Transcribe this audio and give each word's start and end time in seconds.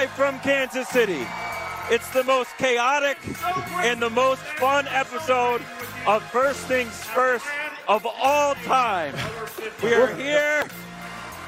Live 0.00 0.10
from 0.12 0.40
Kansas 0.40 0.88
City. 0.88 1.26
It's 1.90 2.08
the 2.14 2.24
most 2.24 2.56
chaotic 2.56 3.18
and 3.82 4.00
the 4.00 4.08
most 4.08 4.40
fun 4.40 4.88
episode 4.88 5.60
of 6.06 6.22
First 6.30 6.60
Things 6.60 7.04
First 7.04 7.44
of 7.86 8.06
all 8.06 8.54
time. 8.64 9.14
We 9.82 9.92
are 9.92 10.14
here 10.14 10.66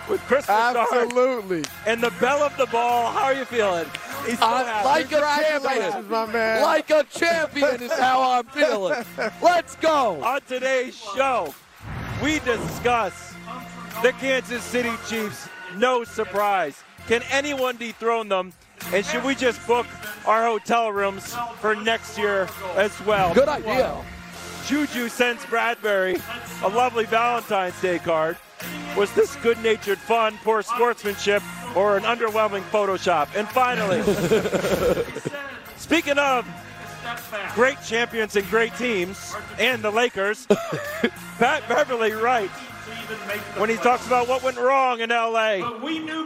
with 0.06 0.20
Chris 0.26 0.50
Absolutely. 0.50 1.64
and 1.86 2.02
the 2.02 2.10
bell 2.20 2.42
of 2.42 2.54
the 2.58 2.66
ball. 2.66 3.10
How 3.10 3.22
are 3.24 3.32
you 3.32 3.46
feeling? 3.46 3.86
He's 4.26 4.38
so 4.38 4.44
like 4.44 5.10
a 5.10 5.20
champion, 5.20 6.10
my 6.10 6.26
man. 6.26 6.60
Like 6.60 6.90
a 6.90 7.04
champion 7.04 7.82
is 7.82 7.92
how 7.92 8.32
I'm 8.32 8.44
feeling. 8.48 9.02
Let's 9.40 9.76
go. 9.76 10.22
On 10.22 10.42
today's 10.46 11.02
show, 11.16 11.54
we 12.22 12.38
discuss 12.40 13.32
the 14.02 14.12
Kansas 14.12 14.62
City 14.62 14.92
Chiefs. 15.08 15.48
No 15.78 16.04
surprise. 16.04 16.82
Can 17.08 17.22
anyone 17.30 17.76
dethrone 17.76 18.28
them? 18.28 18.52
And 18.92 19.04
should 19.04 19.24
we 19.24 19.34
just 19.34 19.64
book 19.66 19.86
our 20.26 20.44
hotel 20.44 20.90
rooms 20.90 21.34
for 21.60 21.74
next 21.74 22.18
year 22.18 22.48
as 22.76 22.98
well? 23.04 23.34
Good 23.34 23.48
idea. 23.48 24.02
Juju 24.66 25.08
sends 25.08 25.44
Bradberry 25.44 26.20
a 26.62 26.68
lovely 26.68 27.04
Valentine's 27.04 27.80
Day 27.80 27.98
card. 27.98 28.36
Was 28.96 29.12
this 29.14 29.34
good 29.36 29.60
natured 29.62 29.98
fun, 29.98 30.38
poor 30.44 30.62
sportsmanship, 30.62 31.42
or 31.74 31.96
an 31.96 32.04
underwhelming 32.04 32.62
Photoshop? 32.70 33.28
And 33.34 33.48
finally, 33.48 34.02
speaking 35.76 36.18
of 36.18 36.46
great 37.54 37.82
champions 37.82 38.36
and 38.36 38.48
great 38.48 38.74
teams, 38.76 39.34
and 39.58 39.82
the 39.82 39.90
Lakers, 39.90 40.46
Pat 41.38 41.68
Beverley 41.68 42.12
right 42.12 42.50
when 43.56 43.70
he 43.70 43.76
talks 43.76 44.06
about 44.06 44.28
what 44.28 44.42
went 44.42 44.56
wrong 44.56 45.00
in 45.00 45.10
LA. 45.10 45.54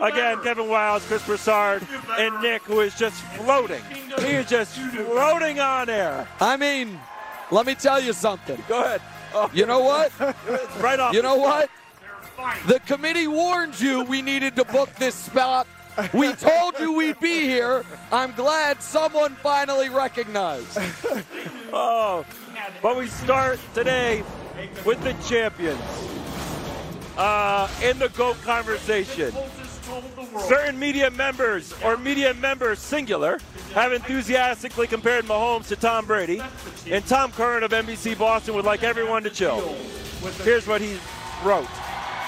Again, 0.06 0.42
Kevin 0.42 0.66
Wildes, 0.66 1.06
Chris 1.06 1.24
Broussard, 1.24 1.86
and 2.18 2.40
Nick, 2.42 2.62
who 2.62 2.80
is 2.80 2.94
just 2.94 3.20
floating. 3.36 3.82
He 4.18 4.32
is 4.32 4.46
just 4.48 4.76
floating 4.76 5.60
on 5.60 5.88
air. 5.88 6.26
I 6.40 6.56
mean, 6.56 6.98
let 7.50 7.66
me 7.66 7.74
tell 7.74 8.00
you 8.00 8.12
something. 8.12 8.62
Go 8.69 8.82
ahead. 8.82 9.00
Oh, 9.34 9.50
You 9.52 9.66
know 9.66 9.80
what? 9.80 10.12
right 10.80 10.98
off. 10.98 11.14
You 11.14 11.22
know 11.22 11.36
what? 11.36 11.70
The 12.66 12.80
committee 12.80 13.26
warned 13.26 13.80
you 13.80 14.04
we 14.04 14.22
needed 14.22 14.56
to 14.56 14.64
book 14.64 14.94
this 14.96 15.14
spot. 15.14 15.66
We 16.12 16.32
told 16.34 16.78
you 16.78 16.92
we'd 16.92 17.19
be 17.20 17.41
here. 17.42 17.82
I'm 18.12 18.32
glad 18.32 18.82
someone 18.82 19.34
finally 19.36 19.88
recognized. 19.88 20.78
Oh, 21.72 22.25
but 22.82 22.96
we 22.96 23.06
start 23.06 23.58
today 23.75 24.22
with 24.84 25.02
the 25.02 25.14
champions. 25.26 25.80
Uh, 27.16 27.69
in 27.82 27.99
the 27.99 28.09
GOAT 28.10 28.37
conversation, 28.43 29.32
certain 30.47 30.78
media 30.78 31.10
members, 31.10 31.72
or 31.82 31.97
media 31.97 32.34
members 32.34 32.78
singular, 32.78 33.38
have 33.72 33.93
enthusiastically 33.93 34.87
compared 34.87 35.25
Mahomes 35.25 35.69
to 35.69 35.76
Tom 35.76 36.05
Brady, 36.05 36.43
and 36.91 37.06
Tom 37.06 37.32
Curran 37.32 37.62
of 37.62 37.71
NBC 37.71 38.19
Boston 38.19 38.55
would 38.55 38.66
like 38.66 38.82
everyone 38.82 39.22
to 39.22 39.31
chill. 39.31 39.60
Here's 40.43 40.66
what 40.66 40.82
he 40.82 40.99
wrote. 41.43 41.65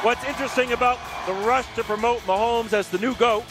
What's 0.03 0.25
interesting 0.25 0.73
about 0.73 0.99
the 1.27 1.35
rush 1.35 1.67
to 1.75 1.85
promote 1.85 2.21
Mahomes 2.21 2.73
as 2.73 2.89
the 2.89 2.99
new 2.99 3.15
GOAT 3.17 3.45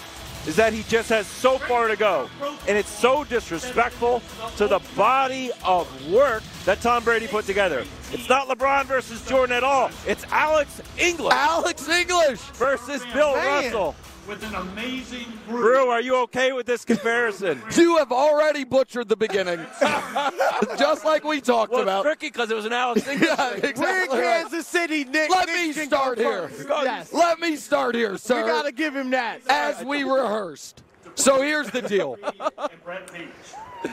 is 0.48 0.56
that 0.56 0.74
he 0.74 0.84
just 0.84 1.10
has 1.10 1.28
so 1.28 1.58
far 1.58 1.88
to 1.88 1.96
go. 1.96 2.30
And 2.68 2.78
it's 2.78 2.90
so 2.90 3.26
disrespectful 3.26 4.22
to 4.56 4.68
the 4.68 4.80
body 4.96 5.52
of 5.64 5.88
work 6.10 6.42
that 6.68 6.82
Tom 6.82 7.02
Brady 7.02 7.28
put 7.28 7.46
together. 7.46 7.86
It's 8.12 8.28
not 8.28 8.50
LeBron 8.50 8.86
versus 8.86 9.26
Jordan 9.26 9.56
at 9.56 9.64
all. 9.64 9.90
It's 10.06 10.26
Alex 10.26 10.82
English 11.00 11.34
Alex 11.34 11.88
English. 11.88 12.42
versus 12.42 13.02
Bill 13.14 13.34
Russell. 13.36 13.96
with 14.28 14.44
an 14.44 14.54
amazing 14.54 15.28
Brew, 15.48 15.88
are 15.88 16.02
you 16.02 16.18
okay 16.24 16.52
with 16.52 16.66
this 16.66 16.84
comparison? 16.84 17.62
You 17.78 17.96
have 17.98 18.12
already 18.12 18.66
butchered 18.66 19.08
the 19.08 19.16
beginning. 19.16 19.66
Just 20.78 21.06
like 21.06 21.24
we 21.24 21.40
talked 21.40 21.72
well, 21.72 21.82
it's 21.82 21.86
about. 21.86 22.04
tricky 22.04 22.28
because 22.28 22.52
it 22.52 22.56
was 22.56 22.66
an 22.66 22.74
Alex 22.74 23.08
English. 23.08 23.30
Yeah, 23.38 23.50
thing. 23.52 23.64
exactly 23.70 24.18
We're 24.18 24.24
in 24.24 24.28
right. 24.28 24.42
Kansas 24.42 24.68
City, 24.68 25.06
Nick. 25.06 25.30
Let 25.30 25.48
Nick 25.48 25.78
me 25.78 25.86
start 25.86 26.18
here. 26.18 26.52
Yes. 26.68 27.14
Let 27.14 27.40
me 27.40 27.56
start 27.56 27.96
here, 27.96 28.18
sir. 28.18 28.44
We 28.44 28.50
gotta 28.50 28.74
give 28.74 28.94
him 28.94 29.12
that. 29.12 29.40
as 29.48 29.86
we 29.86 30.04
rehearsed. 30.04 30.84
So 31.16 31.42
here's 31.42 31.72
the 31.72 31.82
deal. 31.82 32.18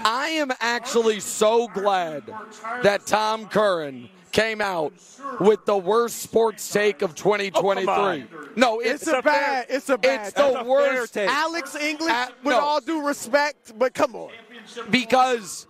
I 0.05 0.29
am 0.31 0.53
actually 0.61 1.21
so 1.21 1.69
glad 1.69 2.25
that 2.83 3.07
Tom 3.07 3.47
Curran 3.47 4.09
came 4.33 4.61
out 4.61 4.93
with 5.41 5.65
the 5.65 5.77
worst 5.77 6.17
sports 6.19 6.71
take 6.73 7.03
of 7.03 7.15
2023. 7.15 8.27
no, 8.57 8.81
it's, 8.81 9.03
It's 9.03 9.13
a 9.13 9.23
bad. 9.23 9.67
It's 9.69 9.89
a 9.89 9.97
bad. 9.99 10.27
it's 10.29 10.33
the 10.37 10.61
a 10.61 10.65
worst 10.65 11.15
take. 11.15 11.29
Alex 11.29 11.75
English, 11.77 12.11
Uh, 12.13 12.27
with 12.43 12.55
no. 12.57 12.61
all 12.61 12.81
due 12.81 13.07
respect, 13.07 13.79
but 13.79 13.95
come 13.95 14.17
on. 14.17 14.31
because 14.91 15.67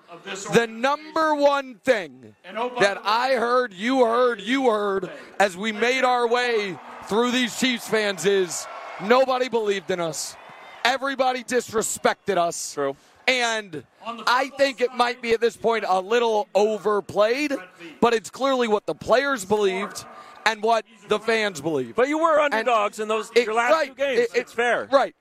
the 0.53 0.67
number 0.67 1.35
one 1.35 1.75
thing 1.85 2.35
that 2.81 2.99
I 3.05 3.35
heard, 3.35 3.75
you 3.75 4.05
heard, 4.05 4.41
you 4.41 4.71
heard 4.71 5.11
as 5.39 5.57
we 5.57 5.73
made 5.73 6.05
our 6.05 6.27
way 6.27 6.79
through 7.05 7.33
these 7.33 7.59
Chiefs 7.59 7.87
fans 7.89 8.25
is 8.25 8.67
nobody 9.03 9.49
believed 9.49 9.91
in 9.91 10.01
us. 10.01 10.37
Everybody 10.85 11.43
disrespected 11.45 12.39
us. 12.39 12.75
True. 12.75 12.97
And 13.27 13.85
I 14.27 14.51
think 14.57 14.81
it 14.81 14.95
might 14.95 15.21
be 15.23 15.33
at 15.33 15.41
this 15.41 15.57
point 15.57 15.85
a 15.87 16.01
little 16.01 16.49
overplayed, 16.55 17.55
but 18.01 18.15
it's 18.15 18.31
clearly 18.31 18.69
what 18.69 18.87
the 18.87 18.95
players 18.95 19.45
believed 19.45 20.05
and 20.47 20.63
what 20.63 20.85
the 21.09 21.19
fans 21.19 21.61
believe. 21.61 21.95
But 21.95 22.09
you 22.09 22.19
were 22.19 22.39
underdogs 22.39 23.01
in 23.01 23.09
those 23.09 23.31
It- 23.35 23.47
your 23.47 23.55
last 23.55 23.73
right, 23.73 23.89
two 23.89 23.95
games. 23.95 24.21
it- 24.21 24.31
it's 24.35 24.53
fair. 24.53 24.89
Right. 24.91 25.15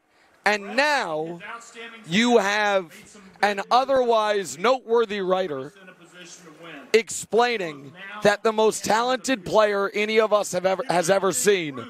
And 0.46 0.76
now 0.76 1.40
you 2.06 2.38
have 2.40 2.94
an 3.42 3.62
otherwise 3.72 4.58
noteworthy 4.58 5.22
writer 5.22 5.72
explaining 6.92 7.94
that 8.24 8.44
the 8.44 8.52
most 8.52 8.84
talented 8.84 9.46
player 9.46 9.90
any 9.94 10.20
of 10.20 10.34
us 10.34 10.52
have 10.52 10.66
ever 10.66 10.84
has 10.90 11.10
ever 11.10 11.32
seen 11.32 11.86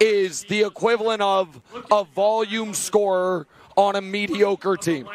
is 0.00 0.44
the 0.44 0.62
equivalent 0.62 1.22
of 1.22 1.60
a 1.90 2.04
volume 2.04 2.72
scorer 2.74 3.46
on 3.76 3.96
a 3.96 4.00
mediocre 4.00 4.76
team. 4.76 5.08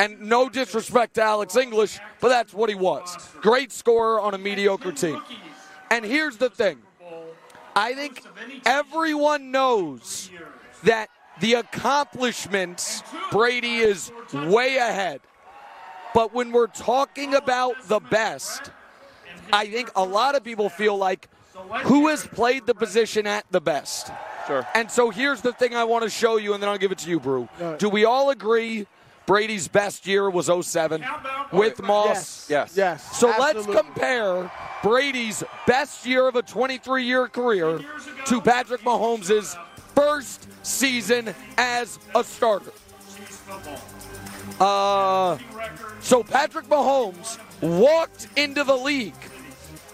And 0.00 0.20
no 0.20 0.48
disrespect 0.48 1.14
to 1.14 1.22
Alex 1.22 1.56
English, 1.56 1.98
but 2.20 2.28
that's 2.28 2.54
what 2.54 2.68
he 2.68 2.74
was. 2.74 3.16
Great 3.40 3.72
scorer 3.72 4.20
on 4.20 4.34
a 4.34 4.38
mediocre 4.38 4.92
team. 4.92 5.20
And 5.90 6.04
here's 6.04 6.36
the 6.36 6.50
thing. 6.50 6.78
I 7.76 7.94
think 7.94 8.22
everyone 8.64 9.50
knows 9.50 10.30
that 10.84 11.08
the 11.40 11.54
accomplishments 11.54 13.02
Brady 13.30 13.76
is 13.76 14.12
way 14.32 14.76
ahead. 14.76 15.20
But 16.14 16.32
when 16.32 16.52
we're 16.52 16.68
talking 16.68 17.34
about 17.34 17.88
the 17.88 17.98
best, 17.98 18.70
I 19.52 19.66
think 19.66 19.90
a 19.96 20.04
lot 20.04 20.36
of 20.36 20.44
people 20.44 20.68
feel 20.68 20.96
like 20.96 21.28
who 21.82 22.08
has 22.08 22.24
played 22.26 22.66
the 22.66 22.74
position 22.74 23.26
at 23.26 23.44
the 23.50 23.60
best? 23.60 24.12
Sure. 24.46 24.66
And 24.74 24.90
so 24.90 25.10
here's 25.10 25.40
the 25.40 25.52
thing 25.52 25.74
I 25.74 25.84
want 25.84 26.04
to 26.04 26.10
show 26.10 26.36
you, 26.36 26.54
and 26.54 26.62
then 26.62 26.70
I'll 26.70 26.78
give 26.78 26.92
it 26.92 26.98
to 26.98 27.10
you, 27.10 27.18
Brew. 27.18 27.48
Do 27.78 27.88
we 27.88 28.04
all 28.04 28.30
agree 28.30 28.86
Brady's 29.26 29.68
best 29.68 30.06
year 30.06 30.28
was 30.28 30.46
07 30.46 31.04
with 31.52 31.80
Moss? 31.82 32.48
Yes. 32.50 32.74
Yes. 32.76 33.18
So 33.18 33.28
let's 33.38 33.64
compare 33.66 34.50
Brady's 34.82 35.42
best 35.66 36.04
year 36.04 36.28
of 36.28 36.36
a 36.36 36.42
23 36.42 37.04
year 37.04 37.28
career 37.28 37.80
to 38.26 38.40
Patrick 38.40 38.82
Mahomes' 38.82 39.56
first 39.94 40.48
season 40.64 41.34
as 41.56 41.98
a 42.14 42.22
starter. 42.22 42.72
Uh, 44.60 45.38
so 46.00 46.22
Patrick 46.22 46.66
Mahomes 46.66 47.38
walked 47.60 48.28
into 48.36 48.62
the 48.62 48.76
league 48.76 49.14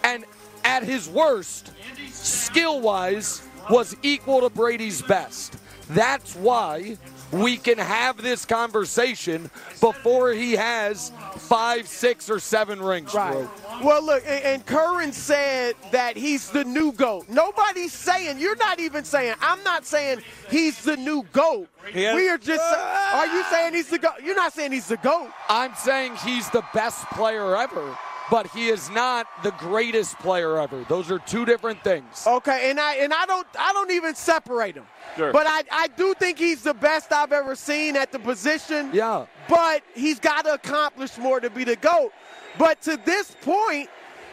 and 0.02 0.24
at 0.64 0.82
his 0.82 1.08
worst, 1.08 1.72
skill 2.10 2.80
wise, 2.80 3.46
was 3.70 3.96
equal 4.02 4.40
to 4.40 4.50
Brady's 4.50 5.02
best. 5.02 5.56
That's 5.90 6.34
why 6.36 6.96
we 7.32 7.56
can 7.56 7.78
have 7.78 8.20
this 8.20 8.44
conversation 8.44 9.50
before 9.80 10.32
he 10.32 10.52
has 10.52 11.12
five, 11.36 11.86
six, 11.86 12.28
or 12.28 12.40
seven 12.40 12.80
rings, 12.82 13.14
Right. 13.14 13.32
bro. 13.32 13.48
Well, 13.84 14.04
look, 14.04 14.22
and, 14.26 14.44
and 14.44 14.66
Curran 14.66 15.12
said 15.12 15.74
that 15.92 16.16
he's 16.16 16.50
the 16.50 16.64
new 16.64 16.92
GOAT. 16.92 17.28
Nobody's 17.28 17.92
saying, 17.92 18.38
you're 18.38 18.56
not 18.56 18.80
even 18.80 19.04
saying, 19.04 19.34
I'm 19.40 19.62
not 19.62 19.86
saying 19.86 20.22
he's 20.50 20.82
the 20.82 20.96
new 20.96 21.24
GOAT. 21.32 21.68
We 21.94 22.28
are 22.28 22.38
just, 22.38 22.62
are 22.62 23.26
you 23.26 23.42
saying 23.44 23.74
he's 23.74 23.88
the 23.88 23.98
GOAT? 23.98 24.22
You're 24.24 24.36
not 24.36 24.52
saying 24.52 24.72
he's 24.72 24.88
the 24.88 24.96
GOAT. 24.98 25.30
I'm 25.48 25.74
saying 25.76 26.16
he's 26.16 26.50
the 26.50 26.64
best 26.74 27.04
player 27.10 27.56
ever, 27.56 27.96
but 28.30 28.46
he 28.48 28.68
is 28.68 28.88
not 28.90 29.26
the 29.42 29.50
greatest 29.52 30.18
player 30.20 30.58
ever. 30.58 30.84
Those 30.88 31.10
are 31.10 31.18
two 31.18 31.44
different 31.44 31.82
things. 31.82 32.24
Okay, 32.26 32.70
and 32.70 32.78
I 32.78 32.94
and 32.96 33.12
I 33.12 33.26
don't 33.26 33.46
I 33.58 33.72
don't 33.72 33.90
even 33.90 34.14
separate 34.14 34.76
them. 34.76 34.86
Sure. 35.16 35.32
But 35.32 35.46
I, 35.48 35.64
I 35.72 35.88
do 35.88 36.14
think 36.14 36.38
he's 36.38 36.62
the 36.62 36.74
best 36.74 37.12
I've 37.12 37.32
ever 37.32 37.56
seen 37.56 37.96
at 37.96 38.12
the 38.12 38.18
position. 38.18 38.90
Yeah. 38.92 39.26
But 39.48 39.82
he's 39.94 40.20
got 40.20 40.44
to 40.44 40.54
accomplish 40.54 41.18
more 41.18 41.40
to 41.40 41.50
be 41.50 41.64
the 41.64 41.76
GOAT. 41.76 42.12
But 42.58 42.80
to 42.82 42.96
this 43.04 43.36
point, 43.42 43.88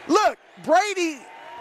look, 0.06 0.38
Brady, 0.64 1.18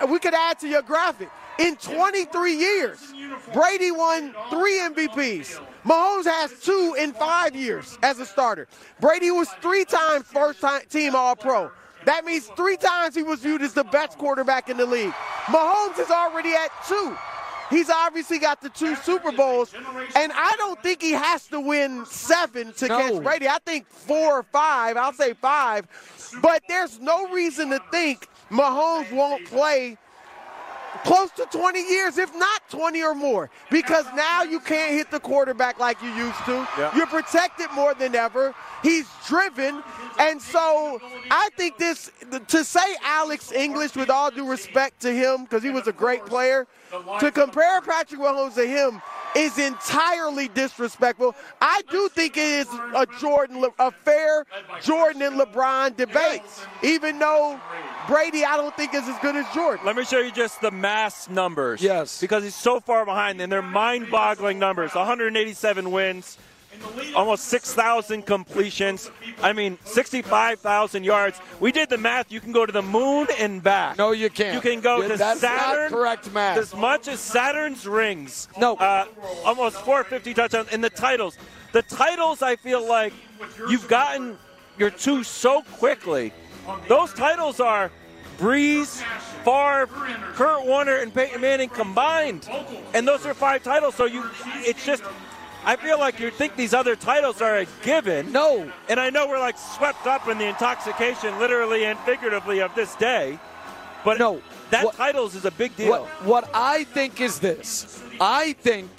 we 0.09 0.19
could 0.19 0.35
add 0.35 0.59
to 0.59 0.67
your 0.67 0.83
graphic. 0.83 1.29
In 1.59 1.75
23 1.77 2.55
years, 2.55 3.13
Brady 3.51 3.89
won 3.89 4.35
three 4.51 4.77
MVPs. 4.79 5.59
Mahomes 5.83 6.25
has 6.25 6.53
two 6.61 6.95
in 6.99 7.13
five 7.13 7.55
years 7.55 7.97
as 8.03 8.19
a 8.19 8.25
starter. 8.27 8.67
Brady 8.99 9.31
was 9.31 9.49
three 9.61 9.83
times 9.83 10.25
first 10.27 10.61
time 10.61 10.81
team 10.89 11.15
All 11.15 11.35
Pro. 11.35 11.71
That 12.07 12.24
means 12.24 12.45
three 12.56 12.77
times 12.77 13.15
he 13.15 13.21
was 13.24 13.42
viewed 13.42 13.62
as 13.62 13.74
the 13.74 13.83
best 13.83 14.18
quarterback 14.18 14.69
in 14.69 14.77
the 14.77 14.86
league. 14.86 15.12
Mahomes 15.48 16.00
is 16.00 16.09
already 16.09 16.54
at 16.54 16.69
two. 16.88 17.18
He's 17.69 17.89
obviously 17.89 18.39
got 18.39 18.62
the 18.62 18.69
two 18.69 18.95
Super 18.95 19.33
Bowls, 19.33 19.74
and 20.15 20.31
I 20.33 20.54
don't 20.57 20.81
think 20.81 21.01
he 21.01 21.12
has 21.12 21.48
to 21.48 21.59
win 21.59 22.06
seven 22.06 22.71
to 22.77 22.88
No. 22.88 22.98
catch 22.98 23.21
Brady. 23.24 23.50
I 23.50 23.57
think 23.65 23.89
four 23.89 24.39
or 24.39 24.44
five. 24.44 24.95
I'll 24.95 25.12
say 25.12 25.33
five. 25.33 25.86
But 26.42 26.63
there's 26.69 26.98
no 27.01 27.27
reason 27.27 27.71
to 27.71 27.81
think 27.92 28.30
Mahomes 28.50 29.12
won't 29.12 29.45
play 29.48 29.98
close 31.03 31.31
to 31.31 31.45
20 31.45 31.79
years, 31.79 32.17
if 32.17 32.33
not 32.35 32.69
20 32.69 33.01
or 33.03 33.15
more, 33.15 33.49
because 33.71 34.05
now 34.15 34.44
you 34.44 34.59
can't 34.59 34.94
hit 34.94 35.11
the 35.11 35.19
quarterback 35.19 35.79
like 35.79 36.01
you 36.01 36.09
used 36.09 36.44
to. 36.45 36.67
Yeah. 36.77 36.95
You're 36.95 37.07
protected 37.07 37.67
more 37.73 37.94
than 37.94 38.15
ever. 38.15 38.53
He's 38.83 39.07
driven. 39.27 39.83
And 40.19 40.41
so 40.41 40.99
I 41.31 41.49
think 41.57 41.77
this, 41.77 42.11
to 42.47 42.63
say 42.63 42.95
Alex 43.03 43.51
English, 43.51 43.95
with 43.95 44.09
all 44.09 44.31
due 44.31 44.49
respect 44.49 45.01
to 45.01 45.13
him, 45.13 45.44
because 45.44 45.63
he 45.63 45.69
was 45.69 45.88
a 45.88 45.94
great 45.94 46.25
player, 46.25 46.67
to 47.19 47.31
compare 47.31 47.81
Patrick 47.81 48.21
Mahomes 48.21 48.55
to 48.55 48.65
him 48.65 49.01
is 49.37 49.57
entirely 49.57 50.47
disrespectful. 50.49 51.35
I 51.61 51.81
do 51.89 52.09
think 52.09 52.37
it 52.37 52.43
is 52.43 52.67
a 52.95 53.05
Jordan, 53.19 53.63
a 53.79 53.91
fair 53.91 54.45
Jordan 54.81 55.21
and 55.21 55.39
LeBron 55.39 55.95
debate, 55.95 56.41
even 56.83 57.19
though 57.19 57.59
Brady 58.07 58.43
I 58.43 58.57
don't 58.57 58.75
think 58.75 58.93
is 58.93 59.07
as 59.07 59.17
good 59.19 59.35
as 59.35 59.45
Jordan. 59.53 59.85
Let 59.85 59.95
me 59.95 60.03
show 60.03 60.19
you 60.19 60.31
just 60.31 60.61
the 60.61 60.71
mass 60.71 61.29
numbers. 61.29 61.81
Yes. 61.81 62.19
Because 62.19 62.43
he's 62.43 62.55
so 62.55 62.79
far 62.79 63.05
behind, 63.05 63.39
and 63.41 63.51
they're 63.51 63.61
mind 63.61 64.09
boggling 64.09 64.59
numbers 64.59 64.95
187 64.95 65.91
wins, 65.91 66.37
almost 67.15 67.45
6,000 67.45 68.25
completions. 68.25 69.09
I 69.41 69.53
mean, 69.53 69.77
65,000 69.85 71.03
yards. 71.03 71.39
We 71.59 71.71
did 71.71 71.89
the 71.89 71.97
math. 71.97 72.31
You 72.31 72.39
can 72.39 72.51
go 72.51 72.65
to 72.65 72.71
the 72.71 72.81
moon 72.81 73.27
and 73.39 73.61
back. 73.63 73.97
No, 73.97 74.11
you 74.11 74.29
can't. 74.29 74.53
You 74.53 74.61
can 74.61 74.81
go 74.81 75.01
Yeah, 75.01 75.07
to 75.09 75.17
that's 75.17 75.39
Saturn. 75.39 75.91
not 75.91 75.97
correct 75.97 76.31
math. 76.33 76.57
As 76.57 76.75
much 76.75 77.07
as 77.07 77.19
Saturn's 77.19 77.87
rings. 77.87 78.47
No. 78.57 78.75
Uh, 78.75 79.05
almost 79.45 79.77
450 79.77 80.33
touchdowns. 80.33 80.69
And 80.71 80.83
the 80.83 80.89
titles. 80.89 81.37
The 81.73 81.81
titles, 81.81 82.41
I 82.41 82.55
feel 82.55 82.87
like 82.87 83.13
you've 83.69 83.87
gotten 83.87 84.37
your 84.77 84.89
two 84.89 85.23
so 85.23 85.61
quickly. 85.73 86.31
Those 86.87 87.13
titles 87.13 87.59
are 87.59 87.91
Brees, 88.37 89.01
Favre, 89.43 89.87
Kurt 90.33 90.65
Warner, 90.65 90.97
and 90.97 91.13
Peyton 91.13 91.41
Manning 91.41 91.69
combined. 91.69 92.47
And 92.93 93.07
those 93.07 93.25
are 93.25 93.33
five 93.33 93.63
titles. 93.63 93.95
So 93.95 94.05
you, 94.05 94.23
it's 94.57 94.85
just. 94.85 95.03
I 95.67 95.75
feel 95.75 95.99
like 95.99 96.19
you'd 96.21 96.33
think 96.33 96.55
these 96.55 96.73
other 96.73 96.95
titles 96.95 97.41
are 97.41 97.57
a 97.57 97.65
given. 97.83 98.31
No. 98.31 98.71
And 98.89 98.99
I 98.99 99.09
know 99.09 99.27
we're 99.27 99.37
like 99.39 99.57
swept 99.57 100.07
up 100.07 100.27
in 100.29 100.37
the 100.37 100.45
intoxication, 100.47 101.37
literally 101.39 101.83
and 101.85 101.99
figuratively, 101.99 102.61
of 102.61 102.73
this 102.73 102.95
day. 102.95 103.37
But 104.05 104.17
No. 104.17 104.41
that 104.69 104.85
What- 104.85 104.95
titles 104.95 105.35
is 105.35 105.43
a 105.43 105.51
big 105.51 105.75
deal. 105.75 105.89
What, 105.89 106.05
what 106.23 106.49
I 106.53 106.85
think 106.85 107.19
is 107.19 107.39
this 107.39 108.01
I 108.21 108.53
think, 108.53 108.89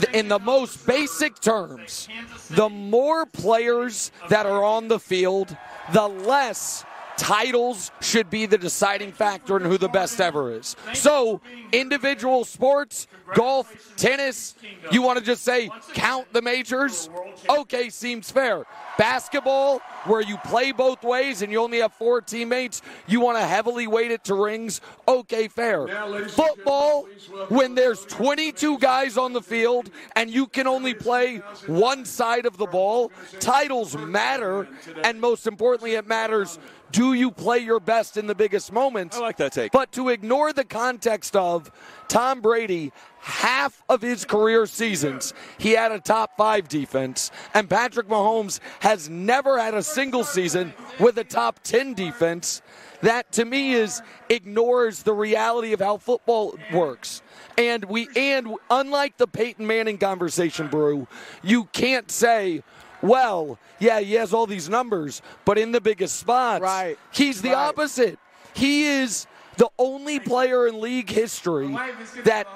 th- 0.00 0.12
in 0.12 0.26
the 0.28 0.40
most 0.40 0.84
basic 0.86 1.40
terms, 1.40 2.08
the 2.50 2.68
more 2.68 3.24
players 3.26 4.10
that 4.30 4.46
are 4.46 4.64
on 4.64 4.88
the 4.88 4.98
field, 4.98 5.56
the 5.92 6.08
less 6.08 6.84
titles 7.16 7.90
should 8.00 8.30
be 8.30 8.46
the 8.46 8.58
deciding 8.58 9.12
factor 9.12 9.56
in 9.56 9.62
who 9.62 9.78
the 9.78 9.88
best 9.88 10.20
ever 10.20 10.52
is. 10.52 10.76
So, 10.92 11.40
individual 11.72 12.44
sports, 12.44 13.06
golf, 13.34 13.94
tennis, 13.96 14.54
you 14.90 15.02
want 15.02 15.18
to 15.18 15.24
just 15.24 15.42
say 15.42 15.70
count 15.94 16.32
the 16.32 16.42
majors? 16.42 17.08
Okay, 17.48 17.90
seems 17.90 18.30
fair. 18.30 18.64
Basketball, 18.96 19.80
where 20.04 20.20
you 20.20 20.36
play 20.38 20.70
both 20.72 21.02
ways 21.02 21.42
and 21.42 21.50
you 21.50 21.60
only 21.60 21.78
have 21.78 21.92
four 21.94 22.20
teammates, 22.20 22.82
you 23.06 23.20
want 23.20 23.38
to 23.38 23.44
heavily 23.44 23.86
weight 23.86 24.10
it 24.10 24.24
to 24.24 24.34
rings? 24.34 24.80
Okay, 25.08 25.48
fair. 25.48 25.88
Football, 26.28 27.08
when 27.48 27.74
there's 27.74 28.04
22 28.06 28.78
guys 28.78 29.18
on 29.18 29.32
the 29.32 29.42
field 29.42 29.90
and 30.14 30.30
you 30.30 30.46
can 30.46 30.66
only 30.66 30.94
play 30.94 31.38
one 31.66 32.04
side 32.04 32.46
of 32.46 32.56
the 32.56 32.66
ball, 32.66 33.10
titles 33.40 33.96
matter, 33.96 34.68
and 35.02 35.20
most 35.20 35.46
importantly, 35.46 35.94
it 35.94 36.06
matters 36.06 36.58
do 36.94 37.12
you 37.12 37.32
play 37.32 37.58
your 37.58 37.80
best 37.80 38.16
in 38.16 38.28
the 38.28 38.36
biggest 38.36 38.70
moments? 38.70 39.16
I 39.16 39.20
like 39.20 39.36
that 39.38 39.52
take. 39.52 39.72
But 39.72 39.90
to 39.92 40.10
ignore 40.10 40.52
the 40.52 40.64
context 40.64 41.34
of 41.34 41.72
Tom 42.06 42.40
Brady, 42.40 42.92
half 43.18 43.82
of 43.88 44.00
his 44.00 44.24
career 44.24 44.64
seasons, 44.66 45.34
he 45.58 45.72
had 45.72 45.90
a 45.90 45.98
top 45.98 46.36
five 46.36 46.68
defense, 46.68 47.32
and 47.52 47.68
Patrick 47.68 48.06
Mahomes 48.06 48.60
has 48.78 49.08
never 49.08 49.58
had 49.58 49.74
a 49.74 49.82
single 49.82 50.22
season 50.22 50.72
with 51.00 51.18
a 51.18 51.24
top 51.24 51.58
10 51.64 51.94
defense. 51.94 52.62
That 53.00 53.32
to 53.32 53.44
me 53.44 53.72
is 53.72 54.00
ignores 54.28 55.02
the 55.02 55.12
reality 55.12 55.72
of 55.72 55.80
how 55.80 55.96
football 55.96 56.56
works. 56.72 57.22
And 57.58 57.84
we 57.86 58.08
and 58.14 58.54
unlike 58.70 59.16
the 59.16 59.26
Peyton 59.26 59.66
Manning 59.66 59.98
conversation, 59.98 60.68
Brew, 60.68 61.08
you 61.42 61.64
can't 61.72 62.08
say, 62.08 62.62
well, 63.04 63.58
yeah, 63.78 64.00
he 64.00 64.14
has 64.14 64.32
all 64.32 64.46
these 64.46 64.68
numbers, 64.68 65.22
but 65.44 65.58
in 65.58 65.72
the 65.72 65.80
biggest 65.80 66.16
spots, 66.16 66.62
Right. 66.62 66.98
he's 67.12 67.42
the 67.42 67.50
Right. 67.50 67.68
opposite. 67.68 68.18
He 68.54 68.84
is 68.84 69.26
the 69.56 69.68
only 69.78 70.18
player 70.18 70.66
in 70.66 70.80
league 70.80 71.10
history 71.10 71.76
that 72.24 72.46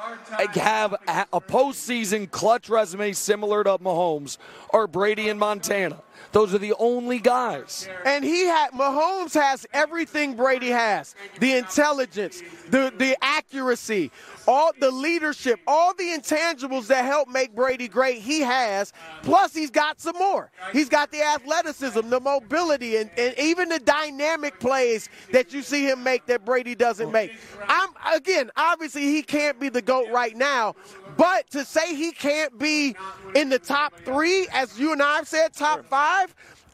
have 0.55 0.95
a 1.07 1.27
a 1.33 1.41
postseason 1.41 2.31
clutch 2.31 2.69
resume 2.69 3.13
similar 3.13 3.63
to 3.63 3.79
Mahomes 3.79 4.39
or 4.71 4.87
Brady 4.87 5.29
in 5.29 5.39
Montana. 5.39 6.03
Those 6.33 6.55
are 6.55 6.59
the 6.59 6.75
only 6.79 7.19
guys. 7.19 7.89
And 8.05 8.25
he 8.25 8.45
had 8.45 8.71
Mahomes 8.73 9.35
has 9.35 9.67
everything 9.73 10.35
Brady 10.37 10.69
has: 10.69 11.15
the 11.41 11.55
intelligence, 11.57 12.43
the 12.69 12.93
the 12.97 13.17
accuracy, 13.23 14.11
all 14.47 14.73
the 14.79 14.91
leadership, 14.91 15.61
all 15.67 15.95
the 15.95 16.05
intangibles 16.05 16.87
that 16.89 17.05
help 17.05 17.29
make 17.29 17.55
Brady 17.55 17.89
great. 17.89 18.19
He 18.19 18.41
has. 18.41 18.93
Plus, 19.23 19.55
he's 19.55 19.71
got 19.71 20.01
some 20.01 20.17
more. 20.17 20.51
He's 20.73 20.89
got 20.89 21.11
the 21.11 21.23
athleticism, 21.23 22.09
the 22.09 22.21
mobility, 22.21 22.97
and, 22.97 23.11
and 23.17 23.35
even 23.39 23.69
the 23.69 23.79
dynamic 23.81 24.59
plays 24.61 25.09
that 25.33 25.53
you 25.53 25.63
see 25.63 25.89
him 25.89 26.03
make 26.03 26.27
that 26.27 26.45
Brady 26.45 26.75
doesn't 26.75 27.13
make. 27.13 27.33
I'm 27.69 27.91
again, 28.15 28.51
obviously, 28.57 29.03
he 29.03 29.23
can't 29.23 29.59
be 29.59 29.69
the 29.69 29.83
goat 29.83 30.09
right 30.11 30.37
now. 30.37 30.75
But 31.17 31.51
to 31.51 31.65
say 31.65 31.95
he 31.95 32.13
can't 32.13 32.59
be 32.59 32.95
in 33.35 33.49
the 33.49 33.59
top 33.59 33.93
three, 34.05 34.47
as 34.53 34.79
you 34.79 34.93
and 34.93 35.03
I 35.03 35.17
have 35.17 35.27
said, 35.27 35.53
top 35.53 35.85
five, 35.87 36.08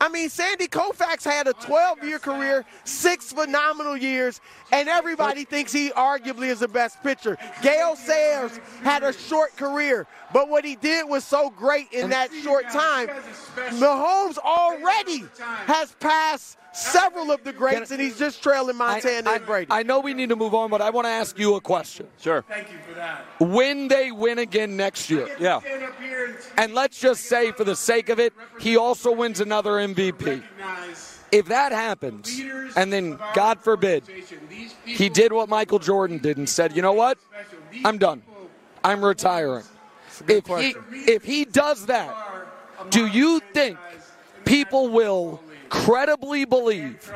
I 0.01 0.09
mean, 0.11 0.29
Sandy 0.29 0.67
Koufax 0.67 1.25
had 1.25 1.47
a 1.47 1.53
12 1.55 2.05
year 2.05 2.19
career, 2.19 2.65
six 2.85 3.33
phenomenal 3.33 3.97
years, 3.97 4.41
and 4.73 4.89
everybody 4.89 5.45
thinks 5.45 5.73
he 5.73 5.91
arguably 5.91 6.49
is 6.49 6.61
the 6.61 6.69
best 6.69 7.03
pitcher. 7.03 7.39
Gale 7.63 7.97
Sayers 7.97 8.59
had 8.83 9.03
a 9.03 9.13
short 9.13 9.57
career, 9.57 10.07
but 10.33 10.49
what 10.49 10.65
he 10.65 10.77
did 10.77 11.09
was 11.09 11.25
so 11.25 11.49
great 11.51 11.93
in 11.93 12.11
that 12.11 12.31
short 12.43 12.69
time. 12.71 13.09
Mahomes 13.71 14.37
already 14.39 15.25
has 15.67 15.93
passed 16.01 16.59
several 16.75 17.31
of 17.31 17.43
the 17.45 17.53
greats, 17.53 17.91
and 17.91 18.01
he's 18.01 18.19
just 18.19 18.43
trailing 18.43 18.77
Montana 18.77 19.31
I, 19.31 19.37
and 19.37 19.47
Brady. 19.47 19.67
I 19.71 19.83
know 19.83 20.01
we 20.01 20.13
need 20.15 20.29
to 20.29 20.37
move 20.37 20.55
on, 20.55 20.71
but 20.71 20.81
I 20.83 20.91
want 20.91 21.07
to 21.07 21.11
ask 21.11 21.39
you 21.39 21.55
a 21.55 21.61
question. 21.61 22.07
Sure. 22.21 22.45
Thank 22.49 22.71
you 22.73 22.79
for 22.87 22.95
that. 22.95 23.25
When 23.41 23.89
they 23.89 24.11
win 24.11 24.39
again 24.39 24.77
next 24.77 25.09
year, 25.09 25.29
Yeah. 25.39 25.61
and 26.59 26.75
let's 26.75 27.01
just 27.01 27.25
say 27.25 27.53
for 27.53 27.65
the 27.65 27.77
sake 27.77 28.09
of 28.09 28.19
it, 28.19 28.33
he 28.61 28.77
also 28.77 29.13
wins 29.13 29.41
another 29.41 29.73
MVP. 29.73 30.43
If 31.33 31.47
that 31.47 31.73
happens, 31.73 32.41
and 32.77 32.93
then 32.93 33.19
God 33.35 33.61
forbid, 33.61 34.05
he 34.85 35.09
did 35.09 35.33
what 35.33 35.49
Michael 35.49 35.79
Jordan 35.79 36.19
did 36.19 36.37
and 36.37 36.49
said, 36.49 36.77
you 36.77 36.83
know 36.83 36.93
what? 36.93 37.19
I'm 37.85 37.99
done. 37.99 38.23
I'm 38.85 39.05
retiring. 39.05 39.65
If 40.29 40.47
he, 40.47 40.77
if 41.11 41.25
he 41.25 41.45
does 41.45 41.87
that, 41.87 42.15
do 42.91 43.07
you 43.07 43.41
think 43.53 43.79
people 44.45 44.89
will 44.89 45.41
credibly 45.69 46.45
believe 46.45 47.13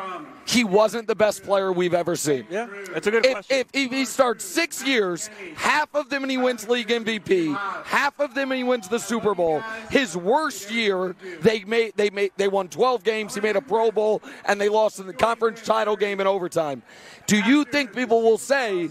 he 0.47 0.65
wasn't 0.65 1.07
the 1.07 1.15
best 1.15 1.43
player 1.43 1.73
we've 1.73 1.95
ever 1.95 2.17
seen? 2.17 2.47
Yeah, 2.51 2.69
that's 2.93 3.07
a 3.07 3.11
good 3.11 3.27
if, 3.27 3.33
question. 3.33 3.57
If, 3.59 3.67
if 3.73 3.91
he 3.91 4.05
starts 4.05 4.45
six 4.45 4.85
years, 4.85 5.29
half 5.57 5.95
of 5.95 6.11
them 6.11 6.23
and 6.23 6.31
he 6.31 6.39
wins 6.39 6.69
league 6.69 6.89
MVP, 6.89 7.57
half 7.85 8.19
of 8.21 8.35
them 8.35 8.51
and 8.53 8.59
he 8.59 8.65
wins 8.65 8.89
the 8.89 8.99
Super 8.99 9.35
Bowl. 9.35 9.61
His 9.91 10.17
worst 10.17 10.71
year, 10.71 11.15
they 11.41 11.65
made 11.65 11.93
they 11.97 12.11
made 12.11 12.33
they 12.37 12.49
won 12.49 12.69
12 12.69 13.05
games. 13.05 13.35
He 13.35 13.41
made 13.41 13.57
a 13.57 13.61
Pro 13.61 13.91
Bowl 13.91 14.23
and 14.45 14.61
they 14.61 14.69
lost 14.69 14.99
in 14.99 15.07
the 15.07 15.13
conference 15.13 15.63
title 15.63 15.97
game 15.97 16.21
in 16.21 16.27
overtime. 16.27 16.83
Do 17.27 17.39
you 17.39 17.65
think 17.65 17.95
people 17.95 18.23
will 18.23 18.39
say, 18.39 18.91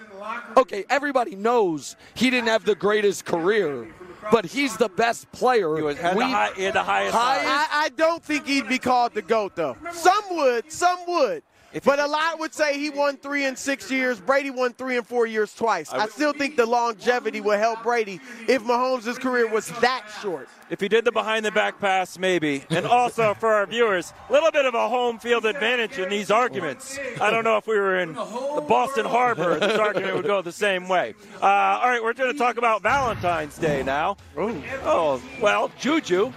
okay, 0.56 0.86
everybody 0.90 1.36
knows 1.36 1.96
he 2.14 2.30
didn't 2.30 2.50
have 2.50 2.66
the 2.66 2.76
greatest 2.76 3.26
career, 3.26 3.88
but 4.32 4.46
he's 4.46 4.78
the 4.78 4.90
best 4.90 5.32
player? 5.32 5.76
He 5.76 5.82
was- 5.82 5.98
had 5.98 6.14
the 6.14 6.18
We- 6.18 6.24
high- 6.32 6.52
he 6.56 6.64
had 6.64 6.74
the 6.74 6.84
highest 6.84 7.16
high. 7.16 7.44
I, 7.46 7.86
I 7.86 7.90
don't 7.90 8.24
think 8.24 8.46
he'd 8.48 8.68
be 8.68 8.80
called 8.80 9.14
the 9.14 9.22
GOAT, 9.22 9.56
though. 9.56 9.76
Some 9.92 10.24
would, 10.32 10.72
some 10.72 11.00
would. 11.08 11.44
But 11.84 12.00
a 12.00 12.08
lot 12.08 12.40
would 12.40 12.54
say 12.54 12.80
he 12.80 12.90
won 12.90 13.18
three 13.18 13.46
in 13.46 13.56
six 13.56 13.92
years. 13.92 14.20
Brady 14.20 14.50
won 14.50 14.74
three 14.74 14.98
and 14.98 15.06
four 15.06 15.28
years 15.28 15.54
twice. 15.54 15.92
I 15.92 16.08
still 16.08 16.34
think 16.34 16.56
the 16.56 16.66
longevity 16.66 17.42
would 17.42 17.60
help 17.60 17.84
Brady 17.84 18.20
if 18.48 18.64
Mahomes' 18.64 19.20
career 19.20 19.48
was 19.48 19.68
that 19.82 20.06
short. 20.22 20.48
If 20.70 20.80
he 20.82 20.88
did 20.88 21.06
the 21.06 21.12
behind 21.12 21.46
the 21.46 21.52
back 21.52 21.80
pass, 21.80 22.18
maybe. 22.18 22.64
And 22.70 22.86
also 22.86 23.34
for 23.34 23.54
our 23.54 23.66
viewers, 23.66 24.14
a 24.30 24.34
little 24.34 24.52
bit 24.52 24.66
of 24.66 24.74
a 24.74 24.90
home 24.90 25.20
field 25.20 25.46
advantage 25.46 25.98
in 26.00 26.10
these 26.10 26.32
arguments. 26.32 26.98
I 27.22 27.30
don't 27.30 27.44
know 27.44 27.58
if 27.58 27.68
we 27.68 27.78
were 27.78 28.00
in 28.00 28.14
the 28.14 28.66
Boston 28.68 29.06
Harbor, 29.06 29.60
this 29.60 29.78
argument 29.78 30.16
would 30.16 30.26
go 30.26 30.42
the 30.42 30.52
same 30.52 30.88
way. 30.88 31.16
Uh, 31.42 31.46
all 31.46 31.88
right, 31.88 32.04
we're 32.04 32.14
going 32.14 32.32
to 32.32 32.38
talk 32.38 32.58
about 32.58 32.82
Valentine's 32.82 33.58
Day 33.58 33.84
now. 33.84 34.18
Oh, 34.36 35.22
well, 35.42 35.72
Juju 35.80 36.32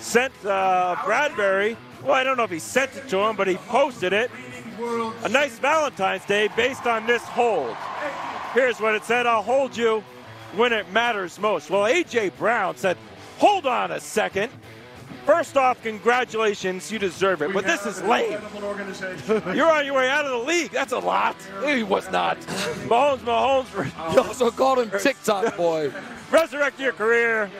sent 0.00 0.32
uh, 0.44 0.96
Bradberry. 0.96 1.76
Well, 2.02 2.12
I 2.12 2.24
don't 2.24 2.36
know 2.36 2.44
if 2.44 2.50
he 2.50 2.58
sent 2.58 2.96
it 2.96 3.08
to 3.08 3.18
him, 3.18 3.36
but 3.36 3.46
he 3.48 3.56
posted 3.56 4.12
it. 4.12 4.30
A 5.24 5.28
nice 5.28 5.58
Valentine's 5.58 6.24
Day 6.24 6.48
based 6.56 6.86
on 6.86 7.06
this 7.06 7.22
hold. 7.22 7.76
Here's 8.54 8.80
what 8.80 8.94
it 8.94 9.04
said 9.04 9.26
I'll 9.26 9.42
hold 9.42 9.76
you 9.76 10.04
when 10.54 10.72
it 10.72 10.90
matters 10.92 11.38
most. 11.38 11.70
Well, 11.70 11.86
A.J. 11.86 12.30
Brown 12.30 12.76
said, 12.76 12.96
Hold 13.38 13.66
on 13.66 13.92
a 13.92 14.00
second. 14.00 14.50
First 15.24 15.56
off, 15.56 15.82
congratulations, 15.82 16.90
you 16.90 16.98
deserve 16.98 17.42
it. 17.42 17.52
But 17.52 17.66
this 17.66 17.84
is 17.84 18.02
lame. 18.02 18.40
You're 19.54 19.70
on 19.70 19.84
your 19.84 19.94
way 19.94 20.08
out 20.08 20.24
of 20.24 20.30
the 20.30 20.46
league. 20.46 20.70
That's 20.70 20.92
a 20.92 20.98
lot. 20.98 21.36
He 21.66 21.82
was 21.82 22.10
not. 22.10 22.40
Mahomes, 22.88 23.18
Mahomes. 23.18 24.12
You 24.14 24.22
also 24.22 24.50
called 24.50 24.78
him 24.78 24.90
TikTok 24.98 25.56
boy. 25.56 25.92
Resurrect 26.30 26.80
your 26.80 26.92
career. 26.92 27.50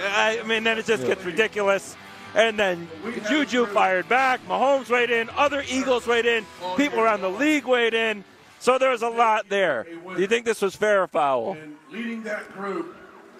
I 0.00 0.42
mean, 0.46 0.64
then 0.64 0.78
it 0.78 0.86
just 0.86 1.06
gets 1.06 1.24
ridiculous. 1.24 1.96
And 2.36 2.58
then 2.58 2.86
Juju 3.28 3.66
fired 3.66 4.08
back. 4.08 4.46
Mahomes 4.46 4.90
weighed 4.90 5.10
in. 5.10 5.30
Other 5.30 5.64
Eagles 5.68 6.06
weighed 6.06 6.26
in. 6.26 6.44
People 6.76 7.00
around 7.00 7.22
the 7.22 7.30
league 7.30 7.64
weighed 7.64 7.94
in. 7.94 8.22
So 8.60 8.78
there 8.78 8.90
was 8.90 9.02
a 9.02 9.08
lot 9.08 9.48
there. 9.48 9.84
Do 10.14 10.20
you 10.20 10.26
think 10.26 10.44
this 10.44 10.60
was 10.62 10.76
fair 10.76 11.02
or 11.02 11.06
foul? 11.08 11.56
Leading 11.90 12.22
that 12.24 12.52
group, 12.52 12.94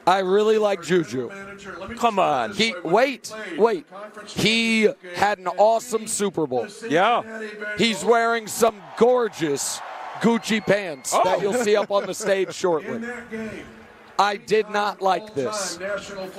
I 0.06 0.20
really 0.20 0.56
like 0.56 0.82
Juju. 0.82 1.30
Come 1.96 2.18
on. 2.18 2.52
He 2.52 2.74
wait, 2.84 3.34
wait. 3.58 3.86
He 4.26 4.88
had 5.14 5.38
an 5.38 5.48
awesome 5.48 6.06
Super 6.06 6.46
Bowl. 6.46 6.66
Yeah. 6.88 7.42
He's 7.76 8.04
wearing 8.04 8.46
some 8.46 8.80
gorgeous 8.98 9.80
Gucci 10.20 10.64
pants 10.64 11.12
Oh. 11.12 11.22
that 11.24 11.42
you'll 11.42 11.52
see 11.54 11.76
up 11.76 11.90
on 11.90 12.06
the 12.06 12.14
stage 12.14 12.54
shortly. 12.54 13.00
I 14.18 14.36
did 14.36 14.70
not 14.70 15.02
like 15.02 15.34
this. 15.34 15.78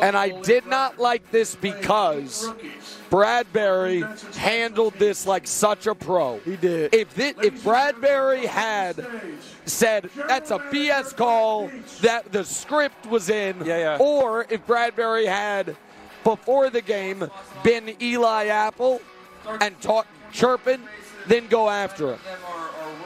And 0.01 0.17
I 0.17 0.41
did 0.41 0.65
not 0.65 0.97
like 0.99 1.29
this 1.31 1.55
because 1.55 2.51
Bradberry 3.11 4.01
handled 4.35 4.93
this 4.95 5.25
like 5.25 5.47
such 5.47 5.87
a 5.87 5.95
pro. 5.95 6.39
He 6.39 6.55
did. 6.55 6.93
If 6.93 7.09
thi- 7.09 7.33
if 7.43 7.63
Bradberry 7.63 8.45
had 8.45 9.05
said 9.65 10.09
that's 10.27 10.51
a 10.51 10.59
BS 10.59 11.15
call 11.15 11.69
that 12.01 12.31
the 12.31 12.43
script 12.43 13.05
was 13.05 13.29
in, 13.29 13.63
Yeah, 13.65 13.77
yeah. 13.77 13.97
or 13.99 14.45
if 14.49 14.65
Bradberry 14.65 15.25
had 15.27 15.75
before 16.23 16.69
the 16.69 16.81
game 16.81 17.29
been 17.63 17.95
Eli 18.01 18.47
Apple 18.47 19.01
and 19.61 19.79
talk 19.81 20.07
chirping, 20.31 20.81
then 21.27 21.47
go 21.47 21.69
after 21.69 22.13
him. 22.13 22.19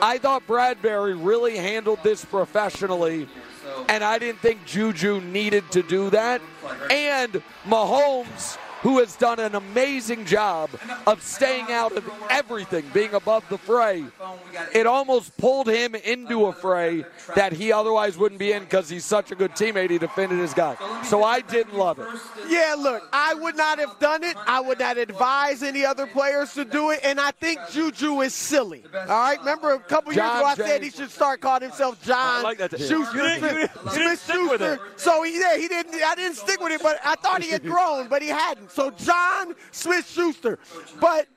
I 0.01 0.17
thought 0.17 0.47
Bradberry 0.47 1.15
really 1.15 1.57
handled 1.57 1.99
this 2.03 2.25
professionally, 2.25 3.27
and 3.89 4.03
I 4.03 4.19
didn't 4.19 4.39
think 4.39 4.65
Juju 4.65 5.21
needed 5.21 5.69
to 5.71 5.83
do 5.83 6.09
that. 6.11 6.41
And 6.89 7.41
Mahomes, 7.65 8.57
who 8.81 8.99
has 8.99 9.15
done 9.15 9.39
an 9.39 9.55
amazing 9.55 10.25
job 10.25 10.69
of 11.05 11.21
staying 11.21 11.71
out 11.71 11.91
of 11.93 12.09
everything, 12.29 12.85
being 12.93 13.13
above 13.13 13.47
the 13.49 13.57
fray, 13.57 14.03
it 14.73 14.87
almost 14.87 15.35
pulled 15.37 15.67
him 15.67 15.95
into 15.95 16.45
a 16.45 16.53
fray 16.53 17.05
that 17.35 17.53
he 17.53 17.71
otherwise 17.71 18.17
wouldn't 18.17 18.39
be 18.39 18.51
in 18.51 18.63
because 18.63 18.89
he's 18.89 19.05
such 19.05 19.31
a 19.31 19.35
good 19.35 19.51
teammate. 19.51 19.89
He 19.89 19.97
defended 19.97 20.39
his 20.39 20.53
guy. 20.53 20.75
So 21.03 21.23
I 21.23 21.41
didn't 21.41 21.75
love 21.75 21.99
it. 21.99 22.07
Yeah, 22.47 22.75
look, 22.77 23.07
I 23.13 23.33
would 23.35 23.55
not 23.55 23.79
have 23.79 23.97
done 23.99 24.23
it. 24.23 24.35
I 24.47 24.59
would 24.59 24.79
not 24.79 24.97
advise 24.97 25.63
any 25.63 25.85
other 25.85 26.07
players 26.07 26.53
to 26.55 26.65
do 26.65 26.89
it, 26.89 26.99
and 27.03 27.19
I 27.19 27.31
think 27.31 27.59
Juju 27.71 28.21
is 28.21 28.33
silly. 28.33 28.83
All 28.93 29.07
right, 29.07 29.39
remember 29.39 29.73
a 29.73 29.79
couple 29.79 30.13
years 30.13 30.25
ago 30.25 30.45
I 30.45 30.55
said 30.55 30.83
he 30.83 30.89
should 30.89 31.11
start 31.11 31.41
calling 31.41 31.63
himself 31.63 32.01
John 32.03 32.43
like 32.43 32.57
that. 32.57 32.71
Schuster. 32.79 34.79
So 34.97 35.23
he, 35.23 35.39
yeah, 35.39 35.57
he 35.57 35.67
didn't. 35.67 35.95
I 35.95 36.15
didn't 36.15 36.37
stick 36.37 36.59
with 36.59 36.71
it, 36.71 36.81
but 36.81 36.99
I 37.05 37.15
thought 37.15 37.43
he 37.43 37.51
had 37.51 37.63
grown, 37.63 38.07
but 38.07 38.21
he 38.21 38.29
hadn't. 38.29 38.70
So 38.71 38.91
John 38.91 39.55
Smith 39.71 40.09
Schuster. 40.09 40.59
But 40.99 41.27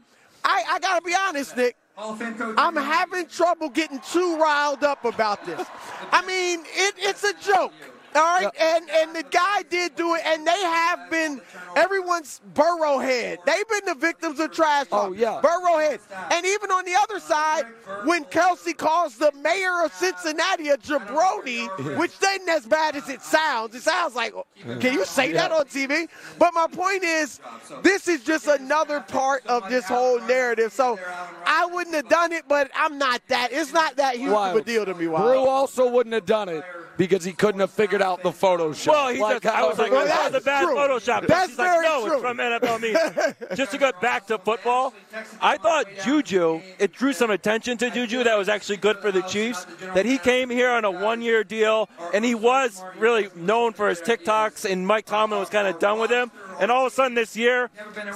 I, 0.44 0.64
I 0.68 0.78
got 0.78 1.00
to 1.00 1.04
be 1.04 1.14
honest, 1.14 1.56
Nick. 1.56 1.76
I'm 1.96 2.76
having 2.76 3.26
trouble 3.26 3.68
getting 3.68 4.00
too 4.00 4.36
riled 4.36 4.82
up 4.82 5.04
about 5.04 5.44
this. 5.46 5.66
I 6.10 6.26
mean, 6.26 6.60
it, 6.60 6.94
it's 6.98 7.22
a 7.22 7.34
joke. 7.34 7.72
All 8.14 8.23
right, 8.23 8.50
and 8.61 8.88
and 8.90 9.16
the 9.16 9.25
guy 9.25 9.62
did 9.62 9.97
do 9.97 10.14
it, 10.14 10.23
and 10.25 10.47
they 10.47 10.61
have 10.62 11.11
been 11.11 11.40
everyone's 11.76 12.40
Burrowhead. 12.54 13.38
They've 13.44 13.68
been 13.68 13.85
the 13.87 13.94
victims 13.94 14.38
of 14.38 14.52
trash 14.52 14.88
talk. 14.88 15.11
Oh, 15.11 15.12
yeah. 15.12 15.40
Burrowhead. 15.42 16.00
And 16.30 16.47
even 16.47 16.71
on 16.71 16.85
the 16.85 16.94
other 17.02 17.18
side, 17.18 17.64
when 18.04 18.25
Kelce 18.25 18.76
calls 18.76 19.16
the 19.16 19.33
mayor 19.42 19.85
of 19.85 19.92
Cincinnati 19.92 20.68
a 20.68 20.76
jabroni, 20.76 21.99
which 21.99 22.12
isn't 22.44 22.49
as 22.49 22.66
bad 22.66 22.97
as 22.97 23.09
it 23.09 23.23
sounds. 23.23 23.75
It 23.75 23.83
sounds 23.83 24.14
like, 24.14 24.35
can 24.80 24.92
you 24.92 25.04
say 25.04 25.33
that 25.33 25.52
on 25.52 25.64
TV? 25.66 26.09
But 26.38 26.54
my 26.54 26.66
point 26.66 27.02
is, 27.02 27.40
this 27.83 28.09
is 28.09 28.25
just 28.25 28.47
another 28.47 29.00
part 29.00 29.47
of 29.47 29.68
this 29.68 29.85
whole 29.87 30.21
narrative. 30.21 30.73
So 30.73 30.99
I 31.47 31.66
wouldn't 31.66 31.94
have 31.94 32.09
done 32.09 32.33
it, 32.33 32.44
but 32.49 32.71
I'm 32.75 32.99
not 32.99 33.23
that. 33.28 33.52
It's 33.52 33.73
not 33.73 33.97
that 33.97 34.16
huge 34.16 34.33
of 34.33 34.56
a 34.56 34.62
deal 34.62 34.85
to 34.85 34.94
me. 34.94 35.06
Brew 35.06 35.12
Wild. 35.12 35.49
also 35.49 35.88
wouldn't 35.90 36.14
have 36.14 36.26
done 36.26 36.49
it 36.49 36.64
because 36.96 37.24
he 37.24 37.32
couldn't 37.32 37.60
have 37.60 37.70
figured 37.70 38.02
out 38.02 38.22
the 38.22 38.30
Photoshop. 38.30 38.88
Well, 38.88 39.08
he 39.12 39.18
just, 39.18 39.46
I 39.46 39.66
was 39.66 39.78
like, 39.78 39.90
Well, 39.92 40.06
that 40.06 40.24
was 40.24 40.28
a 40.30 40.32
that's 40.32 40.44
bad 40.44 40.64
true. 40.64 40.74
Photoshop. 40.74 41.26
That's 41.26 41.50
He's 41.50 41.58
like, 41.58 41.68
very 41.68 41.86
no, 41.86 42.06
true. 42.06 42.12
it's 42.14 42.22
from 42.22 42.36
NFL 42.38 42.80
Media. 42.80 43.36
just 43.54 43.72
to 43.72 43.78
get 43.78 44.00
back 44.00 44.26
to 44.28 44.38
football, 44.38 44.94
I 45.40 45.56
thought 45.56 45.86
Juju, 46.04 46.60
it 46.78 46.92
drew 46.92 47.12
some 47.12 47.30
attention 47.30 47.76
to 47.78 47.90
Juju 47.90 48.24
that 48.24 48.36
was 48.36 48.48
actually 48.48 48.78
good 48.78 48.98
for 48.98 49.10
the 49.12 49.22
Chiefs, 49.22 49.66
that 49.94 50.06
he 50.06 50.18
came 50.18 50.50
here 50.50 50.70
on 50.70 50.84
a 50.84 50.90
one-year 50.90 51.44
deal, 51.44 51.88
and 52.12 52.24
he 52.24 52.34
was 52.34 52.82
really 52.98 53.28
known 53.34 53.72
for 53.72 53.88
his 53.88 54.00
TikToks, 54.00 54.70
and 54.70 54.86
Mike 54.86 55.06
Tomlin 55.06 55.40
was 55.40 55.48
kind 55.48 55.66
of 55.68 55.78
done 55.78 55.98
with 55.98 56.10
him. 56.10 56.30
And 56.61 56.70
all 56.70 56.87
of 56.87 56.92
a 56.92 56.94
sudden 56.94 57.14
this 57.14 57.37
year, 57.37 57.70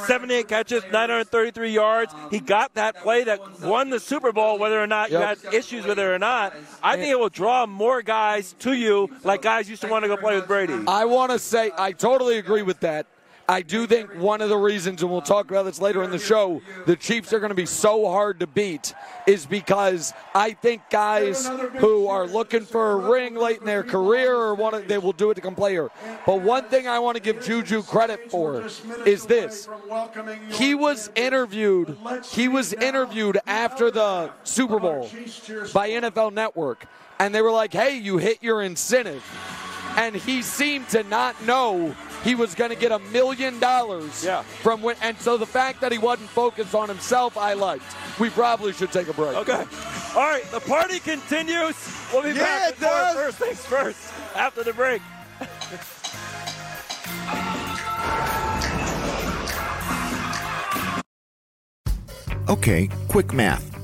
78 0.06 0.48
catches, 0.48 0.82
933 0.92 1.70
yards. 1.70 2.14
He 2.30 2.40
got 2.40 2.74
that 2.74 2.96
play 3.02 3.24
that 3.24 3.60
won 3.60 3.90
the 3.90 4.00
Super 4.00 4.32
Bowl, 4.32 4.58
whether 4.58 4.80
or 4.82 4.86
not 4.86 5.10
you 5.10 5.18
Yep. 5.18 5.42
had 5.44 5.54
issues 5.54 5.84
with 5.84 5.98
it 5.98 6.04
or 6.04 6.18
not. 6.18 6.54
I 6.82 6.96
think 6.96 7.08
it 7.08 7.18
will 7.18 7.28
draw 7.28 7.66
more 7.66 8.02
guys 8.02 8.54
to 8.60 8.72
you, 8.72 9.08
like 9.24 9.42
guys 9.42 9.68
used 9.68 9.82
to 9.82 9.88
want 9.88 10.04
to 10.04 10.08
go 10.08 10.16
play 10.16 10.34
with 10.36 10.46
Brady. 10.46 10.78
I 10.86 11.04
want 11.04 11.32
to 11.32 11.38
say 11.38 11.72
I 11.76 11.92
totally 11.92 12.38
agree 12.38 12.62
with 12.62 12.80
that. 12.80 13.06
I 13.50 13.62
do 13.62 13.86
think 13.86 14.14
one 14.16 14.42
of 14.42 14.50
the 14.50 14.58
reasons, 14.58 15.00
and 15.00 15.10
we'll 15.10 15.22
talk 15.22 15.50
about 15.50 15.64
this 15.64 15.80
later 15.80 16.02
in 16.02 16.10
the 16.10 16.18
show, 16.18 16.60
the 16.84 16.96
Chiefs 16.96 17.32
are 17.32 17.40
going 17.40 17.48
to 17.48 17.54
be 17.54 17.64
so 17.64 18.06
hard 18.06 18.40
to 18.40 18.46
beat 18.46 18.92
is 19.26 19.46
because 19.46 20.12
I 20.34 20.52
think 20.52 20.82
guys 20.90 21.48
who 21.76 22.08
are 22.08 22.26
looking 22.26 22.66
for 22.66 22.92
a 22.92 22.96
ring 22.96 23.34
late 23.34 23.60
in 23.60 23.64
their 23.64 23.82
career 23.82 24.34
or 24.34 24.54
want 24.54 24.74
to, 24.74 24.82
they 24.86 24.98
will 24.98 25.14
do 25.14 25.30
it 25.30 25.36
to 25.36 25.40
come 25.40 25.54
play 25.54 25.72
here. 25.72 25.88
But 26.26 26.42
one 26.42 26.64
thing 26.64 26.88
I 26.88 26.98
want 26.98 27.16
to 27.16 27.22
give 27.22 27.42
Juju 27.42 27.84
credit 27.84 28.30
for 28.30 28.66
is 29.06 29.24
this: 29.24 29.66
he 30.50 30.74
was 30.74 31.10
interviewed. 31.14 31.96
He 32.30 32.48
was 32.48 32.74
interviewed 32.74 33.38
after 33.46 33.90
the 33.90 34.30
Super 34.44 34.78
Bowl 34.78 35.08
by 35.72 35.88
NFL 35.88 36.34
Network, 36.34 36.84
and 37.18 37.34
they 37.34 37.40
were 37.40 37.52
like, 37.52 37.72
"Hey, 37.72 37.96
you 37.96 38.18
hit 38.18 38.42
your 38.42 38.60
incentive," 38.60 39.24
and 39.96 40.14
he 40.14 40.42
seemed 40.42 40.88
to 40.90 41.02
not 41.04 41.40
know 41.44 41.94
he 42.24 42.34
was 42.34 42.54
going 42.54 42.70
to 42.70 42.76
get 42.76 42.90
a 42.92 42.98
million 42.98 43.58
dollars 43.60 44.24
Yeah. 44.24 44.42
from 44.42 44.82
when. 44.82 44.96
And 45.02 45.16
so 45.18 45.36
the 45.36 45.46
fact 45.46 45.80
that 45.80 45.92
he 45.92 45.98
wasn't 45.98 46.28
focused 46.30 46.74
on 46.74 46.88
himself, 46.88 47.36
I 47.36 47.52
liked. 47.54 47.84
We 48.18 48.30
probably 48.30 48.72
should 48.72 48.90
take 48.92 49.08
a 49.08 49.12
break. 49.12 49.36
Okay. 49.36 49.64
All 50.16 50.22
right, 50.28 50.44
the 50.50 50.60
party 50.60 50.98
continues. 50.98 51.76
We'll 52.12 52.22
be 52.22 52.30
Yeah, 52.30 52.34
back 52.34 52.68
it 52.70 52.74
with 52.74 52.80
more 52.82 52.90
does. 52.90 53.14
first 53.16 53.38
things 53.38 53.64
first 53.64 54.12
after 54.34 54.64
the 54.64 54.72
break. 54.72 55.00
Okay, 62.48 62.88
quick 63.08 63.32
math. 63.32 63.77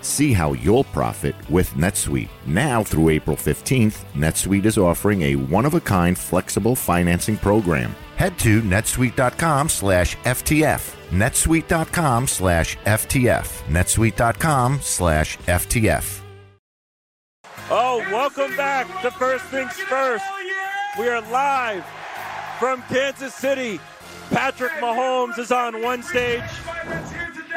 See 0.00 0.32
how 0.32 0.52
you'll 0.52 0.84
profit 0.84 1.34
with 1.50 1.70
NetSuite. 1.74 2.28
Now 2.46 2.82
through 2.82 3.10
April 3.10 3.36
15th, 3.36 4.04
NetSuite 4.14 4.64
is 4.64 4.78
offering 4.78 5.22
a 5.22 5.36
one-of-a-kind 5.36 6.18
flexible 6.18 6.76
financing 6.76 7.36
program. 7.36 7.94
Head 8.16 8.38
to 8.40 8.62
netsuite.com 8.62 9.68
slash 9.68 10.16
FTF. 10.18 10.94
netsuite.com 11.10 12.26
slash 12.26 12.76
FTF. 12.78 13.62
netsuite.com 13.68 14.80
slash 14.82 15.38
FTF. 15.38 16.20
Oh, 17.70 17.98
welcome 18.10 18.56
back 18.56 18.86
to 19.02 19.10
First 19.10 19.44
Things 19.46 19.72
First. 19.72 20.24
We 20.98 21.06
are 21.08 21.20
live 21.30 21.84
from 22.58 22.82
Kansas 22.88 23.34
City. 23.34 23.78
Patrick 24.30 24.72
Mahomes 24.72 25.38
is 25.38 25.52
on 25.52 25.82
one 25.82 26.02
stage 26.02 26.42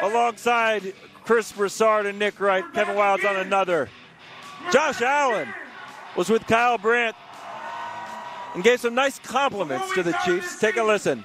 alongside 0.00 0.92
Chris 1.24 1.52
Broussard 1.52 2.06
and 2.06 2.18
Nick 2.18 2.40
Wright. 2.40 2.64
Kevin 2.74 2.96
Wildes 2.96 3.28
on 3.28 3.36
another. 3.36 3.88
Josh 4.72 5.00
Allen 5.00 5.48
was 6.16 6.28
with 6.28 6.46
Kyle 6.46 6.78
Brandt 6.78 7.16
and 8.54 8.62
gave 8.62 8.80
some 8.80 8.94
nice 8.94 9.18
compliments 9.18 9.92
to 9.94 10.02
the 10.02 10.12
Chiefs. 10.24 10.58
Take 10.58 10.76
a 10.76 10.82
listen. 10.82 11.24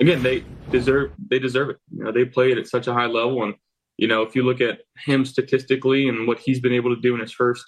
again, 0.00 0.22
they 0.22 0.44
deserve 0.70 1.12
they 1.30 1.38
deserve 1.38 1.70
it. 1.70 1.76
You 1.90 2.04
know, 2.04 2.12
they 2.12 2.24
played 2.24 2.58
at 2.58 2.66
such 2.66 2.86
a 2.86 2.92
high 2.92 3.06
level, 3.06 3.42
and 3.42 3.54
you 3.98 4.08
know, 4.08 4.22
if 4.22 4.34
you 4.34 4.42
look 4.42 4.60
at 4.60 4.80
him 5.04 5.24
statistically 5.24 6.08
and 6.08 6.26
what 6.26 6.38
he's 6.38 6.60
been 6.60 6.72
able 6.72 6.94
to 6.94 7.00
do 7.00 7.14
in 7.14 7.20
his 7.20 7.32
first 7.32 7.64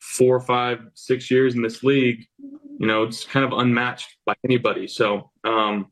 four, 0.00 0.40
five, 0.40 0.80
six 0.94 1.30
years 1.30 1.54
in 1.54 1.62
this 1.62 1.82
league, 1.82 2.24
you 2.38 2.86
know, 2.86 3.02
it's 3.02 3.24
kind 3.24 3.44
of 3.44 3.58
unmatched 3.58 4.16
by 4.24 4.34
anybody. 4.44 4.86
So, 4.86 5.30
um, 5.44 5.90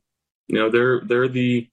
you 0.48 0.56
know, 0.56 0.70
they're 0.70 1.00
they're 1.04 1.28
the 1.28 1.68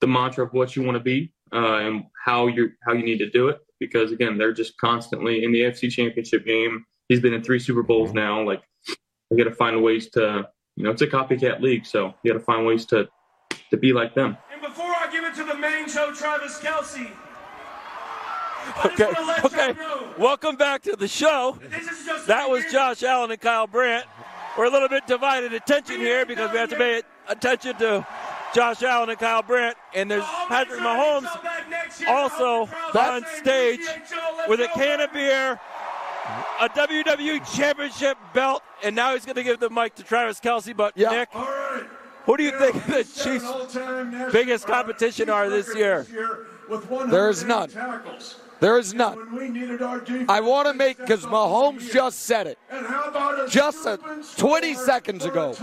the 0.00 0.06
mantra 0.06 0.44
of 0.44 0.52
what 0.52 0.76
you 0.76 0.82
want 0.82 0.96
to 0.96 1.02
be 1.02 1.32
uh, 1.52 1.76
and 1.76 2.04
how 2.24 2.46
you 2.46 2.70
how 2.84 2.92
you 2.92 3.04
need 3.04 3.18
to 3.18 3.30
do 3.30 3.48
it. 3.48 3.58
Because 3.78 4.12
again, 4.12 4.38
they're 4.38 4.52
just 4.52 4.76
constantly 4.78 5.44
in 5.44 5.52
the 5.52 5.60
AFC 5.60 5.90
Championship 5.90 6.44
game. 6.44 6.84
He's 7.08 7.20
been 7.20 7.34
in 7.34 7.42
three 7.42 7.58
Super 7.58 7.82
Bowls 7.82 8.12
now. 8.12 8.42
Like, 8.42 8.62
they 9.30 9.36
got 9.36 9.44
to 9.44 9.54
find 9.54 9.82
ways 9.82 10.10
to, 10.10 10.48
you 10.76 10.84
know, 10.84 10.90
it's 10.90 11.02
a 11.02 11.06
copycat 11.06 11.60
league, 11.60 11.86
so 11.86 12.14
you 12.22 12.32
got 12.32 12.38
to 12.38 12.44
find 12.44 12.66
ways 12.66 12.86
to 12.86 13.08
to 13.70 13.76
be 13.76 13.92
like 13.92 14.14
them. 14.14 14.36
And 14.52 14.60
before 14.60 14.86
I 14.86 15.08
give 15.12 15.24
it 15.24 15.34
to 15.36 15.44
the 15.44 15.56
main 15.56 15.88
show, 15.88 16.12
Travis 16.12 16.58
Kelce, 16.58 17.10
Okay, 18.84 19.12
okay. 19.44 19.74
Welcome 20.18 20.56
back 20.56 20.82
to 20.82 20.96
the 20.96 21.08
show. 21.08 21.58
That 22.26 22.50
was 22.50 22.64
Josh 22.70 23.02
Allen 23.02 23.30
and 23.30 23.40
Kyle 23.40 23.66
Brandt. 23.66 24.06
We're 24.58 24.66
a 24.66 24.70
little 24.70 24.88
bit 24.88 25.06
divided 25.06 25.52
attention 25.52 26.00
here 26.00 26.26
because 26.26 26.50
we 26.50 26.58
have 26.58 26.70
to 26.70 26.76
pay 26.76 27.02
attention 27.28 27.76
to 27.76 28.06
Josh 28.56 28.82
Allen 28.82 29.10
and 29.10 29.18
Kyle 29.18 29.42
Brandt, 29.42 29.76
and 29.94 30.10
there's 30.10 30.24
Patrick 30.48 30.80
Mahomes 30.80 31.28
also 32.08 32.66
on 32.98 33.22
stage 33.38 33.80
with 34.48 34.60
a 34.60 34.68
can 34.68 35.02
of 35.02 35.12
beer, 35.12 35.60
a 36.62 36.68
WWE 36.70 37.54
Championship 37.54 38.16
belt, 38.32 38.62
and 38.82 38.96
now 38.96 39.12
he's 39.12 39.26
going 39.26 39.36
to 39.36 39.42
give 39.42 39.60
the 39.60 39.68
mic 39.68 39.94
to 39.96 40.02
Travis 40.02 40.40
Kelce. 40.40 40.74
But 40.74 40.96
Nick, 40.96 41.28
who 42.24 42.38
do 42.38 42.44
you 42.44 42.58
think 42.58 42.86
the 42.86 43.04
Chiefs' 43.04 44.32
biggest 44.32 44.66
competition 44.66 45.28
are 45.28 45.50
this 45.50 45.76
year? 45.76 46.06
There 47.08 47.28
is 47.28 47.44
none. 47.44 47.68
There 48.60 48.78
is 48.78 48.94
none. 48.94 50.26
I 50.28 50.40
want 50.40 50.68
to 50.68 50.74
make 50.74 50.98
because 50.98 51.24
Mahomes 51.24 51.92
just 51.92 52.20
said 52.20 52.46
it 52.46 52.58
just 53.48 53.86
a 53.86 53.98
20 54.36 54.74
seconds 54.74 55.24
ago. 55.24 55.54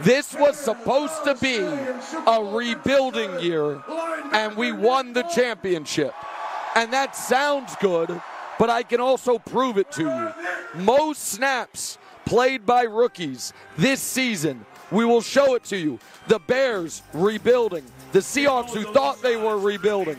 This 0.00 0.34
was 0.34 0.56
supposed 0.56 1.24
to 1.24 1.34
be 1.36 1.56
a 1.56 2.44
rebuilding 2.44 3.40
year, 3.40 3.82
and 4.32 4.56
we 4.56 4.72
won 4.72 5.12
the 5.12 5.22
championship. 5.24 6.14
And 6.74 6.92
that 6.92 7.16
sounds 7.16 7.74
good, 7.76 8.20
but 8.58 8.70
I 8.70 8.82
can 8.82 9.00
also 9.00 9.38
prove 9.38 9.78
it 9.78 9.90
to 9.92 10.02
you. 10.02 10.82
Most 10.82 11.22
snaps 11.22 11.98
played 12.24 12.64
by 12.64 12.82
rookies 12.82 13.52
this 13.76 14.00
season. 14.00 14.64
We 14.90 15.04
will 15.04 15.22
show 15.22 15.54
it 15.54 15.64
to 15.64 15.76
you. 15.76 15.98
The 16.28 16.38
Bears 16.38 17.02
rebuilding. 17.12 17.84
The 18.12 18.20
Seahawks 18.20 18.70
who 18.70 18.92
thought 18.92 19.22
they 19.22 19.36
were 19.36 19.58
rebuilding. 19.58 20.18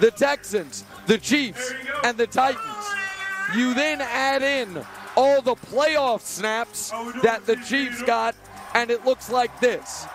The 0.00 0.10
Texans, 0.10 0.84
the 1.06 1.18
Chiefs, 1.18 1.72
and 2.02 2.16
the 2.16 2.26
Titans. 2.26 2.86
You 3.54 3.74
then 3.74 4.00
add 4.00 4.42
in 4.42 4.84
all 5.16 5.42
the 5.42 5.54
playoff 5.54 6.22
snaps 6.22 6.90
that 7.22 7.46
the 7.46 7.56
Chiefs 7.56 8.02
got, 8.02 8.34
and 8.74 8.90
it 8.90 9.04
looks 9.04 9.30
like 9.30 9.60
this: 9.60 10.06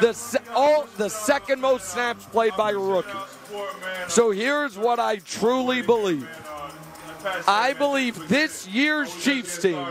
the 0.00 0.12
se- 0.12 0.44
all 0.54 0.86
the 0.96 1.08
second 1.08 1.60
most 1.60 1.88
snaps 1.90 2.26
played 2.26 2.52
by 2.56 2.72
a 2.72 2.78
rookie. 2.78 3.08
So 4.08 4.30
here's 4.30 4.76
what 4.76 4.98
I 4.98 5.16
truly 5.18 5.82
believe. 5.82 6.28
I 7.46 7.72
believe 7.72 8.28
this 8.28 8.66
year's 8.66 9.14
Chiefs 9.22 9.62
team 9.62 9.86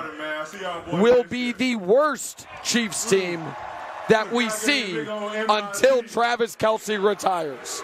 will 0.92 1.24
be 1.24 1.54
the 1.54 1.78
worst 1.78 2.46
Chiefs 2.64 3.10
team 3.10 3.42
that 4.12 4.30
we 4.32 4.50
see 4.50 5.00
until 5.00 6.04
Travis 6.04 6.58
Kelce 6.58 7.02
retires. 7.02 7.82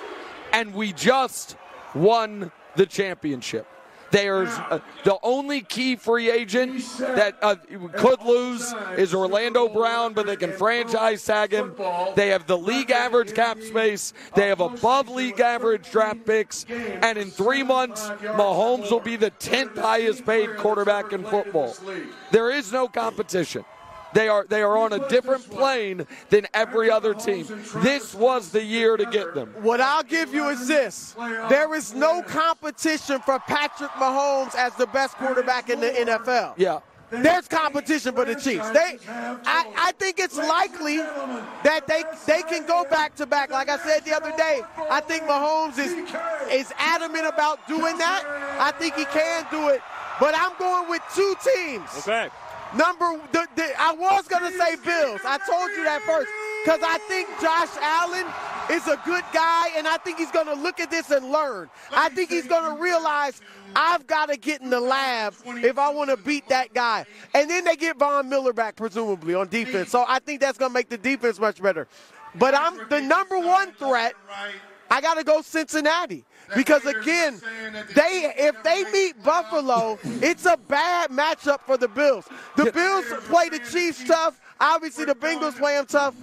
And 0.51 0.73
we 0.73 0.91
just 0.91 1.55
won 1.95 2.51
the 2.75 2.85
championship. 2.85 3.65
There's 4.11 4.49
uh, 4.49 4.79
the 5.03 5.17
only 5.21 5.61
key 5.61 5.95
free 5.95 6.29
agent 6.29 6.81
that 6.97 7.37
uh, 7.41 7.55
could 7.95 8.21
lose 8.21 8.73
is 8.97 9.13
Orlando 9.13 9.67
Brown, 9.67 10.13
but 10.13 10.25
they 10.25 10.35
can 10.37 10.51
franchise 10.53 11.25
tag 11.25 11.51
him. 11.51 11.75
They 12.15 12.29
have 12.29 12.47
the 12.47 12.57
league 12.57 12.91
average 12.91 13.33
cap 13.33 13.61
space. 13.61 14.13
They 14.35 14.47
have 14.47 14.61
above 14.61 15.09
league 15.09 15.39
average 15.39 15.91
draft 15.91 16.25
picks. 16.25 16.65
And 16.69 17.17
in 17.17 17.31
three 17.31 17.63
months, 17.63 18.07
Mahomes 18.09 18.89
will 18.91 19.01
be 19.01 19.17
the 19.17 19.31
10th 19.31 19.77
highest 19.77 20.25
paid 20.25 20.55
quarterback 20.57 21.11
in 21.11 21.23
football. 21.25 21.75
There 22.31 22.49
is 22.49 22.71
no 22.71 22.87
competition. 22.87 23.65
They 24.17 24.29
are 24.29 24.47
they 24.49 24.63
are 24.63 24.75
on 24.79 24.93
a 24.93 25.07
different 25.09 25.47
plane 25.47 26.07
than 26.31 26.47
every 26.55 26.89
other 26.89 27.13
team. 27.13 27.45
This 27.83 28.15
was 28.15 28.49
the 28.49 28.63
year 28.63 28.97
to 28.97 29.05
get 29.05 29.35
them. 29.35 29.53
What 29.61 29.79
I'll 29.79 30.01
give 30.01 30.33
you 30.33 30.49
is 30.49 30.67
this: 30.67 31.15
there 31.49 31.75
is 31.75 31.93
no 31.93 32.23
competition 32.23 33.19
for 33.21 33.37
Patrick 33.37 33.91
Mahomes 33.91 34.55
as 34.55 34.73
the 34.73 34.87
best 34.87 35.17
quarterback 35.17 35.69
in 35.69 35.79
the 35.79 35.89
NFL. 35.89 36.55
Yeah. 36.57 36.79
There's 37.11 37.47
competition 37.47 38.15
for 38.15 38.25
the 38.25 38.33
Chiefs. 38.33 38.69
They, 38.71 38.97
I, 39.07 39.71
I 39.77 39.91
think 39.99 40.19
it's 40.19 40.35
likely 40.35 40.97
that 40.97 41.85
they 41.85 42.03
they 42.25 42.41
can 42.41 42.65
go 42.65 42.85
back 42.89 43.15
to 43.17 43.27
back. 43.27 43.51
Like 43.51 43.69
I 43.69 43.77
said 43.77 44.03
the 44.03 44.15
other 44.15 44.35
day, 44.35 44.61
I 44.89 44.99
think 44.99 45.25
Mahomes 45.25 45.77
is 45.77 45.93
is 46.51 46.73
adamant 46.79 47.27
about 47.27 47.67
doing 47.67 47.99
that. 47.99 48.23
I 48.59 48.71
think 48.71 48.95
he 48.95 49.05
can 49.05 49.45
do 49.51 49.67
it, 49.67 49.81
but 50.19 50.33
I'm 50.35 50.57
going 50.57 50.89
with 50.89 51.03
two 51.13 51.35
teams. 51.53 51.89
Okay. 51.99 52.29
Number, 52.75 53.19
the, 53.31 53.47
the, 53.55 53.71
I 53.79 53.93
was 53.93 54.27
gonna 54.27 54.51
say 54.51 54.75
Bills. 54.75 55.21
I 55.23 55.37
told 55.37 55.71
you 55.71 55.83
that 55.83 56.01
first 56.01 56.29
because 56.63 56.81
I 56.83 56.97
think 57.07 57.29
Josh 57.39 57.69
Allen 57.81 58.25
is 58.71 58.87
a 58.87 58.99
good 59.05 59.23
guy, 59.33 59.69
and 59.77 59.87
I 59.87 59.97
think 59.97 60.17
he's 60.17 60.31
gonna 60.31 60.53
look 60.53 60.79
at 60.79 60.91
this 60.91 61.09
and 61.11 61.31
learn. 61.31 61.69
I 61.91 62.09
think 62.09 62.29
he's 62.29 62.47
gonna 62.47 62.79
realize 62.81 63.39
I've 63.75 64.05
got 64.07 64.27
to 64.29 64.37
get 64.37 64.61
in 64.61 64.69
the 64.69 64.79
lab 64.79 65.33
if 65.45 65.77
I 65.77 65.89
want 65.89 66.09
to 66.09 66.17
beat 66.17 66.49
that 66.49 66.73
guy. 66.73 67.05
And 67.33 67.49
then 67.49 67.63
they 67.63 67.75
get 67.75 67.97
Von 67.97 68.27
Miller 68.27 68.53
back, 68.53 68.75
presumably 68.75 69.33
on 69.33 69.47
defense. 69.47 69.89
So 69.89 70.03
I 70.07 70.19
think 70.19 70.41
that's 70.41 70.57
gonna 70.57 70.73
make 70.73 70.89
the 70.89 70.97
defense 70.97 71.39
much 71.39 71.61
better. 71.61 71.87
But 72.35 72.53
I'm 72.53 72.89
the 72.89 73.01
number 73.01 73.39
one 73.39 73.71
threat. 73.73 74.13
I 74.89 75.01
got 75.01 75.15
to 75.15 75.23
go 75.23 75.41
Cincinnati. 75.41 76.23
Because 76.55 76.85
again, 76.85 77.39
they 77.95 78.33
if 78.37 78.63
they 78.63 78.83
meet 78.91 79.21
Buffalo, 79.23 79.99
it's 80.03 80.45
a 80.45 80.57
bad 80.57 81.11
matchup 81.11 81.61
for 81.61 81.77
the 81.77 81.87
Bills. 81.87 82.27
The 82.55 82.71
Bills 82.71 83.05
play 83.25 83.49
the 83.49 83.59
Chiefs 83.59 84.03
tough. 84.05 84.39
Obviously, 84.59 85.05
the 85.05 85.15
Bengals 85.15 85.57
play 85.57 85.75
them 85.75 85.85
tough. 85.85 86.15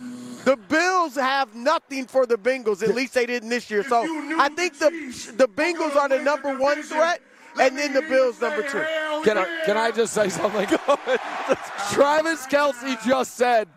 The 0.45 0.57
Bills 0.57 1.15
have 1.15 1.55
nothing 1.55 2.07
for 2.07 2.27
the 2.27 2.37
Bengals. 2.37 2.83
At 2.83 2.95
least 2.95 3.15
they 3.15 3.27
didn't 3.27 3.49
this 3.49 3.71
year. 3.71 3.83
So 3.83 4.03
I 4.39 4.49
think 4.49 4.79
the 4.79 4.91
the 5.37 5.49
Bengals 5.49 5.97
are 5.97 6.09
the 6.09 6.21
number 6.21 6.57
one 6.57 6.83
threat, 6.83 7.21
and 7.61 7.77
then 7.77 7.93
the 7.93 8.03
Bills 8.03 8.41
number 8.41 8.63
two. 8.63 8.85
Can 9.25 9.39
I, 9.39 9.63
can 9.65 9.77
I 9.79 9.91
just 9.91 10.13
say 10.13 10.29
something? 10.29 10.67
Travis 11.93 12.47
Kelce 12.47 13.03
just 13.07 13.37
said 13.37 13.69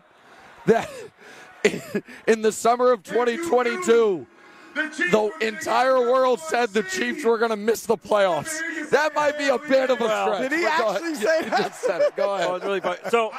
that 0.66 0.90
in 2.26 2.42
the 2.42 2.52
summer 2.52 2.92
of 2.92 3.02
2022, 3.02 4.26
the 4.86 5.30
entire 5.40 6.00
world 6.00 6.40
said 6.40 6.70
the 6.70 6.82
Chiefs 6.82 7.24
were 7.24 7.38
going 7.38 7.50
to 7.50 7.56
miss 7.56 7.86
the 7.86 7.96
playoffs. 7.96 8.58
That 8.90 9.14
might 9.14 9.36
be 9.38 9.48
a 9.48 9.58
bit 9.58 9.90
of 9.90 10.00
a 10.00 10.04
Well, 10.04 10.34
stretch. 10.34 10.50
Did 10.50 10.58
he 10.60 10.64
actually 10.66 11.12
ahead. 11.12 11.16
say 11.16 11.44
You 11.44 11.50
that? 11.50 11.58
just 11.68 11.80
said 11.82 12.00
it. 12.02 12.16
Go 12.16 12.34
ahead. 12.34 12.48
Oh, 12.50 12.54
it's 12.56 12.64
really 12.64 12.80
fun. 12.80 12.96
So, 13.10 13.32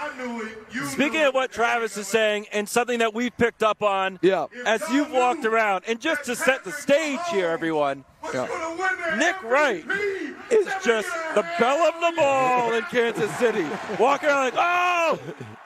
speaking 0.89 1.21
of 1.21 1.33
what 1.33 1.51
Travis 1.51 1.97
is 1.97 2.07
saying, 2.07 2.47
and 2.51 2.67
something 2.69 2.99
that 2.99 3.13
we've 3.13 3.35
picked 3.37 3.63
up 3.63 3.81
on 3.81 4.19
Yeah. 4.21 4.45
as 4.65 4.81
you've 4.91 5.11
walked 5.11 5.45
around, 5.45 5.85
and 5.87 5.99
just 5.99 6.25
to 6.25 6.35
set 6.35 6.63
the 6.63 6.71
stage 6.71 7.19
here, 7.31 7.47
everyone, 7.49 8.05
Nick 9.17 9.41
Wright 9.43 9.83
is 10.51 10.67
just 10.83 11.07
the 11.35 11.45
belle 11.57 11.77
of 11.87 11.93
the 12.01 12.13
ball 12.17 12.73
in 12.73 12.83
Kansas 12.83 13.33
City, 13.37 13.65
walking 13.99 14.29
around 14.29 14.53
like, 14.53 14.53
oh, 14.57 14.98
Oh, 15.11 15.19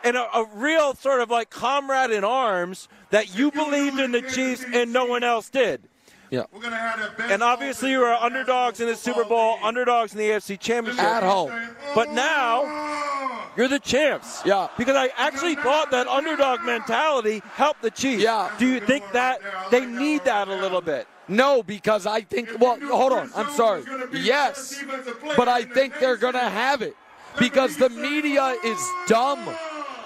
and 0.03 0.17
a, 0.17 0.37
a 0.37 0.45
real 0.53 0.93
sort 0.95 1.21
of 1.21 1.29
like 1.29 1.49
comrade 1.49 2.11
in 2.11 2.23
arms 2.23 2.87
that 3.09 3.35
you 3.35 3.51
believed 3.51 3.99
in 3.99 4.11
the 4.11 4.21
Chiefs 4.21 4.65
and 4.73 4.91
no 4.93 5.05
one 5.05 5.23
else 5.23 5.49
did. 5.49 5.81
Yeah. 6.29 6.45
And 7.19 7.43
obviously, 7.43 7.91
you 7.91 8.01
are 8.03 8.15
underdogs 8.15 8.79
in 8.79 8.87
the 8.87 8.95
Super 8.95 9.23
Bowl, 9.23 9.59
underdogs 9.61 10.13
in 10.13 10.17
the 10.17 10.29
AFC 10.29 10.59
Championship. 10.59 11.03
At 11.03 11.21
home. 11.21 11.51
But 11.93 12.11
now, 12.11 13.51
you're 13.55 13.67
the 13.67 13.79
champs. 13.79 14.41
Yeah. 14.43 14.67
Because 14.75 14.95
I 14.95 15.09
actually 15.15 15.53
thought 15.53 15.91
that 15.91 16.07
underdog 16.07 16.63
mentality 16.63 17.43
helped 17.53 17.83
the 17.83 17.91
Chiefs. 17.91 18.23
Yeah. 18.23 18.51
Do 18.57 18.65
you 18.65 18.79
think 18.79 19.11
that 19.11 19.41
they 19.69 19.85
need 19.85 20.25
that 20.25 20.47
a 20.47 20.55
little 20.55 20.81
bit? 20.81 21.07
No, 21.27 21.61
because 21.61 22.07
I 22.07 22.21
think, 22.21 22.49
well, 22.59 22.79
hold 22.81 23.13
on. 23.13 23.29
I'm 23.35 23.51
sorry. 23.51 23.83
Yes, 24.11 24.83
but 25.37 25.47
I 25.47 25.63
think 25.63 25.99
they're 25.99 26.17
going 26.17 26.33
to 26.33 26.49
have 26.49 26.81
it 26.81 26.95
because 27.39 27.77
the 27.77 27.89
media 27.89 28.55
is 28.63 28.89
dumb 29.07 29.47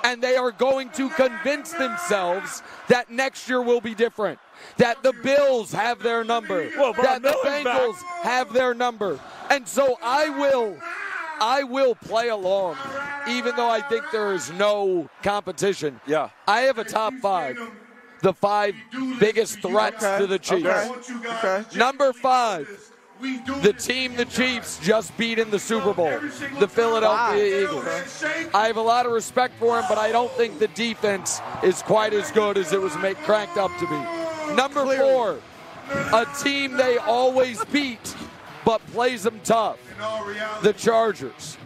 and 0.03 0.21
they 0.21 0.35
are 0.35 0.51
going 0.51 0.89
to 0.91 1.09
convince 1.09 1.73
themselves 1.73 2.63
that 2.87 3.09
next 3.09 3.49
year 3.49 3.61
will 3.61 3.81
be 3.81 3.93
different. 3.93 4.39
That 4.77 5.03
the 5.03 5.13
Bills 5.13 5.71
have 5.71 5.99
their 6.01 6.23
number. 6.23 6.69
Well, 6.77 6.93
that 6.93 7.21
the 7.21 7.29
Miller's 7.43 7.63
back. 7.63 7.65
Bengals 7.65 8.03
have 8.23 8.53
their 8.53 8.73
number. 8.73 9.19
And 9.49 9.67
so 9.67 9.97
I 10.01 10.29
will 10.29 10.77
I 11.39 11.63
will 11.63 11.93
play 11.95 12.29
along 12.29 12.77
even 13.27 13.55
though 13.55 13.69
I 13.69 13.81
think 13.81 14.03
there 14.11 14.33
is 14.33 14.51
no 14.53 15.09
competition. 15.21 15.99
Yeah. 16.07 16.29
I 16.47 16.61
have 16.61 16.77
a 16.77 16.83
top 16.83 17.13
5. 17.21 17.59
The 18.21 18.33
five 18.33 18.73
biggest 19.19 19.59
threats 19.61 20.03
Okay. 20.03 20.17
to 20.19 20.27
the 20.27 20.39
Chiefs. 20.39 20.65
Okay. 20.65 21.29
Okay. 21.29 21.77
Number 21.77 22.11
five, 22.13 22.86
the 23.61 23.73
team 23.73 24.15
the 24.15 24.25
Chiefs 24.25 24.79
just 24.79 25.15
beat 25.17 25.39
in 25.39 25.49
the 25.49 25.59
Super 25.59 25.93
Bowl, 25.93 26.19
the 26.59 26.67
Philadelphia 26.67 27.63
Eagles. 27.63 27.85
I 28.53 28.67
have 28.67 28.77
a 28.77 28.81
lot 28.81 29.05
of 29.05 29.11
respect 29.11 29.55
for 29.59 29.79
him, 29.79 29.85
but 29.89 29.97
I 29.97 30.11
don't 30.11 30.31
think 30.31 30.59
the 30.59 30.67
defense 30.69 31.41
is 31.63 31.81
quite 31.81 32.13
as 32.13 32.31
good 32.31 32.57
as 32.57 32.73
it 32.73 32.81
was 32.81 32.95
made, 32.97 33.17
cranked 33.17 33.57
up 33.57 33.71
to 33.77 33.87
be. 33.87 34.53
Number 34.55 34.85
four, 34.97 35.39
a 35.89 36.25
team 36.39 36.77
they 36.77 36.97
always 36.97 37.63
beat, 37.65 38.15
but 38.65 38.85
plays 38.87 39.23
them 39.23 39.39
tough. 39.43 39.79
The 40.61 40.73
Chargers. 40.73 41.57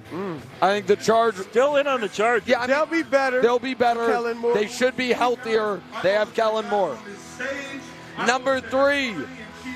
I 0.61 0.73
think 0.73 0.87
the 0.87 0.95
Chargers. 0.95 1.45
Still 1.47 1.77
in 1.77 1.87
on 1.87 2.01
the 2.01 2.09
charge. 2.09 2.43
Yeah, 2.45 2.59
I 2.59 2.67
mean, 2.67 2.75
They'll 2.75 2.85
be 2.85 3.03
better. 3.03 3.41
They'll 3.41 3.59
be 3.59 3.73
better. 3.73 4.07
Kellen 4.07 4.37
Moore. 4.37 4.53
They 4.53 4.67
should 4.67 4.97
be 4.97 5.13
healthier. 5.13 5.81
They 6.03 6.11
have 6.13 6.33
Kellen 6.33 6.67
Moore. 6.69 6.97
Number 8.25 8.59
three 8.59 9.15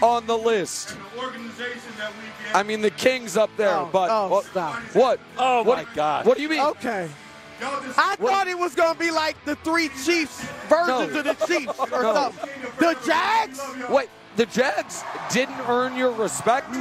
on 0.02 0.26
the 0.28 0.38
list. 0.38 0.98
I 2.54 2.64
mean, 2.64 2.82
the 2.82 2.92
Kings 2.92 3.38
up 3.38 3.50
there, 3.58 3.76
Oh, 3.76 3.90
but 3.92 4.10
oh, 4.10 4.28
what? 4.30 4.46
stop. 4.46 4.76
What? 4.94 5.20
Oh, 5.38 5.64
what, 5.64 5.86
my 5.88 5.94
God. 5.94 6.26
What 6.26 6.38
do 6.38 6.44
you 6.44 6.50
mean? 6.50 6.62
Okay. 6.62 7.10
I 7.62 8.16
thought 8.20 8.48
it 8.48 8.58
was 8.58 8.76
gonna 8.76 9.00
be 9.00 9.12
like 9.12 9.36
the 9.46 9.56
three 9.58 9.88
Chiefs 10.04 10.42
versions 10.68 11.14
No. 11.14 11.20
of 11.20 11.24
the 11.26 11.46
Chiefs 11.48 11.80
or 11.80 11.88
No. 12.04 12.14
something. 12.14 12.50
The 12.80 12.98
Jags. 13.06 13.62
Wait, 13.90 14.10
the 14.36 14.46
Jags 14.46 15.04
didn't 15.32 15.60
earn 15.70 15.96
your 15.96 16.12
respect. 16.12 16.72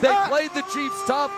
They 0.00 0.08
Uh, 0.08 0.28
played 0.28 0.50
the 0.54 0.62
Chiefs 0.72 0.96
tough. 1.06 1.30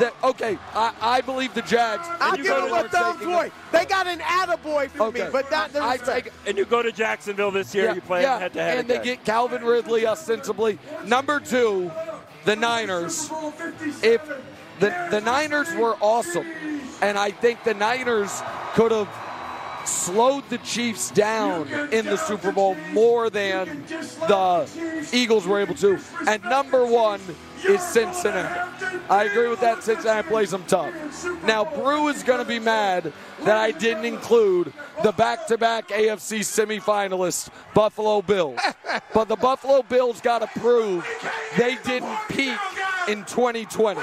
That 0.00 0.14
okay? 0.24 0.58
I, 0.74 0.92
I 1.00 1.20
believe 1.20 1.54
the 1.54 1.62
Jags. 1.62 2.06
I'll 2.20 2.36
give 2.36 2.46
them 2.46 2.72
a 2.72 2.88
thumbs 2.88 3.18
taking 3.18 3.32
boy. 3.32 3.50
They 3.70 3.84
got 3.84 4.06
an 4.06 4.18
attaboy 4.18 4.90
from 4.90 5.08
Okay. 5.08 5.24
me, 5.24 5.30
but 5.30 5.50
not 5.50 5.72
the 5.72 5.80
I 5.80 5.92
respect. 5.94 6.24
take 6.26 6.32
And 6.46 6.58
you 6.58 6.64
go 6.64 6.82
to 6.82 6.90
Jacksonville 6.90 7.50
this 7.52 7.74
year, 7.74 7.94
you 7.94 8.00
play 8.00 8.22
yeah, 8.22 8.38
head 8.38 8.52
to 8.54 8.60
head. 8.62 8.78
and 8.78 8.88
they 8.88 8.98
get 9.02 9.24
Calvin 9.24 9.62
Ridley 9.64 10.06
ostensibly. 10.06 10.78
Number 11.06 11.38
two, 11.38 11.92
the 12.44 12.56
Niners. 12.56 13.30
If 14.02 14.20
the 14.80 15.06
the 15.10 15.20
Niners 15.20 15.72
were 15.74 15.96
awesome, 16.00 16.46
and 17.00 17.16
I 17.16 17.30
think 17.30 17.62
the 17.64 17.74
Niners 17.74 18.42
could 18.74 18.90
have 18.90 19.08
slowed 19.84 20.48
the 20.48 20.58
Chiefs 20.58 21.10
down 21.10 21.68
in 21.92 22.06
the 22.06 22.16
Super 22.16 22.50
Bowl 22.52 22.74
more 22.92 23.30
than 23.30 23.84
the 23.86 24.66
Eagles 25.12 25.46
were 25.46 25.60
able 25.60 25.74
to. 25.76 25.98
And 26.26 26.42
number 26.44 26.84
one 26.86 27.20
is 27.66 27.82
Cincinnati. 27.82 28.98
I 29.08 29.24
agree 29.24 29.48
with 29.48 29.60
that. 29.60 29.82
Cincinnati 29.82 30.28
plays 30.28 30.50
them 30.50 30.64
tough. 30.66 30.92
Now, 31.44 31.64
Brew 31.64 32.08
is 32.08 32.22
going 32.22 32.38
to 32.38 32.44
be 32.44 32.58
mad 32.58 33.12
that 33.44 33.56
I 33.56 33.70
didn't 33.70 34.04
include 34.04 34.72
the 35.02 35.12
back 35.12 35.46
to 35.48 35.58
back 35.58 35.88
AFC 35.88 36.40
semifinalists, 36.40 37.50
Buffalo 37.74 38.22
Bills. 38.22 38.60
But 39.12 39.26
the 39.26 39.34
Buffalo 39.34 39.82
Bills 39.82 40.20
got 40.20 40.38
to 40.40 40.60
prove 40.60 41.04
they 41.56 41.76
didn't 41.84 42.16
peak 42.28 42.56
in 43.08 43.24
2020. 43.24 44.00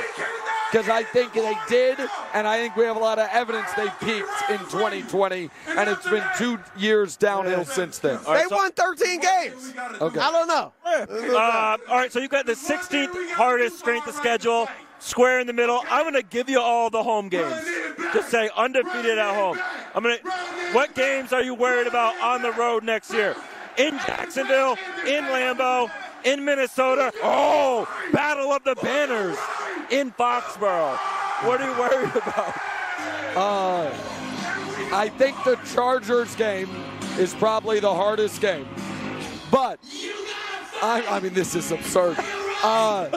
Because 0.72 0.88
I 0.88 1.04
think 1.04 1.34
they 1.34 1.54
did, 1.68 2.00
and 2.34 2.48
I 2.48 2.62
think 2.62 2.78
we 2.78 2.86
have 2.86 2.96
a 2.96 3.00
lot 3.00 3.20
of 3.20 3.28
evidence 3.32 3.68
they 3.74 3.88
peaked 4.00 4.30
in 4.50 4.60
2020, 4.70 5.50
and 5.68 5.90
it's 5.90 6.08
been 6.10 6.24
two 6.38 6.60
years 6.78 7.18
downhill 7.18 7.66
since 7.66 8.00
then. 8.00 8.20
They 8.26 8.44
won 8.50 8.72
13 8.72 9.20
games. 9.20 9.74
Okay. 10.00 10.20
I 10.20 10.32
don't 10.32 10.48
know. 10.48 10.72
Uh, 10.86 11.78
all 11.90 11.98
right, 11.98 12.12
so 12.12 12.20
you've 12.20 12.32
got 12.32 12.46
the 12.46 12.54
16th 12.54 13.32
hardest 13.32 13.80
strength 13.80 14.08
of 14.08 14.14
schedule, 14.16 14.70
square 15.00 15.42
in 15.42 15.48
the 15.48 15.54
middle. 15.54 15.82
I'm 15.90 16.04
going 16.04 16.14
to 16.14 16.24
give 16.24 16.50
you 16.50 16.62
all 16.62 16.90
the 16.90 17.04
home 17.04 17.28
games. 17.28 17.54
Just 18.14 18.30
say 18.30 18.50
undefeated 18.56 19.18
at 19.18 19.36
home. 19.36 19.60
I'm 19.94 20.04
going 20.04 20.20
to. 20.20 20.32
What 20.72 20.96
games 20.96 21.34
are 21.34 21.44
you 21.44 21.54
worried 21.54 21.88
about 21.88 22.18
on 22.22 22.42
the 22.42 22.52
road 22.54 22.84
next 22.86 23.12
year? 23.12 23.36
In 23.78 23.98
Jacksonville, 24.06 24.78
in 25.06 25.26
Lambeau, 25.26 25.90
in 26.24 26.44
Minnesota. 26.46 27.12
Oh, 27.24 27.88
Battle 28.12 28.52
of 28.52 28.64
the 28.64 28.76
Banners 28.76 29.38
in 29.90 30.12
Foxborough. 30.12 30.98
What 31.46 31.62
are 31.62 31.70
you 31.72 31.80
worried 31.80 32.16
about? 32.16 32.56
Uh, 33.36 33.92
I 34.94 35.10
think 35.18 35.36
the 35.44 35.56
Chargers 35.74 36.36
game 36.36 36.70
is 37.18 37.34
probably 37.34 37.80
the 37.80 37.94
hardest 37.94 38.42
game. 38.42 38.68
But 39.50 39.80
I, 40.82 41.04
I 41.10 41.20
mean, 41.20 41.34
this 41.34 41.56
is 41.56 41.72
absurd. 41.72 42.18
Uh, 42.64 43.10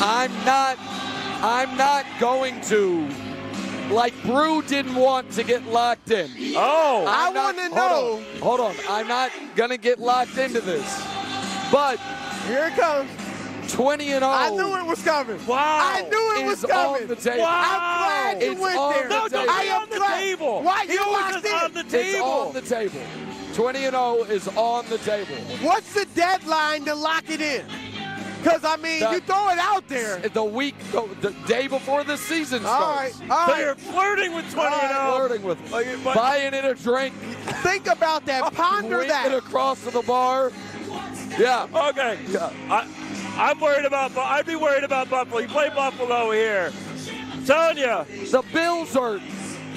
I'm 0.00 0.32
not. 0.44 0.76
I'm 1.40 1.76
not 1.76 2.04
going 2.18 2.60
to 2.62 3.08
like 3.90 4.12
Brew 4.24 4.60
didn't 4.62 4.96
want 4.96 5.30
to 5.32 5.44
get 5.44 5.64
locked 5.66 6.10
in. 6.10 6.28
Oh, 6.56 7.04
I 7.06 7.28
I'm 7.28 7.34
not- 7.34 7.56
wanna 7.56 7.68
know. 7.74 8.16
on, 8.16 8.40
hold 8.40 8.60
on. 8.60 8.74
I'm 8.88 9.06
not 9.06 9.30
going 9.54 9.70
to 9.70 9.76
get 9.78 9.98
locked 10.00 10.36
into 10.36 10.60
this. 10.60 10.84
But 11.70 11.98
Here 12.46 12.66
it 12.66 12.74
comes. 12.76 13.10
20 13.72 14.12
and 14.12 14.22
0. 14.22 14.30
I 14.32 14.48
knew 14.50 14.76
it 14.78 14.86
was 14.86 15.02
coming. 15.04 15.38
Wow. 15.46 15.56
I 15.58 16.00
knew 16.08 16.40
it 16.40 16.46
was 16.46 16.64
coming. 16.64 17.02
on 17.02 17.08
the 17.08 17.16
table. 17.16 17.42
Wow. 17.42 17.62
I'm 17.62 18.38
glad 18.38 18.42
you 18.42 18.52
It's 18.52 18.60
went 18.62 18.78
on 18.78 18.92
there. 18.94 19.02
the 19.02 19.08
No, 19.14 19.28
don't 19.28 19.48
I 19.50 19.62
be 19.62 19.68
am 19.68 19.82
on 19.82 19.88
the 19.90 19.96
glad. 19.96 20.18
table. 20.20 20.62
Why 20.62 20.86
He 20.86 20.92
you 20.94 20.98
was 21.00 21.34
locked 21.34 21.44
in? 21.44 21.52
on 21.52 21.72
the 21.74 21.80
It's 21.80 22.20
on 22.20 22.52
the 22.54 22.60
table. 22.62 22.94
20 23.54 23.84
and 23.84 23.92
0 23.94 24.22
is 24.30 24.48
on 24.56 24.86
the 24.88 24.98
table. 24.98 25.34
What's 25.60 25.92
the 25.92 26.06
deadline 26.14 26.86
to 26.86 26.94
lock 26.94 27.24
it 27.28 27.42
in? 27.42 27.66
Because, 28.42 28.64
I 28.64 28.76
mean, 28.76 29.00
The- 29.00 29.10
you 29.10 29.20
throw 29.20 29.48
it 29.50 29.58
out 29.58 29.86
there. 29.88 30.16
The 30.20 30.44
week, 30.44 30.76
the 31.20 31.34
day 31.46 31.66
before 31.66 32.04
the 32.04 32.16
season 32.16 32.64
All 32.64 32.80
right, 32.96 33.12
starts. 33.12 33.30
all 33.32 33.46
So 33.48 33.52
right. 33.52 33.60
you're 33.60 33.74
flirting 33.74 34.32
with 34.34 34.50
20 34.52 34.76
and 34.76 34.90
0. 34.94 35.16
Flirting 35.16 35.42
with 35.42 35.60
it. 35.66 35.72
Like, 36.04 36.14
Buying 36.14 36.54
it 36.54 36.64
a 36.64 36.74
drink, 36.74 37.14
Think 37.62 37.86
about 37.88 38.24
that. 38.26 38.52
Ponder 38.54 38.88
drinking 39.04 39.08
that. 39.32 39.34
across 39.34 39.82
to 39.84 39.90
the 39.90 40.02
bar. 40.02 40.52
Yeah. 41.38 41.66
Okay. 41.90 42.18
I, 42.68 42.88
I'm 43.36 43.60
worried 43.60 43.84
about. 43.84 44.16
I'd 44.16 44.46
be 44.46 44.56
worried 44.56 44.84
about 44.84 45.08
Buffalo. 45.08 45.40
You 45.40 45.48
play 45.48 45.68
Buffalo 45.68 46.32
here. 46.32 46.72
telling 47.46 47.78
you. 47.78 48.04
The 48.30 48.42
Bills 48.52 48.96
are 48.96 49.20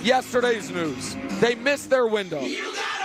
yesterday's 0.01 0.71
news. 0.71 1.15
They 1.39 1.55
missed 1.55 1.89
their 1.89 2.07
window. 2.07 2.41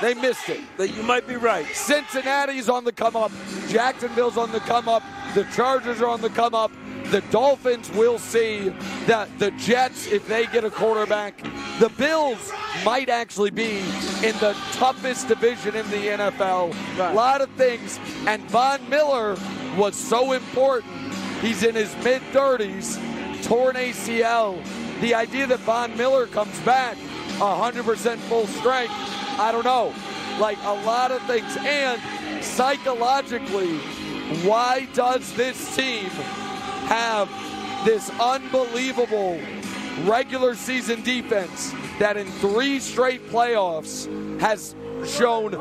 They 0.01 0.15
missed 0.15 0.49
it. 0.49 0.61
That 0.79 0.89
you 0.89 1.03
might 1.03 1.27
be 1.27 1.37
right. 1.37 1.67
Cincinnati's 1.75 2.69
on 2.69 2.85
the 2.85 2.93
come 2.93 3.17
up. 3.17 3.33
Jacksonville's 3.69 4.37
on 4.37 4.53
the 4.53 4.61
come 4.61 4.89
up. 4.89 5.03
The 5.35 5.45
Chargers 5.55 6.01
are 6.01 6.09
on 6.09 6.23
the 6.23 6.31
come 6.31 6.55
up. 6.55 6.71
The 7.11 7.21
Dolphins 7.31 7.89
will 7.93 8.19
see 8.19 8.71
that 9.07 9.29
the 9.39 9.53
Jets, 9.53 10.09
if 10.09 10.27
they 10.27 10.47
get 10.47 10.65
a 10.65 10.71
quarterback, 10.71 11.41
the 11.79 11.89
Bills 11.91 12.53
might 12.85 13.09
actually 13.09 13.51
be 13.51 13.79
in 14.25 14.37
the 14.41 14.57
toughest 14.73 15.29
division 15.29 15.77
in 15.77 15.89
the 15.91 15.97
NFL. 15.97 16.75
A 16.99 17.15
lot 17.15 17.41
of 17.41 17.51
things. 17.51 18.01
And 18.27 18.43
Von 18.51 18.89
Miller 18.89 19.37
was 19.77 19.95
so 19.95 20.33
important. 20.33 20.93
He's 21.41 21.63
in 21.63 21.77
his 21.77 21.95
mid 22.03 22.23
30s, 22.33 22.97
torn 23.45 23.77
ACL. 23.77 24.61
The 25.01 25.15
idea 25.15 25.47
that 25.47 25.61
Von 25.61 25.97
Miller 25.97 26.27
comes 26.27 26.59
back 26.61 26.97
100% 27.39 28.17
full 28.19 28.47
strength, 28.49 28.93
I 29.39 29.53
don't 29.53 29.65
know. 29.65 29.95
Like 30.41 30.59
a 30.65 30.75
lot 30.85 31.13
of 31.13 31.23
things. 31.23 31.57
And 31.61 32.01
psychologically, 32.43 33.79
why 34.43 34.89
does 34.95 35.33
this 35.35 35.77
team 35.77 36.11
have 36.87 37.29
this 37.85 38.11
unbelievable 38.21 39.41
regular 40.05 40.55
season 40.55 41.03
defense 41.03 41.73
that 41.99 42.17
in 42.17 42.27
three 42.33 42.79
straight 42.81 43.27
playoffs 43.29 44.07
has 44.41 44.75
shown 45.05 45.53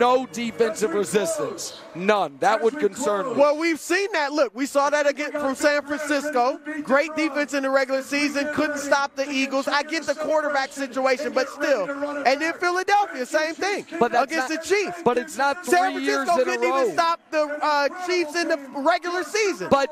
no 0.00 0.26
defensive 0.32 0.92
resistance? 0.92 1.80
None. 1.94 2.38
That 2.38 2.62
would 2.62 2.78
concern 2.78 3.26
me. 3.26 3.34
Well, 3.34 3.56
we've 3.56 3.80
seen 3.80 4.10
that. 4.12 4.32
Look, 4.32 4.54
we 4.54 4.66
saw 4.66 4.90
that 4.90 5.06
again 5.06 5.32
from 5.32 5.54
San 5.54 5.82
Francisco. 5.82 6.58
Great 6.82 7.14
defense 7.16 7.54
in 7.54 7.62
the 7.62 7.70
regular 7.70 8.02
season, 8.02 8.48
couldn't 8.54 8.78
stop 8.78 9.14
the 9.14 9.30
Eagles. 9.30 9.68
I 9.68 9.82
get 9.82 10.04
the 10.04 10.14
quarterback 10.14 10.72
situation, 10.72 11.32
but 11.32 11.48
still. 11.48 11.88
And 12.26 12.40
then 12.40 12.54
Philadelphia, 12.54 13.26
same 13.26 13.54
thing. 13.54 13.86
But 13.98 14.12
against 14.12 14.50
not- 14.50 14.62
the 14.62 14.68
Chiefs. 14.68 15.02
But 15.04 15.18
it's 15.18 15.36
not 15.36 15.64
three 15.64 15.72
San 15.72 16.02
years 16.02 16.28
Francisco 16.28 16.40
a 16.40 16.44
couldn't 16.44 16.68
even 16.68 16.92
stop 16.92 17.20
the 17.30 17.58
uh, 17.62 17.88
Chiefs 18.06 18.36
in 18.36 18.48
the 18.48 18.58
regular 18.76 19.24
season. 19.24 19.68
But 19.70 19.88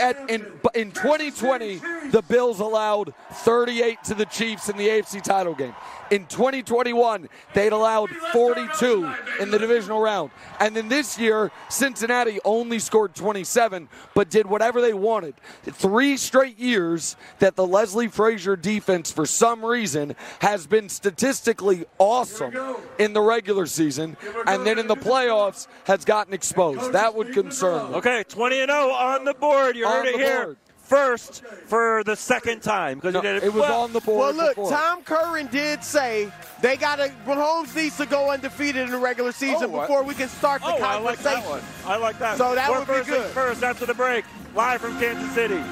at, 0.00 0.30
in, 0.30 0.46
but 0.62 0.74
in 0.76 0.90
2020, 0.92 1.80
the 2.10 2.22
Bills 2.22 2.60
allowed 2.60 3.14
38 3.32 4.04
to 4.04 4.14
the 4.14 4.26
Chiefs 4.26 4.68
in 4.68 4.76
the 4.76 4.88
AFC 4.88 5.22
title 5.22 5.54
game. 5.54 5.74
In 6.10 6.26
2021, 6.26 7.28
they'd 7.54 7.72
allowed 7.72 8.10
42 8.32 9.12
in 9.40 9.50
the 9.50 9.58
divisional 9.58 10.00
round. 10.00 10.30
And 10.60 10.76
then 10.76 10.88
this 10.88 11.18
year, 11.18 11.50
Cincinnati 11.68 12.38
only 12.44 12.78
scored 12.78 13.14
27, 13.14 13.88
but 14.14 14.30
did 14.30 14.46
whatever 14.46 14.80
they 14.80 14.92
wanted. 14.92 15.34
Three 15.64 16.16
straight 16.16 16.58
years 16.58 17.16
that 17.38 17.56
the 17.56 17.66
Leslie 17.66 18.08
Frazier 18.08 18.56
defense, 18.56 19.10
for 19.10 19.26
some 19.26 19.64
reason, 19.64 20.14
has 20.40 20.66
been 20.66 20.88
statistically 20.88 21.84
awesome 21.98 22.54
in 22.98 23.12
the 23.12 23.22
regular 23.22 23.66
season, 23.66 24.16
and 24.46 24.66
then 24.66 24.78
in 24.78 24.86
the 24.86 24.96
playoffs 24.96 25.66
has 25.84 26.04
gotten 26.04 26.34
exposed. 26.34 26.92
That 26.92 27.14
would 27.14 27.32
concern 27.32 27.90
me. 27.90 27.96
Okay, 27.96 28.24
20 28.28 28.60
and 28.60 28.70
0 28.70 28.90
on 28.90 29.24
the 29.24 29.34
board. 29.34 29.76
You 29.76 29.88
heard 29.88 30.06
it 30.06 30.16
here 30.16 30.44
board. 30.44 30.56
First 30.94 31.44
for 31.66 32.02
the 32.04 32.14
second 32.16 32.62
time 32.62 32.98
because 32.98 33.14
No, 33.14 33.20
it. 33.20 33.42
it 33.44 33.52
was 33.52 33.62
well, 33.62 33.82
on 33.82 33.92
the 33.92 34.00
board. 34.00 34.18
Well, 34.20 34.34
look, 34.46 34.56
before. 34.56 34.70
Tom 34.70 35.02
Curran 35.02 35.48
did 35.48 35.82
say 35.82 36.30
they 36.60 36.76
got 36.76 36.96
to. 36.96 37.12
Mahomes 37.26 37.74
needs 37.74 37.96
to 37.98 38.06
go 38.06 38.30
undefeated 38.30 38.82
in 38.82 38.90
the 38.90 38.98
regular 38.98 39.32
season 39.32 39.70
Oh, 39.72 39.78
I- 39.78 39.80
before 39.82 40.02
we 40.02 40.14
can 40.14 40.28
start 40.28 40.62
the 40.62 40.68
Oh, 40.68 40.78
I 40.82 40.98
like 40.98 41.18
that 41.20 41.44
one. 41.46 41.62
I 41.86 41.96
like 41.96 42.18
that. 42.18 42.38
So 42.38 42.54
that 42.54 42.68
More 42.68 42.78
would 42.80 42.86
be 42.88 42.92
first 42.94 43.08
things 43.08 43.22
good. 43.22 43.30
First, 43.32 43.62
after 43.62 43.86
the 43.86 43.94
break, 43.94 44.24
live 44.54 44.80
from 44.80 44.98
Kansas 44.98 45.30
City. 45.34 45.62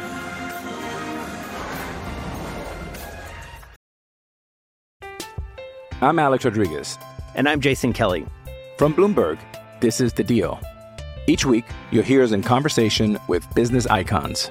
I'm 6.01 6.19
Alex 6.19 6.45
Rodriguez. 6.45 6.99
And 7.35 7.49
I'm 7.49 7.61
Jason 7.61 7.93
Kelly. 7.93 8.27
From 8.77 8.93
Bloomberg, 8.95 9.39
this 9.81 10.01
is 10.01 10.13
The 10.13 10.25
Deal. 10.25 10.61
Each 11.27 11.45
week, 11.47 11.65
you'll 11.91 12.03
hear 12.03 12.23
us 12.23 12.33
in 12.33 12.43
conversation 12.43 13.19
with 13.29 13.47
business 13.55 13.87
icons. 13.87 14.51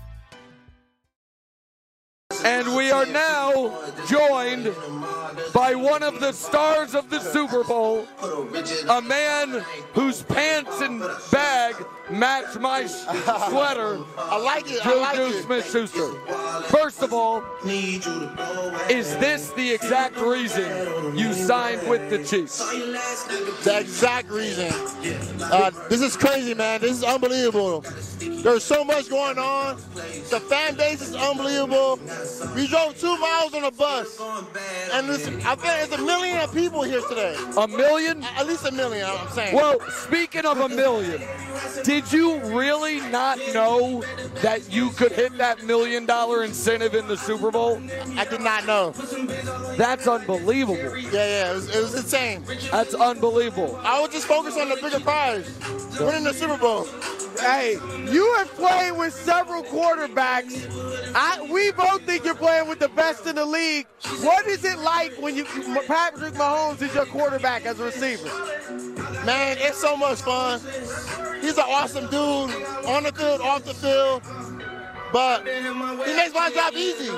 And 2.43 2.75
we 2.75 2.91
are 2.91 3.05
now 3.05 3.71
joined 4.07 4.73
by 5.53 5.75
one 5.75 6.03
of 6.03 6.19
the 6.19 6.31
stars 6.31 6.95
of 6.95 7.09
the 7.09 7.19
Super 7.19 7.63
Bowl, 7.63 8.07
a 8.89 9.01
man 9.01 9.63
whose 9.93 10.23
pants 10.23 10.81
and 10.81 11.01
bag 11.31 11.75
match 12.09 12.57
my 12.59 12.85
sweater. 12.85 13.99
I 14.17 14.37
like 14.37 14.69
it. 14.71 14.85
I 14.85 14.95
like 14.95 15.15
Juju 15.17 15.37
it. 15.37 15.43
Smith-Schuster. 15.43 16.13
First 16.63 17.01
of 17.01 17.13
all, 17.13 17.43
is 18.89 19.15
this 19.17 19.51
the 19.51 19.71
exact 19.71 20.17
reason 20.17 21.17
you 21.17 21.33
signed 21.33 21.87
with 21.87 22.09
the 22.09 22.23
Chiefs? 22.23 22.57
The 23.63 23.79
exact 23.79 24.29
reason. 24.29 24.71
Uh, 25.41 25.71
this 25.89 26.01
is 26.01 26.17
crazy, 26.17 26.53
man. 26.53 26.81
This 26.81 26.97
is 26.97 27.03
unbelievable. 27.03 27.83
There's 28.41 28.63
so 28.63 28.83
much 28.83 29.07
going 29.09 29.37
on. 29.37 29.77
The 29.95 30.39
fan 30.39 30.75
base 30.75 31.01
is 31.01 31.15
unbelievable. 31.15 31.99
We 32.55 32.67
drove 32.67 32.97
two 32.99 33.15
miles 33.17 33.53
on 33.53 33.65
a 33.65 33.71
bus, 33.71 34.19
and 34.93 35.07
this, 35.07 35.27
I 35.45 35.55
think 35.55 35.61
there's 35.61 35.91
a 35.91 36.03
million 36.03 36.39
of 36.39 36.51
people 36.53 36.81
here 36.81 37.01
today. 37.07 37.35
A 37.57 37.67
million? 37.67 38.23
At 38.23 38.47
least 38.47 38.65
a 38.65 38.71
million. 38.71 39.05
I'm 39.05 39.27
saying. 39.29 39.55
Well, 39.55 39.79
speaking 39.89 40.45
of 40.45 40.59
a 40.59 40.69
million, 40.69 41.21
did 41.83 42.11
you 42.11 42.39
really 42.45 42.99
not 43.11 43.37
know 43.53 44.03
that 44.41 44.71
you 44.71 44.89
could 44.91 45.11
hit 45.11 45.37
that 45.37 45.63
million 45.63 46.07
dollar 46.07 46.43
incentive 46.43 46.95
in 46.95 47.07
the 47.07 47.17
Super 47.17 47.51
Bowl? 47.51 47.79
I 48.17 48.25
did 48.25 48.41
not 48.41 48.65
know. 48.65 48.91
That's 49.77 50.07
unbelievable. 50.07 50.77
Yeah, 50.77 51.11
yeah, 51.11 51.51
it 51.51 51.55
was, 51.55 51.75
it 51.75 51.81
was 51.81 51.95
insane. 51.95 52.43
That's 52.71 52.95
unbelievable. 52.95 53.79
I 53.83 54.01
was 54.01 54.09
just 54.09 54.25
focused 54.25 54.57
on 54.57 54.69
the 54.69 54.77
bigger 54.77 54.99
prize, 54.99 55.45
winning 55.99 56.23
the 56.23 56.33
Super 56.33 56.57
Bowl. 56.57 56.87
Hey, 57.39 57.77
you 58.11 58.30
have 58.37 58.51
played 58.55 58.97
with 58.97 59.13
several 59.13 59.63
quarterbacks. 59.63 60.67
I, 61.15 61.41
we 61.51 61.71
both 61.71 62.03
think 62.03 62.25
you're 62.25 62.35
playing 62.35 62.67
with 62.67 62.79
the 62.79 62.89
best 62.89 63.25
in 63.27 63.35
the 63.35 63.45
league. 63.45 63.87
What 64.21 64.45
is 64.47 64.63
it 64.63 64.79
like 64.79 65.13
when 65.21 65.35
you 65.35 65.45
Patrick 65.45 66.33
Mahomes 66.33 66.81
is 66.81 66.93
your 66.93 67.05
quarterback 67.05 67.65
as 67.65 67.79
a 67.79 67.85
receiver? 67.85 68.29
Man, 69.25 69.57
it's 69.59 69.79
so 69.79 69.95
much 69.95 70.21
fun. 70.21 70.59
He's 71.41 71.57
an 71.57 71.65
awesome 71.67 72.05
dude 72.05 72.51
on 72.85 73.03
the 73.03 73.11
field, 73.13 73.41
off 73.41 73.63
the 73.63 73.73
field. 73.73 74.21
But 75.11 75.47
he 75.47 76.15
makes 76.15 76.33
my 76.33 76.49
job 76.51 76.73
easy. 76.73 77.09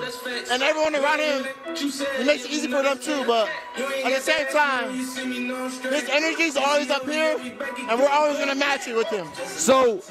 And 0.52 0.64
everyone 0.64 0.96
around 0.96 1.20
him, 1.20 1.46
he 1.76 2.24
makes 2.24 2.46
it 2.46 2.52
easy 2.52 2.68
for 2.68 2.82
them 2.82 3.00
too. 3.00 3.24
But 3.26 3.50
at 3.78 4.16
the 4.16 4.22
same 4.22 4.48
time, 4.48 4.94
his 4.94 6.10
energy's 6.10 6.58
always 6.58 6.90
up 6.90 7.08
here, 7.08 7.38
and 7.90 8.00
we're 8.00 8.10
always 8.10 8.38
going 8.38 8.50
to 8.50 8.56
match 8.56 8.88
it 8.88 8.96
with 8.96 9.10
him. 9.10 9.28
So 9.46 10.02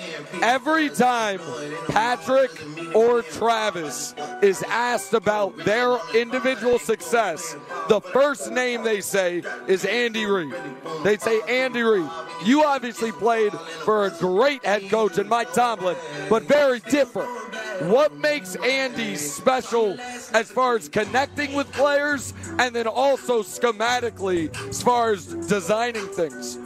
every 0.42 0.88
time 0.90 1.40
Patrick 1.88 2.50
or 2.94 3.22
Travis 3.22 4.14
is 4.42 4.62
asked 4.68 5.14
about 5.14 5.56
their 5.58 5.98
individual 6.14 6.78
success, 6.78 7.56
the 7.88 8.00
first 8.00 8.50
name 8.50 8.82
they 8.82 9.00
say 9.00 9.42
is 9.66 9.84
Andy 9.84 10.26
Reid. 10.26 10.54
They 11.02 11.16
say 11.18 11.40
Andy 11.48 11.82
Reid. 11.82 12.08
you 12.44 12.64
obviously 12.64 13.12
played 13.12 13.52
for 13.84 14.06
a 14.06 14.10
great 14.10 14.64
head 14.64 14.88
coach 14.90 15.18
in 15.18 15.28
Mike 15.28 15.52
Tomlin, 15.52 15.96
but 16.28 16.44
very 16.44 16.80
different. 16.80 17.30
What 17.80 18.16
makes 18.16 18.54
Andy 18.56 19.16
special 19.16 19.98
as 20.32 20.50
far 20.50 20.76
as 20.76 20.88
connecting 20.88 21.54
with 21.54 21.70
players 21.72 22.34
and 22.58 22.74
then 22.74 22.86
also 22.86 23.42
schematically 23.42 24.54
as 24.68 24.82
far 24.82 25.12
as 25.12 25.26
designing 25.26 26.06
things? 26.08 26.56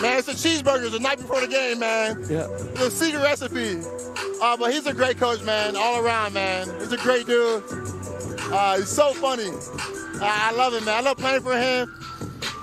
Man, 0.00 0.18
it's 0.18 0.26
the 0.26 0.32
cheeseburgers 0.32 0.92
the 0.92 0.98
night 0.98 1.18
before 1.18 1.40
the 1.40 1.48
game, 1.48 1.78
man. 1.80 2.20
Yeah. 2.28 2.46
The 2.74 2.90
secret 2.90 3.22
recipe. 3.22 3.82
Uh, 4.40 4.56
but 4.56 4.72
he's 4.72 4.86
a 4.86 4.94
great 4.94 5.18
coach, 5.18 5.42
man, 5.42 5.76
all 5.76 6.02
around, 6.02 6.32
man. 6.32 6.66
He's 6.80 6.92
a 6.92 6.96
great 6.96 7.26
dude. 7.26 7.62
Uh, 8.52 8.78
he's 8.78 8.88
so 8.88 9.12
funny. 9.12 9.50
I, 10.22 10.50
I 10.50 10.56
love 10.56 10.72
him, 10.72 10.84
man. 10.84 10.96
I 10.96 11.00
love 11.00 11.18
playing 11.18 11.42
for 11.42 11.56
him. 11.56 11.94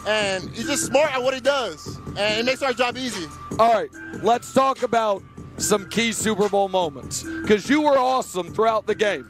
And 0.08 0.50
he's 0.50 0.68
just 0.68 0.86
smart 0.86 1.14
at 1.14 1.22
what 1.22 1.34
he 1.34 1.40
does. 1.40 2.00
And 2.18 2.40
it 2.40 2.46
makes 2.46 2.64
our 2.64 2.74
job 2.74 2.98
easy. 2.98 3.28
All 3.60 3.74
right, 3.74 3.90
let's 4.24 4.54
talk 4.54 4.82
about 4.84 5.22
some 5.58 5.90
key 5.90 6.12
Super 6.12 6.50
Bowl 6.50 6.70
moments 6.70 7.24
because 7.24 7.70
you 7.70 7.82
were 7.82 7.98
awesome 7.98 8.54
throughout 8.54 8.86
the 8.86 8.96
game. 8.96 9.30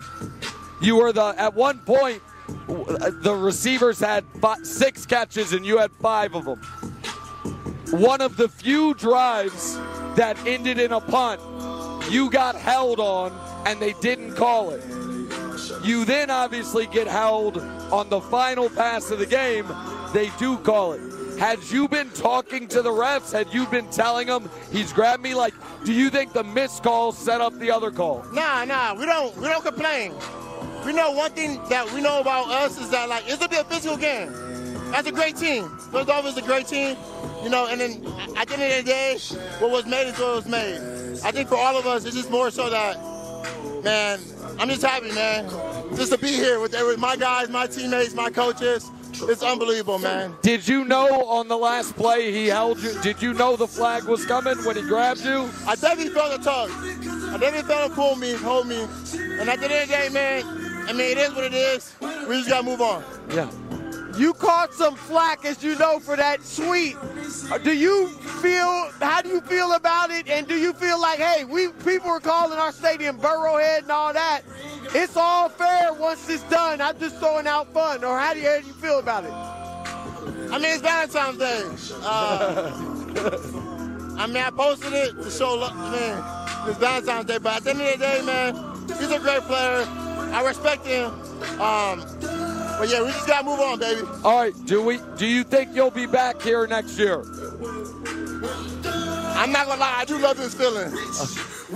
You 0.81 0.97
were 0.97 1.11
the 1.11 1.33
at 1.37 1.53
one 1.53 1.79
point 1.79 2.21
the 2.67 3.35
receivers 3.35 3.99
had 3.99 4.25
five, 4.41 4.65
six 4.65 5.05
catches 5.05 5.53
and 5.53 5.65
you 5.65 5.77
had 5.77 5.91
five 5.91 6.35
of 6.35 6.45
them. 6.45 6.61
One 7.91 8.21
of 8.21 8.37
the 8.37 8.49
few 8.49 8.93
drives 8.93 9.77
that 10.15 10.37
ended 10.45 10.77
in 10.77 10.91
a 10.91 10.99
punt, 10.99 11.41
you 12.11 12.29
got 12.29 12.55
held 12.55 12.99
on 12.99 13.31
and 13.65 13.79
they 13.81 13.93
didn't 13.93 14.35
call 14.35 14.71
it. 14.71 14.83
You 15.83 16.05
then 16.05 16.29
obviously 16.29 16.87
get 16.87 17.07
held 17.07 17.57
on 17.57 18.09
the 18.09 18.21
final 18.21 18.69
pass 18.69 19.11
of 19.11 19.19
the 19.19 19.25
game. 19.25 19.65
They 20.13 20.31
do 20.37 20.57
call 20.57 20.93
it. 20.93 21.01
Had 21.37 21.63
you 21.69 21.87
been 21.87 22.09
talking 22.11 22.67
to 22.69 22.81
the 22.81 22.89
refs? 22.89 23.31
Had 23.31 23.53
you 23.53 23.67
been 23.67 23.87
telling 23.91 24.27
them 24.27 24.49
he's 24.71 24.91
grabbed 24.91 25.21
me? 25.21 25.35
Like, 25.35 25.53
do 25.85 25.93
you 25.93 26.09
think 26.09 26.33
the 26.33 26.43
missed 26.43 26.81
call 26.81 27.11
set 27.11 27.41
up 27.41 27.57
the 27.59 27.69
other 27.69 27.91
call? 27.91 28.25
Nah, 28.33 28.65
nah, 28.65 28.95
we 28.95 29.05
don't 29.05 29.35
we 29.37 29.47
don't 29.47 29.63
complain. 29.63 30.13
We 30.83 30.93
know 30.93 31.11
one 31.11 31.31
thing 31.31 31.61
that 31.69 31.91
we 31.93 32.01
know 32.01 32.21
about 32.21 32.49
us 32.49 32.79
is 32.79 32.89
that 32.89 33.07
like 33.07 33.23
it's 33.27 33.37
gonna 33.37 33.49
be 33.49 33.57
a 33.57 33.63
physical 33.63 33.97
game. 33.97 34.31
That's 34.91 35.07
a 35.07 35.11
great 35.11 35.35
team. 35.35 35.69
Philadelphia's 35.91 36.37
a 36.37 36.41
great 36.41 36.65
team, 36.65 36.97
you 37.43 37.49
know. 37.49 37.67
And 37.67 37.81
then 37.81 38.05
at 38.35 38.47
the 38.47 38.55
end 38.57 38.79
of 38.79 38.85
the 38.85 38.91
day, 38.91 39.17
what 39.59 39.69
was 39.69 39.85
made 39.85 40.07
is 40.07 40.17
what 40.17 40.35
was 40.37 40.47
made. 40.47 40.79
I 41.23 41.31
think 41.31 41.49
for 41.49 41.55
all 41.55 41.77
of 41.77 41.85
us, 41.85 42.05
it's 42.05 42.15
just 42.15 42.31
more 42.31 42.49
so 42.49 42.69
that, 42.69 42.97
man, 43.83 44.19
I'm 44.57 44.69
just 44.69 44.81
happy, 44.81 45.11
man, 45.11 45.47
just 45.95 46.11
to 46.13 46.17
be 46.17 46.29
here 46.29 46.59
with, 46.59 46.71
with 46.71 46.99
my 46.99 47.15
guys, 47.15 47.49
my 47.49 47.67
teammates, 47.67 48.15
my 48.15 48.31
coaches. 48.31 48.89
It's 49.21 49.43
unbelievable, 49.43 49.99
man. 49.99 50.35
Did 50.41 50.67
you 50.67 50.85
know 50.85 51.25
on 51.25 51.47
the 51.47 51.57
last 51.57 51.95
play 51.95 52.31
he 52.31 52.47
held 52.47 52.79
you? 52.79 52.99
Did 53.01 53.21
you 53.21 53.33
know 53.33 53.55
the 53.55 53.67
flag 53.67 54.03
was 54.05 54.25
coming 54.25 54.57
when 54.63 54.75
he 54.75 54.81
grabbed 54.83 55.21
you? 55.21 55.49
I 55.65 55.75
definitely 55.75 56.13
felt 56.13 56.39
a 56.39 56.43
tug. 56.43 56.69
I 56.71 57.37
definitely 57.37 57.63
felt 57.63 57.89
him 57.89 57.95
pull 57.95 58.15
me, 58.15 58.33
hold 58.33 58.67
me. 58.67 58.87
And 59.39 59.49
at 59.49 59.59
the 59.59 59.65
end 59.65 59.83
of 59.83 59.87
the 59.87 59.93
day, 59.93 60.09
man, 60.09 60.43
I 60.87 60.93
mean, 60.93 61.11
it 61.11 61.17
is 61.17 61.33
what 61.33 61.43
it 61.43 61.53
is. 61.53 61.93
We 62.01 62.37
just 62.37 62.49
got 62.49 62.61
to 62.61 62.63
move 62.63 62.81
on. 62.81 63.03
Yeah. 63.31 63.49
You 64.17 64.33
caught 64.33 64.73
some 64.73 64.95
flack, 64.95 65.45
as 65.45 65.63
you 65.63 65.77
know, 65.77 65.99
for 65.99 66.15
that 66.15 66.39
tweet. 66.55 66.95
Uh, 67.51 67.57
Do 67.59 67.77
you 67.77 68.07
feel? 68.41 68.89
How 68.99 69.21
do 69.21 69.29
you 69.29 69.41
feel 69.41 69.73
about 69.73 70.09
it? 70.09 70.27
And 70.27 70.47
do 70.47 70.55
you 70.55 70.73
feel 70.73 70.99
like, 70.99 71.19
hey, 71.19 71.45
we 71.45 71.67
people 71.85 72.09
are 72.09 72.19
calling 72.19 72.57
our 72.57 72.71
stadium 72.71 73.19
Burrowhead 73.19 73.83
and 73.83 73.91
all 73.91 74.13
that? 74.13 74.41
It's 74.95 75.15
all 75.15 75.49
fair 75.49 75.93
once 75.93 76.27
it's 76.29 76.43
done. 76.43 76.81
I'm 76.81 76.97
just 76.99 77.17
throwing 77.17 77.45
out 77.45 77.71
fun. 77.73 78.03
Or 78.03 78.17
how 78.17 78.33
do 78.33 78.39
you, 78.39 78.47
how 78.49 78.59
do 78.59 78.67
you 78.67 78.73
feel 78.73 78.99
about 78.99 79.23
it? 79.25 79.31
I 80.51 80.57
mean, 80.57 80.71
it's 80.73 80.81
Valentine's 80.81 81.37
Day. 81.37 81.97
Uh, 82.03 82.71
I 84.17 84.25
mean, 84.25 84.37
I 84.37 84.49
posted 84.49 84.93
it 84.93 85.21
to 85.21 85.29
show 85.29 85.53
love. 85.55 85.73
I 85.75 85.91
mean, 85.91 86.69
it's 86.69 86.79
Valentine's 86.79 87.25
Day, 87.25 87.37
but 87.37 87.57
at 87.57 87.63
the 87.63 87.69
end 87.71 87.81
of 87.81 87.91
the 87.91 87.97
day, 87.97 88.21
man, 88.25 88.55
he's 88.99 89.11
a 89.11 89.19
great 89.19 89.41
player. 89.41 89.85
I 90.33 90.43
respect 90.45 90.85
him. 90.85 91.11
Um, 91.61 92.03
but 92.77 92.89
yeah, 92.89 93.01
we 93.03 93.11
just 93.11 93.27
gotta 93.27 93.45
move 93.45 93.59
on, 93.59 93.79
baby. 93.79 94.01
All 94.23 94.37
right. 94.37 94.53
Do 94.65 94.83
we? 94.83 94.99
Do 95.17 95.25
you 95.25 95.43
think 95.43 95.75
you'll 95.75 95.91
be 95.91 96.05
back 96.05 96.41
here 96.41 96.65
next 96.67 96.97
year? 96.97 97.21
I'm 99.37 99.51
not 99.51 99.67
gonna 99.67 99.79
lie, 99.79 99.97
I 99.99 100.05
do 100.05 100.17
love 100.17 100.37
this 100.37 100.53
feeling. 100.55 100.91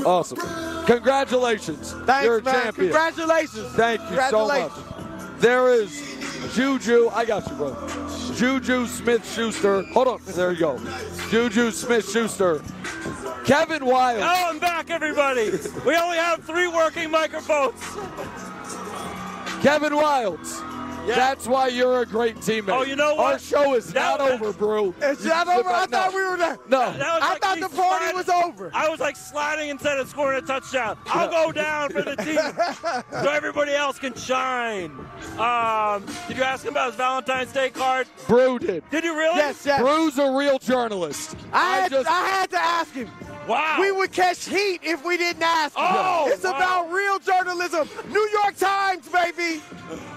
Awesome. 0.05 0.39
Congratulations. 0.85 1.93
Thanks, 2.05 2.25
You're 2.25 2.39
a 2.39 2.43
man. 2.43 2.53
champion. 2.55 2.87
Congratulations. 2.91 3.67
Thank 3.73 4.01
you 4.09 4.19
so 4.29 4.47
much. 4.47 4.71
There 5.39 5.73
is 5.73 6.01
Juju. 6.55 7.09
I 7.09 7.25
got 7.25 7.47
you, 7.47 7.55
bro. 7.55 7.75
Juju 8.35 8.87
Smith 8.87 9.31
Schuster. 9.33 9.83
Hold 9.93 10.07
on. 10.07 10.21
There 10.25 10.51
you 10.53 10.59
go. 10.59 10.79
Juju 11.29 11.71
Smith 11.71 12.09
Schuster. 12.09 12.61
Kevin 13.45 13.83
Wildes. 13.83 14.21
Oh, 14.21 14.49
I'm 14.49 14.59
back, 14.59 14.89
everybody. 14.89 15.51
We 15.85 15.95
only 15.95 16.17
have 16.17 16.43
three 16.43 16.67
working 16.67 17.11
microphones. 17.11 17.79
Kevin 19.61 19.93
Wildes. 19.93 20.61
That's 21.07 21.47
why 21.47 21.67
you're 21.67 22.01
a 22.01 22.05
great 22.05 22.37
teammate. 22.37 22.69
Oh, 22.69 22.83
you 22.83 22.95
know 22.95 23.15
what? 23.15 23.33
Our 23.33 23.39
show 23.39 23.73
is 23.73 23.91
That- 23.93 24.19
not 24.19 24.31
over, 24.31 24.53
bro. 24.53 24.93
It's 25.01 25.23
You 25.23 25.29
not 25.29 25.47
over. 25.47 25.69
I 25.69 25.81
back 25.81 25.89
now. 25.89 26.03
thought 26.03 26.13
we 26.13 26.23
were 26.23 26.37
there. 26.37 26.59
No. 26.69 26.91
That 26.91 26.97
was 26.97 27.23
I 27.23 27.29
like 27.33 27.41
thought 27.41 27.59
the 27.59 27.69
party 27.69 28.05
sliding- 28.11 28.15
was 28.15 28.29
over. 28.29 28.71
I 28.73 28.87
was 28.89 28.99
like 28.99 29.15
sliding 29.15 29.69
instead 29.69 29.97
of 29.99 30.07
scoring 30.09 30.37
a 30.43 30.45
touchdown. 30.45 30.97
I'll 31.07 31.29
go 31.29 31.51
down 31.51 31.89
for 31.89 32.01
the 32.03 32.15
team 32.17 32.37
so 33.23 33.29
everybody 33.31 33.73
else 33.73 33.97
can 33.99 34.13
shine. 34.13 34.91
Um, 35.37 36.05
did 36.27 36.37
you 36.37 36.43
ask 36.43 36.63
him 36.65 36.71
about 36.71 36.87
his 36.87 36.95
Valentine's 36.95 37.51
Day 37.51 37.69
card? 37.71 38.07
Brew 38.27 38.59
did. 38.59 38.83
Did 38.91 39.03
you 39.03 39.15
really? 39.17 39.37
Yes, 39.37 39.65
yes. 39.65 39.81
Brew's 39.81 40.17
a 40.19 40.31
real 40.31 40.59
journalist. 40.59 41.35
I 41.51 41.77
had, 41.81 41.91
just- 41.91 42.09
I 42.09 42.27
had 42.27 42.49
to 42.51 42.59
ask 42.59 42.93
him. 42.93 43.09
Wow. 43.47 43.77
We 43.79 43.91
would 43.91 44.11
catch 44.11 44.47
heat 44.47 44.81
if 44.83 45.03
we 45.03 45.17
didn't 45.17 45.41
ask 45.41 45.75
him. 45.75 45.83
Oh, 45.87 46.29
it's 46.31 46.43
wow. 46.43 46.51
about 46.55 46.91
real 46.91 47.17
journalism. 47.17 47.89
New 48.09 48.29
York 48.33 48.55
Times, 48.55 49.09
baby. 49.09 49.61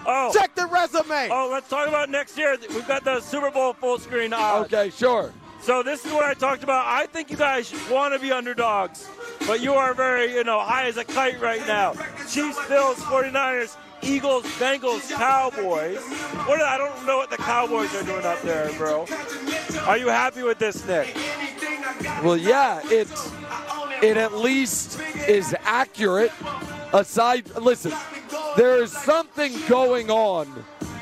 Oh. 0.07 0.31
Check 0.35 0.55
the 0.55 0.66
resume. 0.74 1.28
Oh, 1.30 1.48
let's 1.50 1.68
talk 1.68 1.88
about 1.88 2.10
next 2.10 2.37
year. 2.37 2.56
We've 2.70 2.87
got 2.88 3.04
the 3.04 3.20
Super 3.20 3.50
Bowl 3.50 3.72
full 3.72 3.98
screen. 3.98 4.32
Uh, 4.32 4.62
Okay, 4.64 4.90
sure. 4.90 5.32
So 5.60 5.82
this 5.82 6.04
is 6.04 6.12
what 6.12 6.24
I 6.24 6.34
talked 6.34 6.62
about. 6.62 6.84
I 6.87 7.06
think 7.06 7.30
you 7.30 7.38
guys 7.38 7.72
want 7.90 8.12
to 8.12 8.18
be 8.20 8.30
underdogs, 8.32 9.08
but 9.46 9.62
you 9.62 9.72
are 9.74 9.94
very, 9.94 10.34
you 10.34 10.44
know, 10.44 10.60
high 10.60 10.87
as 10.87 10.98
a 10.98 11.04
kite 11.04 11.40
right 11.40 11.66
now. 11.66 11.94
Chiefs, 12.28 12.58
Bills, 12.68 12.98
49ers, 12.98 13.74
Eagles, 14.02 14.44
Bengals, 14.58 15.10
Cowboys. 15.10 15.96
What 16.46 16.60
are, 16.60 16.66
I 16.66 16.76
don't 16.76 17.06
know 17.06 17.16
what 17.16 17.30
the 17.30 17.38
Cowboys 17.38 17.94
are 17.94 18.02
doing 18.02 18.26
up 18.26 18.42
there, 18.42 18.70
bro. 18.76 19.06
Are 19.87 19.96
you 19.96 20.08
happy 20.08 20.42
with 20.42 20.58
this, 20.58 20.87
Nick? 20.87 21.16
Well, 22.22 22.37
yeah, 22.37 22.80
it 22.90 23.08
it 24.02 24.18
at 24.18 24.34
least 24.34 25.00
is 25.26 25.54
accurate. 25.62 26.32
Aside, 26.94 27.50
listen, 27.57 27.92
there 28.57 28.80
is 28.80 28.92
something 28.92 29.52
going 29.66 30.12
on 30.12 30.46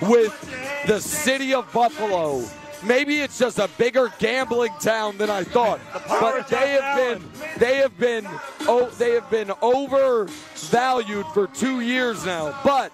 with 0.00 0.32
the 0.86 0.98
city 0.98 1.52
of 1.52 1.70
Buffalo. 1.70 2.42
Maybe 2.82 3.20
it's 3.20 3.38
just 3.38 3.58
a 3.58 3.68
bigger 3.76 4.10
gambling 4.18 4.72
town 4.80 5.18
than 5.18 5.28
I 5.28 5.44
thought, 5.44 5.80
but 6.08 6.48
they 6.48 6.70
have 6.70 6.96
been 6.96 7.30
they 7.58 7.76
have 7.76 7.96
been 7.98 8.26
oh 8.62 8.88
they 8.98 9.12
have 9.12 9.30
been 9.30 9.52
overvalued 9.60 11.26
for 11.26 11.46
two 11.48 11.82
years 11.82 12.24
now. 12.24 12.58
But 12.64 12.90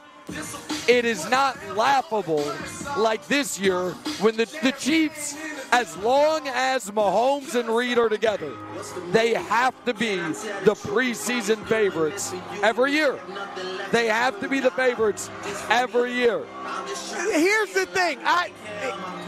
it 0.89 1.05
is 1.05 1.31
not 1.31 1.57
laughable 1.77 2.53
like 2.97 3.27
this 3.29 3.61
year 3.61 3.91
when 4.21 4.37
the, 4.37 4.47
the 4.63 4.73
Chiefs, 4.73 5.37
as 5.73 5.97
long 5.99 6.49
as 6.49 6.91
Mahomes 6.91 7.55
and 7.55 7.69
Reid 7.69 7.99
are 7.99 8.09
together, 8.09 8.53
they 9.11 9.35
have 9.35 9.75
to 9.85 9.95
be 9.95 10.17
the 10.17 10.75
preseason 10.75 11.65
favorites 11.67 12.35
every 12.63 12.93
year. 12.93 13.19
They 13.93 14.07
have 14.07 14.41
to 14.41 14.49
be 14.49 14.61
the 14.61 14.71
favorites 14.71 15.31
every 15.71 16.13
year. 16.13 16.45
Here's 17.33 17.73
the 17.73 17.87
thing. 17.87 18.19
I 18.25 18.51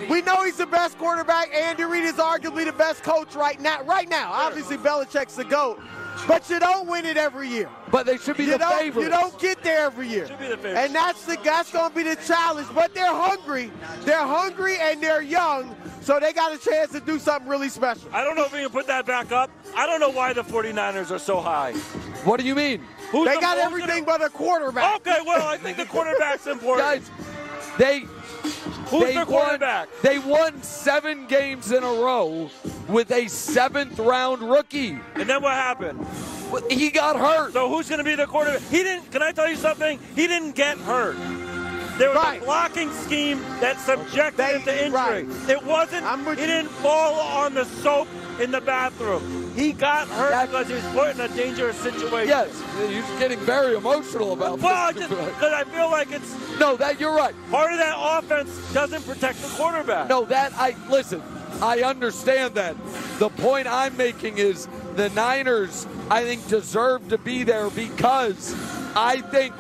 we 0.08 0.22
know 0.22 0.44
he's 0.44 0.56
the 0.56 0.66
best 0.66 0.98
quarterback. 0.98 1.54
Andy 1.54 1.84
Reid 1.84 2.04
is 2.04 2.14
arguably 2.14 2.64
the 2.64 2.72
best 2.72 3.02
coach 3.02 3.34
right 3.34 3.60
now. 3.60 3.82
Right 3.84 4.08
now, 4.08 4.32
obviously 4.32 4.76
Belichick's 4.76 5.36
the 5.36 5.44
goat, 5.44 5.80
but 6.28 6.48
you 6.50 6.58
don't 6.60 6.86
win 6.88 7.06
it 7.06 7.16
every 7.16 7.48
year. 7.48 7.68
But 7.90 8.06
they 8.06 8.16
should 8.18 8.36
be 8.36 8.44
you 8.44 8.52
the 8.52 8.58
don't. 8.58 8.94
You 8.94 9.08
don't 9.08 9.38
get 9.38 9.62
there 9.62 9.80
every 9.86 10.08
year. 10.08 10.26
Should 10.28 10.38
be 10.38 10.48
the 10.48 10.56
favorites. 10.56 10.80
And 10.86 10.94
that's 10.94 11.24
the 11.24 11.36
that's 11.42 11.72
going 11.72 11.90
to 11.90 11.96
be 11.96 12.02
the 12.02 12.16
challenge. 12.16 12.68
But 12.74 12.94
they're 12.94 13.06
hungry. 13.12 13.70
They're 14.02 14.18
hungry 14.26 14.76
and 14.80 15.02
they're 15.02 15.22
young, 15.22 15.74
so 16.02 16.20
they 16.20 16.32
got 16.32 16.52
a 16.54 16.58
chance 16.58 16.92
to 16.92 17.00
do 17.00 17.18
something 17.18 17.48
really 17.48 17.68
special. 17.68 18.08
I 18.12 18.22
don't 18.24 18.36
know 18.36 18.44
if 18.44 18.52
we 18.52 18.60
can 18.60 18.70
put 18.70 18.86
that 18.86 19.06
back 19.06 19.32
up. 19.32 19.50
I 19.76 19.86
don't 19.86 20.00
know 20.00 20.10
why 20.10 20.32
the 20.32 20.42
49ers 20.42 21.10
are 21.10 21.18
so 21.18 21.40
high. 21.40 21.72
What 22.24 22.38
do 22.40 22.46
you 22.46 22.54
mean? 22.54 22.82
Who's 23.10 23.26
they 23.28 23.34
the- 23.36 23.40
got 23.40 23.58
everything 23.58 24.04
gonna- 24.04 24.18
but 24.18 24.22
a 24.22 24.30
quarterback. 24.30 24.96
Okay, 25.00 25.18
well, 25.26 25.46
I 25.48 25.56
think 25.56 25.76
the 25.78 25.86
quarterback's 25.86 26.46
important. 26.46 26.86
Guys, 26.86 27.10
they 27.78 28.00
Who's 28.90 29.04
they 29.04 29.14
their 29.14 29.24
won, 29.26 29.44
quarterback? 29.44 29.88
They 30.02 30.18
won 30.18 30.62
seven 30.62 31.26
games 31.26 31.70
in 31.72 31.82
a 31.82 31.86
row 31.92 32.50
with 32.90 33.10
a 33.10 33.28
seventh 33.28 33.98
round 33.98 34.42
rookie. 34.42 34.98
And 35.14 35.28
then 35.28 35.42
what 35.42 35.52
happened? 35.54 36.04
He 36.70 36.90
got 36.90 37.16
hurt. 37.16 37.52
So 37.52 37.68
who's 37.68 37.88
going 37.88 37.98
to 37.98 38.04
be 38.04 38.14
the 38.16 38.26
quarterback? 38.26 38.60
He 38.68 38.82
didn't. 38.82 39.10
Can 39.12 39.22
I 39.22 39.32
tell 39.32 39.48
you 39.48 39.56
something? 39.56 39.98
He 40.16 40.26
didn't 40.26 40.52
get 40.52 40.78
hurt. 40.78 41.16
There 41.98 42.08
was 42.08 42.16
Right. 42.16 42.40
a 42.40 42.44
blocking 42.44 42.90
scheme 42.92 43.40
that 43.60 43.78
subjected 43.78 44.42
him 44.46 44.62
to 44.62 44.84
injury. 44.86 44.90
right. 45.24 45.26
It 45.48 45.62
wasn't. 45.62 46.06
he 46.38 46.46
didn't 46.46 46.70
fall 46.70 47.20
on 47.20 47.52
the 47.54 47.64
soap 47.66 48.08
in 48.40 48.50
the 48.50 48.60
bathroom. 48.60 49.52
He 49.54 49.72
got 49.72 50.08
hurt 50.08 50.48
because 50.48 50.68
he 50.68 50.74
was 50.74 50.84
put 50.94 51.14
in 51.14 51.20
a 51.20 51.28
dangerous 51.28 51.76
situation. 51.76 52.28
Yes, 52.28 52.48
he's 52.88 53.04
getting 53.18 53.38
very 53.40 53.74
emotional 53.76 54.32
about 54.32 54.60
Well, 54.60 54.74
I 54.74 54.92
this. 54.92 55.08
just 55.08 55.10
because 55.26 55.52
I 55.52 55.64
feel 55.64 55.90
like 55.90 56.10
it's 56.10 56.34
no 56.58 56.74
that 56.76 56.98
you're 56.98 57.14
right. 57.14 57.34
Part 57.50 57.72
of 57.72 57.78
that 57.78 57.94
offense 57.98 58.50
doesn't 58.72 59.04
protect 59.06 59.42
the 59.42 59.48
quarterback. 59.48 60.08
No, 60.08 60.24
that 60.24 60.52
I 60.56 60.74
listen. 60.88 61.20
I 61.62 61.82
understand 61.82 62.54
that. 62.54 62.76
The 63.18 63.28
point 63.28 63.66
I'm 63.66 63.96
making 63.96 64.38
is 64.38 64.66
the 64.96 65.10
Niners, 65.10 65.86
I 66.10 66.24
think, 66.24 66.46
deserve 66.48 67.08
to 67.08 67.18
be 67.18 67.42
there 67.42 67.70
because 67.70 68.54
I 68.96 69.20
think 69.20 69.54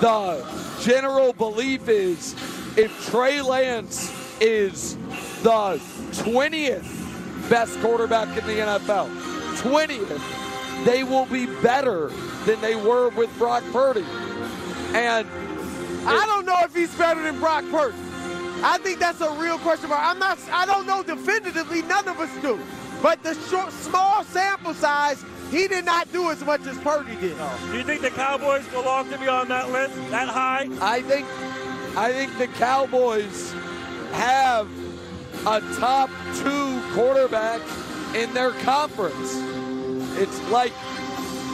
the 0.00 0.44
general 0.80 1.32
belief 1.32 1.88
is 1.88 2.34
if 2.76 3.08
Trey 3.10 3.42
Lance 3.42 4.12
is 4.40 4.96
the 5.42 5.80
20th 6.22 7.50
best 7.50 7.78
quarterback 7.80 8.28
in 8.36 8.46
the 8.46 8.54
NFL, 8.54 9.08
20th, 9.56 10.84
they 10.84 11.04
will 11.04 11.26
be 11.26 11.46
better 11.62 12.08
than 12.44 12.60
they 12.60 12.76
were 12.76 13.08
with 13.10 13.36
Brock 13.38 13.64
Purdy. 13.72 14.04
And 14.94 15.26
I 16.06 16.26
don't 16.26 16.46
know 16.46 16.58
if 16.62 16.74
he's 16.74 16.94
better 16.96 17.22
than 17.22 17.38
Brock 17.40 17.64
Purdy. 17.70 17.96
I 18.66 18.78
think 18.78 18.98
that's 18.98 19.20
a 19.20 19.30
real 19.32 19.58
question 19.58 19.88
mark. 19.90 20.00
I'm 20.02 20.18
not. 20.18 20.38
I 20.50 20.64
don't 20.66 20.86
know 20.86 21.02
definitively. 21.02 21.82
None 21.82 22.08
of 22.08 22.18
us 22.18 22.30
do. 22.42 22.58
But 23.02 23.22
the 23.22 23.34
short, 23.48 23.70
small 23.72 24.24
sample 24.24 24.72
size, 24.72 25.22
he 25.50 25.68
did 25.68 25.84
not 25.84 26.10
do 26.12 26.30
as 26.30 26.42
much 26.42 26.66
as 26.66 26.78
Purdy 26.78 27.14
did. 27.16 27.36
Do 27.70 27.76
you 27.76 27.84
think 27.84 28.00
the 28.00 28.10
Cowboys 28.10 28.66
belong 28.68 29.10
to 29.10 29.18
be 29.18 29.28
on 29.28 29.48
that 29.48 29.70
list 29.70 29.94
that 30.10 30.28
high? 30.28 30.68
I 30.80 31.02
think 31.02 31.26
I 31.96 32.10
think 32.12 32.36
the 32.38 32.46
Cowboys 32.48 33.52
have 34.12 34.68
a 35.46 35.60
top 35.78 36.08
two 36.36 36.80
quarterback 36.94 37.60
in 38.14 38.32
their 38.32 38.52
conference. 38.62 39.34
It's 40.18 40.40
like 40.48 40.72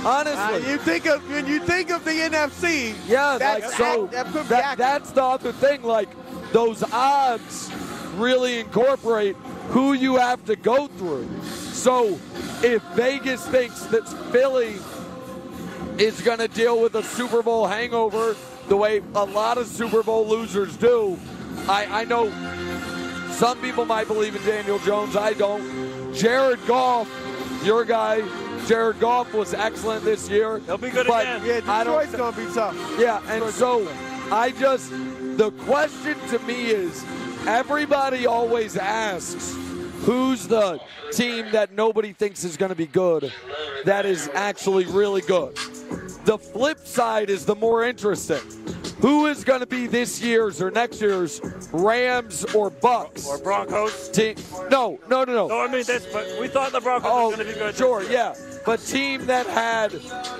honestly, 0.04 0.38
Uh, 0.66 0.70
you 0.70 0.78
think 0.78 1.06
of 1.06 1.28
when 1.28 1.46
you 1.46 1.58
think 1.58 1.90
of 1.90 2.04
the 2.04 2.12
NFC. 2.12 2.94
yeah, 3.08 3.36
that's 3.38 3.64
like 3.64 3.72
so. 3.72 4.04
act- 4.04 4.32
that 4.32 4.48
that- 4.48 4.78
that's 4.78 5.10
the 5.10 5.24
other 5.24 5.50
thing. 5.52 5.82
Like 5.82 6.08
those 6.52 6.82
odds 6.92 7.70
really 8.14 8.60
incorporate 8.60 9.36
who 9.68 9.92
you 9.92 10.16
have 10.16 10.44
to 10.46 10.56
go 10.56 10.88
through. 10.88 11.28
So 11.42 12.18
if 12.62 12.82
Vegas 12.94 13.46
thinks 13.46 13.84
that 13.86 14.06
Philly 14.32 14.76
is 15.98 16.20
going 16.22 16.38
to 16.38 16.48
deal 16.48 16.80
with 16.80 16.94
a 16.94 17.02
Super 17.02 17.42
Bowl 17.42 17.66
hangover 17.66 18.34
the 18.68 18.76
way 18.76 19.02
a 19.14 19.24
lot 19.24 19.58
of 19.58 19.66
Super 19.66 20.02
Bowl 20.02 20.26
losers 20.26 20.76
do. 20.76 21.18
I, 21.68 22.02
I 22.02 22.04
know 22.04 22.30
some 23.32 23.60
people 23.60 23.84
might 23.84 24.06
believe 24.06 24.36
in 24.36 24.42
Daniel 24.44 24.78
Jones. 24.78 25.16
I 25.16 25.32
don't. 25.34 26.14
Jared 26.14 26.64
Goff, 26.66 27.08
your 27.64 27.84
guy, 27.84 28.22
Jared 28.66 29.00
Goff 29.00 29.32
was 29.34 29.54
excellent 29.54 30.04
this 30.04 30.28
year. 30.28 30.60
He'll 30.60 30.78
be 30.78 30.90
good 30.90 31.06
but 31.06 31.24
again. 31.24 31.64
Yeah, 31.64 31.72
I 31.72 31.84
Detroit's 31.84 32.14
gonna 32.14 32.36
be 32.36 32.52
tough. 32.54 32.76
yeah, 32.98 33.20
and 33.28 33.52
so 33.52 33.88
I 34.30 34.52
just 34.52 34.92
the 35.40 35.50
question 35.64 36.18
to 36.28 36.38
me 36.40 36.66
is 36.66 37.02
everybody 37.46 38.26
always 38.26 38.76
asks 38.76 39.56
who's 40.04 40.46
the 40.46 40.78
team 41.12 41.50
that 41.50 41.72
nobody 41.72 42.12
thinks 42.12 42.44
is 42.44 42.58
going 42.58 42.68
to 42.68 42.74
be 42.76 42.84
good 42.86 43.32
that 43.86 44.04
is 44.04 44.28
actually 44.34 44.84
really 44.84 45.22
good. 45.22 45.56
The 46.26 46.36
flip 46.36 46.86
side 46.86 47.30
is 47.30 47.46
the 47.46 47.54
more 47.54 47.86
interesting. 47.86 48.42
Who 49.00 49.28
is 49.28 49.42
going 49.42 49.60
to 49.60 49.66
be 49.66 49.86
this 49.86 50.20
year's 50.20 50.60
or 50.60 50.70
next 50.70 51.00
year's 51.00 51.40
Rams 51.72 52.44
or 52.54 52.68
Bucks 52.68 53.26
or 53.26 53.38
Broncos 53.38 54.10
team? 54.10 54.34
No, 54.70 55.00
no, 55.08 55.24
no, 55.24 55.32
no. 55.32 55.48
No, 55.48 55.60
I 55.62 55.72
mean 55.72 55.84
this, 55.84 56.04
but 56.12 56.26
we 56.38 56.48
thought 56.48 56.72
the 56.72 56.80
Broncos 56.82 57.10
Oh, 57.10 57.30
were 57.30 57.36
going 57.36 57.46
to 57.48 57.52
be 57.54 57.58
good. 57.58 57.74
sure, 57.74 58.02
yeah. 58.02 58.34
But 58.64 58.80
team 58.80 59.26
that 59.26 59.46
had 59.46 59.94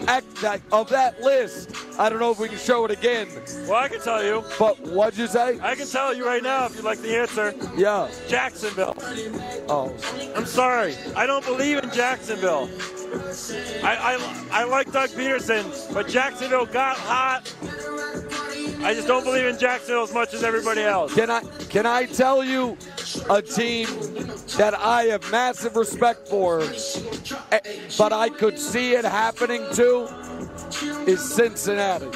act, 0.07 0.35
that, 0.43 0.61
of 0.73 0.89
that 0.91 1.21
list, 1.23 1.75
I 1.99 2.09
don't 2.09 2.21
know 2.21 2.31
if 2.31 2.39
we 2.39 2.49
can 2.49 2.59
show 2.59 2.85
it 2.85 2.91
again. 2.91 3.29
Well, 3.67 3.75
I 3.75 3.89
can 3.89 4.01
tell 4.01 4.23
you. 4.23 4.45
But 4.59 4.79
what'd 4.81 5.19
you 5.19 5.27
say? 5.27 5.59
I 5.61 5.75
can 5.75 5.87
tell 5.87 6.15
you 6.15 6.27
right 6.27 6.43
now 6.43 6.67
if 6.67 6.77
you'd 6.77 6.85
like 6.85 7.01
the 7.01 7.17
answer. 7.17 7.55
Yeah. 7.77 8.11
Jacksonville. 8.29 8.95
Oh. 9.69 9.95
I'm 10.37 10.47
sorry. 10.47 10.95
I 11.17 11.27
don't 11.27 11.45
believe 11.45 11.79
in 11.79 11.91
Jacksonville. 11.91 12.69
I, 13.83 14.17
I, 14.53 14.61
I 14.61 14.65
like 14.65 14.93
Doug 14.93 15.11
Pederson, 15.11 15.93
but 15.93 16.07
Jacksonville 16.09 16.67
got 16.67 16.97
hot. 16.97 17.53
I 18.83 18.95
just 18.95 19.07
don't 19.07 19.25
believe 19.25 19.45
in 19.45 19.59
Jacksonville 19.59 20.03
as 20.03 20.13
much 20.15 20.33
as 20.33 20.43
everybody 20.43 20.83
else. 20.83 21.15
Can 21.15 21.31
I 21.31 21.41
can 21.69 21.87
I 21.87 22.07
tell 22.07 22.43
you 22.43 22.77
a 23.29 23.43
team 23.43 23.87
that 24.57 24.75
I 24.77 25.05
have 25.05 25.31
massive 25.31 25.77
respect 25.77 26.29
for, 26.29 26.61
but 27.99 28.13
I 28.13 28.31
could 28.31 28.59
see 28.59 28.95
it 28.95 29.05
happening 29.05 29.65
too, 29.75 30.09
is 31.07 31.21
Cincinnati. 31.35 32.11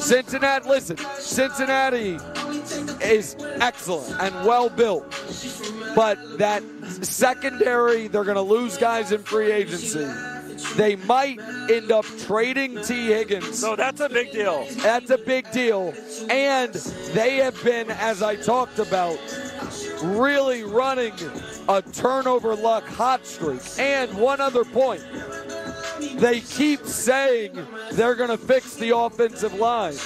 Cincinnati, 0.00 0.68
listen, 0.68 0.96
Cincinnati 1.18 2.18
is 3.02 3.36
excellent 3.60 4.20
and 4.20 4.34
well 4.46 4.70
built, 4.70 5.04
but 5.94 6.18
that 6.38 6.62
secondary, 7.02 8.08
they're 8.08 8.24
going 8.24 8.36
to 8.36 8.40
lose 8.40 8.78
guys 8.78 9.12
in 9.12 9.22
free 9.22 9.52
agency. 9.52 10.06
They 10.76 10.96
might 10.96 11.40
end 11.70 11.90
up 11.90 12.04
trading 12.26 12.82
Tee 12.82 13.06
Higgins. 13.06 13.58
So 13.58 13.76
that's 13.76 14.00
a 14.00 14.08
big 14.08 14.32
deal. 14.32 14.66
That's 14.78 15.10
a 15.10 15.18
big 15.18 15.50
deal. 15.50 15.94
And 16.30 16.72
they 17.14 17.36
have 17.36 17.62
been, 17.64 17.90
as 17.90 18.22
I 18.22 18.36
talked 18.36 18.78
about, 18.78 19.18
really 20.02 20.62
running 20.62 21.14
a 21.68 21.82
turnover 21.82 22.54
luck 22.54 22.84
hot 22.86 23.26
streak. 23.26 23.60
And 23.78 24.16
one 24.16 24.40
other 24.40 24.64
point. 24.64 25.04
They 26.18 26.40
keep 26.40 26.84
saying 26.84 27.58
they're 27.92 28.14
going 28.14 28.30
to 28.30 28.38
fix 28.38 28.74
the 28.74 28.96
offensive 28.96 29.54
line. 29.54 29.96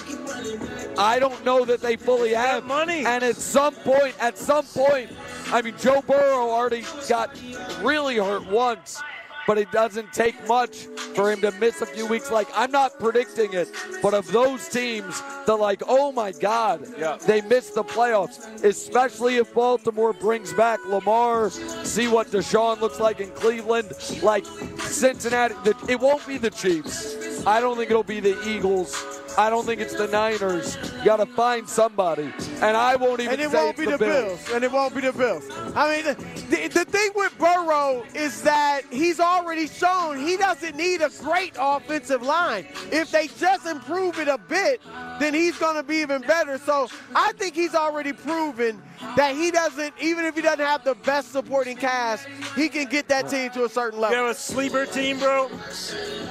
I 0.99 1.19
don't 1.19 1.45
know 1.45 1.65
that 1.65 1.81
they 1.81 1.97
fully 1.97 2.33
have 2.33 2.65
money. 2.65 3.05
And 3.05 3.23
at 3.23 3.37
some 3.37 3.75
point, 3.75 4.15
at 4.19 4.39
some 4.39 4.65
point, 4.65 5.11
I 5.49 5.61
mean, 5.61 5.75
Joe 5.79 6.03
Burrow 6.07 6.51
already 6.51 6.85
got 7.09 7.39
really 7.83 8.17
hurt 8.17 8.47
once 8.47 9.03
but 9.47 9.59
it 9.59 9.70
doesn't 9.72 10.12
take 10.12 10.47
much 10.47 10.86
for 11.14 11.30
him 11.30 11.40
to 11.40 11.51
miss 11.53 11.80
a 11.82 11.86
few 11.86 12.07
weeks. 12.07 12.30
Like, 12.30 12.49
I'm 12.55 12.70
not 12.70 12.99
predicting 12.99 13.53
it, 13.53 13.68
but 14.03 14.14
of 14.14 14.30
those 14.32 14.68
teams, 14.68 15.22
they're 15.47 15.57
like, 15.57 15.82
oh 15.86 16.12
my 16.12 16.32
God, 16.32 16.86
Yeah. 16.99 17.16
they 17.26 17.40
missed 17.43 17.74
the 17.74 17.84
playoffs, 17.84 18.62
especially 18.64 19.36
if 19.36 19.53
Baltimore 19.53 20.12
brings 20.12 20.53
back 20.53 20.78
Lamar, 20.86 21.51
see 21.51 22.09
what 22.09 22.28
Deshaun 22.28 22.80
looks 22.80 23.01
like 23.01 23.20
in 23.20 23.30
Cleveland. 23.30 23.93
Like, 24.22 24.47
Cincinnati, 24.80 25.55
the, 25.64 25.74
it 25.88 25.99
won't 26.01 26.26
be 26.26 26.38
the 26.38 26.51
Chiefs. 26.51 27.45
I 27.47 27.61
don't 27.61 27.76
think 27.76 27.90
it'll 27.90 28.03
be 28.05 28.20
the 28.20 28.40
Eagles. 28.49 29.20
I 29.39 29.51
don't 29.51 29.64
think 29.64 29.80
it's 29.80 29.95
the 29.95 30.09
Niners. 30.09 30.76
You 30.99 31.05
got 31.05 31.16
to 31.16 31.26
find 31.26 31.68
somebody. 31.68 32.33
And 32.61 32.76
I 32.76 32.97
won't 32.97 33.20
even 33.20 33.35
and 33.35 33.43
it 33.43 33.51
say 33.51 33.57
won't 33.57 33.78
it's 33.78 33.87
be 33.87 33.93
the 33.93 33.99
Bills. 33.99 34.51
And 34.53 34.64
it 34.64 34.70
won't 34.70 34.95
be 34.95 35.01
the 35.01 35.12
Bills. 35.12 35.45
I 35.74 35.97
mean, 35.97 36.14
the, 36.51 36.68
the 36.68 36.85
thing 36.85 37.11
with 37.14 37.37
Burrow 37.39 38.05
is 38.14 38.43
that 38.43 38.83
he's 38.91 39.20
already 39.20 39.66
shown 39.66 40.18
he 40.18 40.37
doesn't 40.37 40.76
need 40.76 41.01
a 41.01 41.11
great 41.20 41.55
offensive 41.59 42.22
line. 42.22 42.66
If 42.91 43.11
they 43.11 43.28
just 43.28 43.66
improve 43.66 44.18
it 44.18 44.28
a 44.28 44.39
bit, 44.39 44.80
then 45.18 45.35
he's 45.35 45.59
going 45.59 45.76
to 45.76 45.83
be 45.83 45.97
even 45.97 46.22
better. 46.22 46.59
So 46.59 46.89
I 47.14 47.33
think 47.33 47.55
he's 47.55 47.74
already 47.74 48.12
proven 48.12 48.83
that 49.16 49.35
he 49.35 49.51
doesn't, 49.51 49.95
even 50.01 50.24
if 50.24 50.35
he 50.35 50.43
doesn't 50.43 50.64
have 50.64 50.85
the 50.85 50.95
best 50.95 51.33
supporting 51.33 51.76
cast, 51.76 52.26
he 52.55 52.68
can 52.68 52.89
get 52.89 53.09
that 53.09 53.28
team 53.28 53.51
to 53.53 53.64
a 53.64 53.68
certain 53.68 54.01
level. 54.01 54.16
You 54.16 54.22
have 54.24 54.37
a 54.37 54.39
sleeper 54.39 54.87
team, 54.87 55.18
bro? 55.18 55.49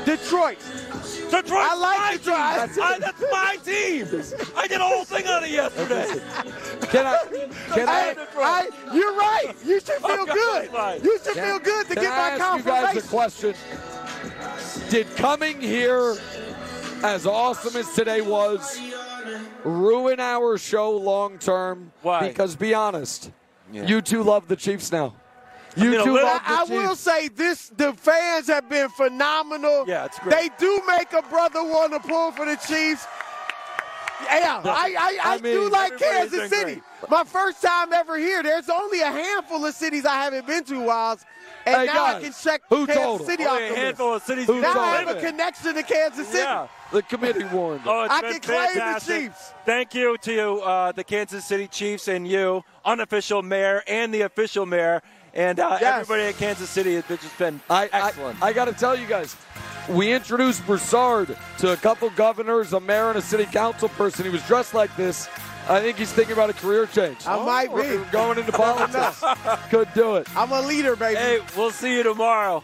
Detroit. 0.06 0.58
Detroit. 1.32 1.60
I 1.62 1.76
like 1.76 1.98
my 1.98 2.18
Detroit. 2.18 2.38
Team. 2.38 2.56
That's, 2.58 2.78
I, 2.78 3.00
that's 3.00 3.22
my 3.32 3.58
team. 3.64 4.52
I 4.56 4.68
did 4.68 4.82
a 4.82 4.84
whole 4.84 5.04
thing 5.06 5.28
on 5.28 5.44
it 5.44 5.52
yesterday. 5.52 6.08
Can 6.90 7.06
I? 7.08 7.18
Can 7.74 7.90
I, 7.90 8.16
I, 8.38 8.70
you're 8.94 9.16
right. 9.16 9.54
You 9.66 9.80
should 9.80 10.02
feel 10.02 10.26
good. 10.26 10.70
fine. 10.70 11.02
You 11.04 11.18
should 11.24 11.34
Can- 11.34 11.44
feel 11.46 11.60
good 11.60 11.88
to 11.88 11.94
can 11.96 12.04
get 12.04 12.12
I 12.14 12.38
my 12.38 12.46
ask 12.46 12.58
you 12.58 12.72
guys 12.72 13.06
a 13.06 13.08
question? 13.08 13.56
Did 14.90 15.08
coming 15.16 15.60
here, 15.62 16.16
as 17.04 17.26
awesome 17.26 17.76
as 17.80 17.94
today 17.94 18.22
was, 18.22 18.80
ruin 19.64 20.20
our 20.20 20.58
show 20.58 20.92
long 20.92 21.40
term? 21.40 21.92
Why? 22.02 22.28
Because 22.28 22.56
be 22.56 22.74
honest, 22.74 23.32
you 23.72 24.02
two 24.02 24.24
love 24.24 24.48
the 24.48 24.56
Chiefs 24.56 24.92
now. 24.92 25.16
You 25.78 25.92
mean, 25.92 26.00
a 26.00 26.04
two 26.04 26.14
little- 26.14 26.28
love 26.28 26.42
the 26.44 26.50
I 26.52 26.64
will 26.64 26.96
say 26.96 27.28
this: 27.30 27.70
the 27.78 27.94
fans 27.94 28.48
have 28.48 28.68
been 28.70 28.90
phenomenal. 28.90 29.86
Yeah, 29.88 30.06
it's 30.06 30.20
great. 30.20 30.36
They 30.36 30.50
do 30.58 30.82
make 30.88 31.14
a 31.14 31.22
brother 31.24 31.64
want 31.64 31.94
to 31.94 32.00
pull 32.00 32.32
for 32.32 32.46
the 32.46 32.56
Chiefs. 32.58 33.06
Yeah, 34.24 34.62
I, 34.64 34.70
I, 34.70 35.32
I, 35.32 35.34
I 35.34 35.38
do 35.40 35.68
like 35.70 35.98
Kansas 35.98 36.40
been 36.40 36.50
City. 36.50 36.82
My 37.10 37.24
first 37.24 37.60
time 37.62 37.92
ever 37.92 38.18
here. 38.20 38.44
There's 38.44 38.70
only 38.70 39.02
a 39.02 39.08
handful 39.12 39.66
of 39.66 39.74
cities 39.74 40.06
I 40.06 40.16
haven't 40.24 40.46
been 40.46 40.64
to, 40.66 40.74
Wildes. 40.74 41.26
And 41.66 41.76
Hey, 41.76 41.86
now 41.88 42.06
I 42.06 42.22
can 42.22 42.32
check 42.32 42.62
who 42.70 42.86
Kansas 42.86 43.04
told 43.04 43.22
'em? 43.22 43.28
City 43.28 43.46
Only 43.46 43.64
off 43.70 43.72
a 43.72 43.76
the 43.76 43.82
list. 43.88 44.02
of 44.02 44.24
cities 44.24 44.46
Who 44.48 44.62
Now 44.62 44.74
don't 44.76 44.84
I 44.84 44.96
have 44.98 45.08
live 45.08 45.18
a 45.18 45.22
connection 45.22 45.74
to 45.76 45.84
Kansas 45.84 46.28
City. 46.28 46.40
Yeah. 46.40 46.68
The 46.92 47.02
committee 47.04 47.44
warned. 47.46 47.82
Oh, 47.86 48.04
it's 48.04 48.14
I 48.14 48.22
been 48.22 48.32
can 48.34 48.42
claim 48.42 48.68
the 48.74 48.80
fantastic. 48.80 49.22
Chiefs. 49.24 49.54
Thank 49.66 49.94
you 49.96 50.18
to 50.22 50.54
uh, 50.62 50.92
the 50.92 51.04
Kansas 51.04 51.46
City 51.46 51.68
Chiefs 51.68 52.08
and 52.08 52.28
you, 52.28 52.64
unofficial 52.86 53.42
mayor 53.42 53.84
and 53.88 54.14
the 54.14 54.22
official 54.22 54.66
mayor, 54.66 55.02
and 55.34 55.60
uh, 55.60 55.78
Yes. 55.82 56.02
everybody 56.02 56.24
at 56.30 56.38
Kansas 56.38 56.70
City. 56.70 56.96
has 56.96 57.06
just 57.08 57.38
been 57.38 57.62
I, 57.70 57.90
excellent. 57.92 58.42
I, 58.42 58.48
I 58.48 58.54
got 58.54 58.66
to 58.66 58.74
tell 58.74 58.96
you 58.98 59.08
guys, 59.08 59.36
we 59.90 60.12
introduced 60.14 60.66
Broussard 60.66 61.36
to 61.60 61.74
a 61.74 61.78
couple 61.78 62.10
governors, 62.12 62.74
a 62.74 62.80
mayor, 62.80 63.10
and 63.10 63.18
a 63.18 63.22
city 63.22 63.46
council 63.46 63.90
person. 63.90 64.26
He 64.26 64.32
was 64.32 64.46
dressed 64.48 64.74
like 64.74 64.96
this. 64.96 65.28
I 65.70 65.80
think 65.80 65.98
he's 65.98 66.12
thinking 66.12 66.34
about 66.34 66.50
a 66.50 66.54
career 66.54 66.86
change. 66.88 67.18
I 67.28 67.44
might 67.46 67.76
be. 67.76 67.98
Going 68.12 68.40
into 68.40 68.52
politics. 68.52 69.24
Could 69.70 69.90
do 69.94 70.16
it. 70.16 70.28
I'm 70.36 70.52
a 70.52 70.62
leader, 70.62 70.96
baby. 70.96 71.18
hey, 71.20 71.40
we'll 71.56 71.72
see 71.72 71.96
you 71.98 72.04
tomorrow. 72.04 72.64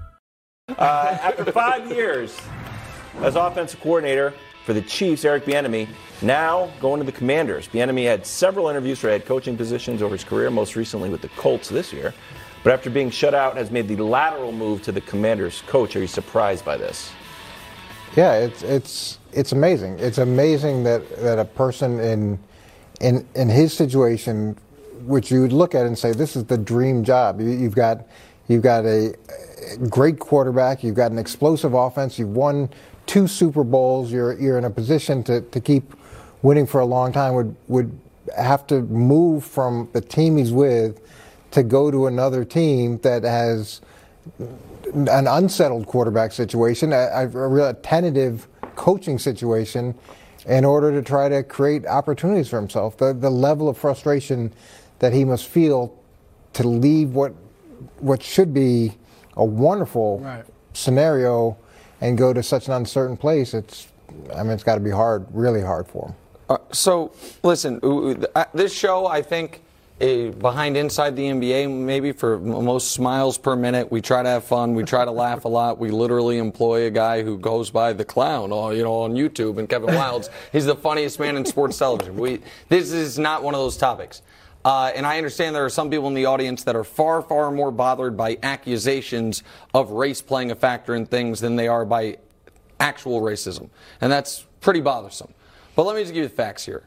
Uh, 0.77 1.17
after 1.21 1.51
five 1.51 1.91
years 1.91 2.37
as 3.21 3.35
offensive 3.35 3.79
coordinator 3.81 4.33
for 4.65 4.73
the 4.73 4.81
Chiefs, 4.81 5.25
Eric 5.25 5.45
Bieniemy 5.45 5.87
now 6.21 6.71
going 6.79 6.99
to 6.99 7.05
the 7.05 7.11
Commanders. 7.11 7.67
Bieniemy 7.67 8.05
had 8.05 8.25
several 8.25 8.67
interviews 8.67 8.99
for 8.99 9.09
head 9.09 9.25
coaching 9.25 9.57
positions 9.57 10.01
over 10.01 10.15
his 10.15 10.23
career, 10.23 10.49
most 10.49 10.75
recently 10.75 11.09
with 11.09 11.21
the 11.21 11.29
Colts 11.29 11.69
this 11.69 11.91
year. 11.91 12.13
But 12.63 12.73
after 12.73 12.89
being 12.89 13.09
shut 13.09 13.33
out, 13.33 13.57
has 13.57 13.71
made 13.71 13.87
the 13.87 13.95
lateral 13.97 14.51
move 14.51 14.83
to 14.83 14.91
the 14.91 15.01
Commanders 15.01 15.63
coach. 15.65 15.95
Are 15.95 15.99
you 15.99 16.07
surprised 16.07 16.63
by 16.63 16.77
this? 16.77 17.11
Yeah, 18.15 18.35
it's 18.35 18.61
it's 18.61 19.19
it's 19.31 19.51
amazing. 19.51 19.97
It's 19.99 20.19
amazing 20.19 20.83
that, 20.83 21.17
that 21.17 21.39
a 21.39 21.45
person 21.45 21.99
in 21.99 22.39
in 22.99 23.27
in 23.35 23.49
his 23.49 23.73
situation, 23.73 24.55
which 25.05 25.31
you 25.31 25.41
would 25.41 25.53
look 25.53 25.73
at 25.73 25.85
and 25.87 25.97
say, 25.97 26.11
this 26.11 26.35
is 26.35 26.43
the 26.43 26.57
dream 26.57 27.03
job. 27.03 27.41
You, 27.41 27.49
you've 27.49 27.75
got 27.75 28.05
you've 28.51 28.63
got 28.63 28.85
a 28.85 29.15
great 29.89 30.19
quarterback. 30.19 30.83
You've 30.83 30.95
got 30.95 31.11
an 31.11 31.17
explosive 31.17 31.73
offense. 31.73 32.19
You've 32.19 32.35
won 32.35 32.69
two 33.05 33.27
Super 33.27 33.63
Bowls. 33.63 34.11
You're 34.11 34.39
you're 34.39 34.57
in 34.57 34.65
a 34.65 34.69
position 34.69 35.23
to, 35.23 35.41
to 35.41 35.59
keep 35.59 35.93
winning 36.41 36.67
for 36.67 36.81
a 36.81 36.85
long 36.85 37.11
time. 37.11 37.33
Would 37.33 37.55
would 37.67 37.99
have 38.37 38.67
to 38.67 38.81
move 38.81 39.43
from 39.43 39.89
the 39.93 40.01
team 40.01 40.37
he's 40.37 40.51
with 40.51 40.99
to 41.51 41.63
go 41.63 41.91
to 41.91 42.07
another 42.07 42.45
team 42.45 42.97
that 42.99 43.23
has 43.23 43.81
an 44.93 45.27
unsettled 45.27 45.87
quarterback 45.87 46.31
situation, 46.31 46.93
a, 46.93 47.09
a, 47.13 47.27
real 47.27 47.73
tentative 47.75 48.47
coaching 48.75 49.17
situation, 49.19 49.95
in 50.45 50.63
order 50.63 50.91
to 50.91 51.01
try 51.01 51.27
to 51.27 51.43
create 51.43 51.85
opportunities 51.87 52.49
for 52.49 52.57
himself. 52.57 52.97
The 52.97 53.13
the 53.13 53.29
level 53.29 53.69
of 53.69 53.77
frustration 53.77 54.53
that 54.99 55.13
he 55.13 55.25
must 55.25 55.47
feel 55.47 55.97
to 56.53 56.67
leave 56.67 57.11
what 57.11 57.33
what 57.99 58.21
should 58.23 58.53
be 58.53 58.93
a 59.37 59.43
wonderful 59.45 60.19
Right. 60.19 60.43
scenario 60.73 61.57
and 62.01 62.17
go 62.17 62.33
to 62.33 62.41
such 62.43 62.67
an 62.67 62.73
uncertain 62.73 63.17
place. 63.17 63.53
It's 63.53 63.87
I 64.35 64.43
mean 64.43 64.51
it's 64.51 64.63
got 64.63 64.75
to 64.75 64.81
be 64.81 64.91
hard, 64.91 65.25
really 65.31 65.61
hard 65.61 65.87
for 65.87 66.07
him. 66.09 66.15
Uh, 66.49 66.57
so, 66.73 67.11
listen, 67.43 67.79
this 68.53 68.73
show, 68.73 69.05
I 69.07 69.21
think, 69.21 69.61
uh, 70.01 70.31
behind 70.31 70.75
Inside 70.75 71.15
the 71.15 71.23
NBA, 71.29 71.67
maybe 71.69 72.11
for 72.11 72.39
most 72.39 72.91
smiles 72.91 73.37
per 73.37 73.55
minute, 73.55 73.89
we 73.89 74.01
try 74.01 74.21
to 74.21 74.27
have 74.27 74.43
fun, 74.43 74.73
we 74.75 74.83
try 74.83 75.05
to 75.05 75.11
laugh 75.11 75.45
a 75.45 75.47
lot. 75.59 75.77
We 75.77 75.91
literally 75.91 76.39
employ 76.39 76.87
a 76.87 76.89
guy 76.89 77.21
who 77.21 77.37
goes 77.37 77.69
by 77.69 77.93
the 77.93 78.03
clown, 78.03 78.51
uh, 78.51 78.69
you 78.69 78.83
know, 78.83 78.95
on 79.03 79.13
YouTube, 79.13 79.59
and 79.59 79.69
Kevin 79.69 79.91
Wildes, 79.95 80.27
he's 80.51 80.65
the 80.65 80.75
funniest 80.75 81.19
man 81.21 81.37
in 81.37 81.45
sports 81.45 81.77
television. 81.77 82.17
We, 82.17 82.41
this 82.67 82.91
is 82.91 83.17
not 83.17 83.43
one 83.43 83.53
of 83.53 83.61
those 83.61 83.77
topics. 83.77 84.21
Uh, 84.63 84.91
and 84.95 85.05
I 85.05 85.17
understand 85.17 85.55
there 85.55 85.65
are 85.65 85.69
some 85.69 85.89
people 85.89 86.07
in 86.07 86.13
the 86.13 86.25
audience 86.25 86.63
that 86.63 86.75
are 86.75 86.83
far, 86.83 87.21
far 87.21 87.51
more 87.51 87.71
bothered 87.71 88.15
by 88.15 88.37
accusations 88.43 89.43
of 89.73 89.91
race 89.91 90.21
playing 90.21 90.51
a 90.51 90.55
factor 90.55 90.93
in 90.95 91.05
things 91.05 91.39
than 91.39 91.55
they 91.55 91.67
are 91.67 91.85
by 91.85 92.17
actual 92.79 93.21
racism. 93.21 93.69
And 94.01 94.11
that's 94.11 94.45
pretty 94.59 94.81
bothersome. 94.81 95.33
But 95.75 95.85
let 95.85 95.95
me 95.95 96.01
just 96.03 96.13
give 96.13 96.23
you 96.23 96.29
the 96.29 96.35
facts 96.35 96.65
here. 96.65 96.83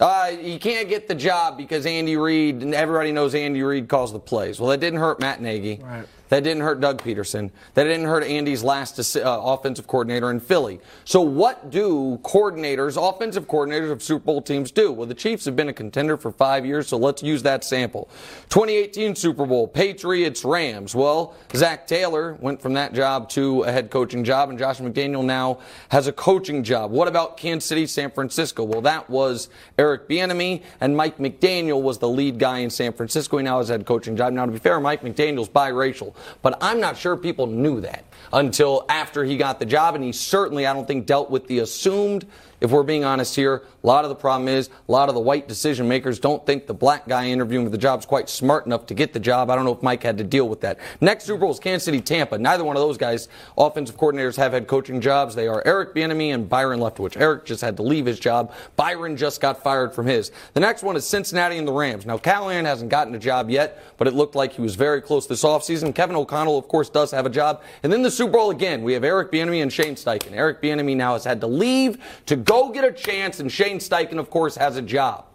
Uh, 0.00 0.32
you 0.40 0.58
can't 0.58 0.88
get 0.88 1.06
the 1.06 1.14
job 1.14 1.56
because 1.56 1.86
Andy 1.86 2.16
Reid, 2.16 2.62
and 2.62 2.74
everybody 2.74 3.12
knows 3.12 3.36
Andy 3.36 3.62
Reid 3.62 3.88
calls 3.88 4.12
the 4.12 4.18
plays. 4.18 4.58
Well, 4.58 4.70
that 4.70 4.80
didn't 4.80 4.98
hurt 4.98 5.20
Matt 5.20 5.40
Nagy. 5.40 5.78
Right. 5.80 6.06
That 6.32 6.44
didn't 6.44 6.62
hurt 6.62 6.80
Doug 6.80 7.02
Pederson. 7.02 7.50
That 7.74 7.84
didn't 7.84 8.06
hurt 8.06 8.24
Andy's 8.24 8.64
last 8.64 9.16
uh, 9.16 9.20
offensive 9.22 9.86
coordinator 9.86 10.30
in 10.30 10.40
Philly. 10.40 10.80
So, 11.04 11.20
what 11.20 11.70
do 11.70 12.18
coordinators, 12.22 12.96
offensive 12.96 13.46
coordinators 13.46 13.90
of 13.90 14.02
Super 14.02 14.24
Bowl 14.24 14.40
teams 14.40 14.70
do? 14.70 14.92
Well, 14.92 15.06
the 15.06 15.12
Chiefs 15.12 15.44
have 15.44 15.56
been 15.56 15.68
a 15.68 15.74
contender 15.74 16.16
for 16.16 16.32
five 16.32 16.64
years, 16.64 16.88
so 16.88 16.96
let's 16.96 17.22
use 17.22 17.42
that 17.42 17.64
sample. 17.64 18.08
2018 18.48 19.14
Super 19.14 19.44
Bowl, 19.44 19.68
Patriots, 19.68 20.42
Rams. 20.42 20.94
Well, 20.94 21.34
Zac 21.54 21.86
Taylor 21.86 22.38
went 22.40 22.62
from 22.62 22.72
that 22.72 22.94
job 22.94 23.28
to 23.28 23.64
a 23.64 23.70
head 23.70 23.90
coaching 23.90 24.24
job, 24.24 24.48
and 24.48 24.58
Josh 24.58 24.78
McDaniel 24.78 25.22
now 25.22 25.58
has 25.90 26.06
a 26.06 26.12
coaching 26.12 26.64
job. 26.64 26.92
What 26.92 27.08
about 27.08 27.36
Kansas 27.36 27.68
City, 27.68 27.86
San 27.86 28.10
Francisco? 28.10 28.64
Well, 28.64 28.80
that 28.80 29.10
was 29.10 29.50
Eric 29.78 30.08
Bieniemy, 30.08 30.62
and 30.80 30.96
Mike 30.96 31.18
McDaniel 31.18 31.82
was 31.82 31.98
the 31.98 32.08
lead 32.08 32.38
guy 32.38 32.60
in 32.60 32.70
San 32.70 32.94
Francisco. 32.94 33.36
He 33.36 33.44
now 33.44 33.58
has 33.58 33.68
a 33.68 33.74
head 33.74 33.84
coaching 33.84 34.16
job. 34.16 34.32
Now, 34.32 34.46
to 34.46 34.52
be 34.52 34.58
fair, 34.58 34.80
Mike 34.80 35.02
McDaniel's 35.02 35.50
biracial, 35.50 36.14
but 36.42 36.58
I'm 36.60 36.80
not 36.80 36.96
sure 36.96 37.16
people 37.16 37.46
knew 37.46 37.80
that 37.80 38.04
until 38.32 38.84
after 38.88 39.24
he 39.24 39.36
got 39.36 39.58
the 39.58 39.66
job, 39.66 39.94
and 39.94 40.02
he 40.02 40.12
certainly, 40.12 40.66
I 40.66 40.72
don't 40.72 40.86
think, 40.86 41.06
dealt 41.06 41.30
with 41.30 41.46
the 41.46 41.60
assumed. 41.60 42.26
If 42.62 42.70
we're 42.70 42.84
being 42.84 43.04
honest 43.04 43.34
here, 43.34 43.64
a 43.82 43.86
lot 43.86 44.04
of 44.04 44.08
the 44.08 44.14
problem 44.14 44.46
is 44.46 44.70
a 44.88 44.92
lot 44.92 45.08
of 45.08 45.16
the 45.16 45.20
white 45.20 45.48
decision 45.48 45.88
makers 45.88 46.20
don't 46.20 46.46
think 46.46 46.68
the 46.68 46.74
black 46.74 47.08
guy 47.08 47.26
interviewing 47.26 47.66
for 47.66 47.70
the 47.70 47.76
job 47.78 47.98
is 47.98 48.06
quite 48.06 48.28
smart 48.28 48.66
enough 48.66 48.86
to 48.86 48.94
get 48.94 49.12
the 49.12 49.18
job. 49.18 49.50
I 49.50 49.56
don't 49.56 49.64
know 49.64 49.74
if 49.74 49.82
Mike 49.82 50.04
had 50.04 50.16
to 50.18 50.24
deal 50.24 50.48
with 50.48 50.60
that. 50.60 50.78
Next 51.00 51.24
Super 51.24 51.40
Bowl 51.40 51.50
is 51.50 51.58
Kansas 51.58 51.84
City, 51.84 52.00
Tampa. 52.00 52.38
Neither 52.38 52.62
one 52.62 52.76
of 52.76 52.80
those 52.80 52.96
guys, 52.96 53.28
offensive 53.58 53.96
coordinators, 53.96 54.36
have 54.36 54.52
had 54.52 54.68
coaching 54.68 55.00
jobs. 55.00 55.34
They 55.34 55.48
are 55.48 55.60
Eric 55.66 55.92
Bieniemy 55.92 56.32
and 56.32 56.48
Byron 56.48 56.78
Leftwich. 56.78 57.20
Eric 57.20 57.46
just 57.46 57.62
had 57.62 57.76
to 57.78 57.82
leave 57.82 58.06
his 58.06 58.20
job. 58.20 58.54
Byron 58.76 59.16
just 59.16 59.40
got 59.40 59.60
fired 59.60 59.92
from 59.92 60.06
his. 60.06 60.30
The 60.54 60.60
next 60.60 60.84
one 60.84 60.94
is 60.94 61.04
Cincinnati 61.04 61.58
and 61.58 61.66
the 61.66 61.72
Rams. 61.72 62.06
Now, 62.06 62.16
Callahan 62.16 62.64
hasn't 62.64 62.90
gotten 62.90 63.12
a 63.16 63.18
job 63.18 63.50
yet, 63.50 63.82
but 63.98 64.06
it 64.06 64.14
looked 64.14 64.36
like 64.36 64.52
he 64.52 64.62
was 64.62 64.76
very 64.76 65.02
close 65.02 65.26
this 65.26 65.42
offseason. 65.42 65.92
Kevin 65.92 66.14
O'Connell, 66.14 66.58
of 66.58 66.68
course, 66.68 66.88
does 66.88 67.10
have 67.10 67.26
a 67.26 67.30
job. 67.30 67.64
And 67.82 67.92
then 67.92 68.02
the 68.02 68.10
Super 68.10 68.34
Bowl 68.34 68.50
again. 68.52 68.84
We 68.84 68.92
have 68.92 69.02
Eric 69.02 69.32
Bieniemy 69.32 69.62
and 69.62 69.72
Shane 69.72 69.96
Steichen. 69.96 70.30
Eric 70.30 70.62
Bieniemy 70.62 70.94
now 70.94 71.14
has 71.14 71.24
had 71.24 71.40
to 71.40 71.48
leave 71.48 71.98
to 72.26 72.36
go 72.36 72.51
get 72.72 72.84
a 72.84 72.92
chance, 72.92 73.40
and 73.40 73.50
Shane 73.50 73.78
Steichen, 73.78 74.18
of 74.18 74.30
course, 74.30 74.56
has 74.56 74.76
a 74.76 74.82
job. 74.82 75.26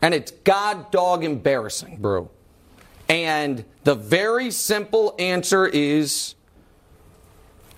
And 0.00 0.14
it's 0.14 0.30
god 0.30 0.90
dog 0.90 1.24
embarrassing, 1.24 1.98
bro. 2.00 2.30
And 3.08 3.64
the 3.84 3.94
very 3.94 4.50
simple 4.50 5.14
answer 5.18 5.66
is 5.66 6.34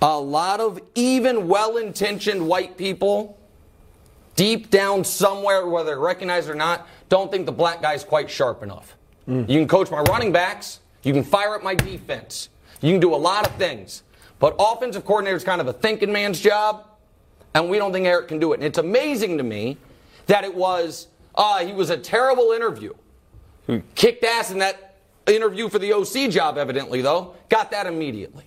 a 0.03 0.19
lot 0.19 0.61
of 0.61 0.81
even 0.95 1.49
well 1.49 1.77
intentioned 1.77 2.47
white 2.47 2.77
people, 2.77 3.39
deep 4.35 4.71
down 4.71 5.05
somewhere, 5.05 5.67
whether 5.67 5.99
recognized 5.99 6.49
or 6.49 6.55
not, 6.55 6.89
don't 7.09 7.31
think 7.31 7.47
the 7.47 7.53
black 7.53 7.83
guy's 7.83 8.05
quite 8.05 8.31
sharp 8.31 8.63
enough. 8.63 8.97
Mm. 9.29 9.49
You 9.49 9.59
can 9.59 9.69
coach 9.69 9.91
my 9.91 10.01
running 10.03 10.33
backs, 10.33 10.81
you 11.03 11.13
can 11.13 11.23
fire 11.23 11.55
up 11.55 11.63
my 11.63 11.75
defense, 11.75 12.49
you 12.81 12.93
can 12.93 13.01
do 13.01 13.15
a 13.15 13.17
lot 13.17 13.47
of 13.47 13.55
things. 13.57 14.03
But 14.39 14.57
offensive 14.59 15.05
coordinator 15.05 15.37
is 15.37 15.45
kind 15.45 15.61
of 15.61 15.69
a 15.69 15.73
thinking 15.73 16.11
man's 16.11 16.41
job, 16.41 16.87
and 17.55 17.69
we 17.69 17.79
don't 17.79 17.93
think 17.93 18.07
Eric 18.07 18.29
can 18.29 18.39
do 18.39 18.53
it. 18.53 18.57
And 18.57 18.65
it's 18.65 18.79
amazing 18.79 19.39
to 19.39 19.45
me 19.45 19.77
that 20.27 20.45
it 20.45 20.55
was, 20.55 21.09
uh, 21.35 21.65
he 21.65 21.73
was 21.73 21.91
a 21.91 21.97
terrible 21.97 22.53
interview. 22.53 22.95
He 23.67 23.83
kicked 23.95 24.25
ass 24.25 24.51
in 24.51 24.59
that 24.59 24.97
interview 25.27 25.69
for 25.69 25.79
the 25.79 25.93
OC 25.93 26.31
job, 26.31 26.59
evidently, 26.59 27.03
though. 27.03 27.35
Got 27.49 27.71
that 27.71 27.87
immediately. 27.87 28.45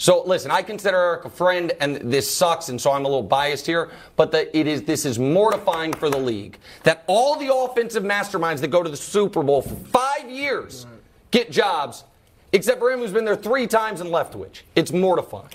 So 0.00 0.22
listen, 0.24 0.50
I 0.50 0.62
consider 0.62 0.96
Eric 0.96 1.26
a 1.26 1.30
friend, 1.30 1.72
and 1.78 1.96
this 1.96 2.34
sucks, 2.34 2.70
and 2.70 2.80
so 2.80 2.90
I'm 2.90 3.04
a 3.04 3.08
little 3.08 3.22
biased 3.22 3.66
here. 3.66 3.90
But 4.16 4.32
the, 4.32 4.56
it 4.58 4.66
is 4.66 4.82
this 4.82 5.04
is 5.04 5.18
mortifying 5.18 5.92
for 5.92 6.08
the 6.08 6.16
league 6.16 6.56
that 6.84 7.04
all 7.06 7.36
the 7.36 7.54
offensive 7.54 8.02
masterminds 8.02 8.60
that 8.60 8.68
go 8.68 8.82
to 8.82 8.88
the 8.88 8.96
Super 8.96 9.42
Bowl 9.42 9.60
for 9.60 9.74
five 9.74 10.30
years 10.30 10.86
get 11.30 11.50
jobs, 11.50 12.04
except 12.52 12.78
for 12.78 12.90
him 12.90 13.00
who's 13.00 13.12
been 13.12 13.26
there 13.26 13.36
three 13.36 13.66
times 13.66 14.00
and 14.00 14.10
left 14.10 14.34
which. 14.34 14.64
It's 14.74 14.90
mortifying. 14.90 15.50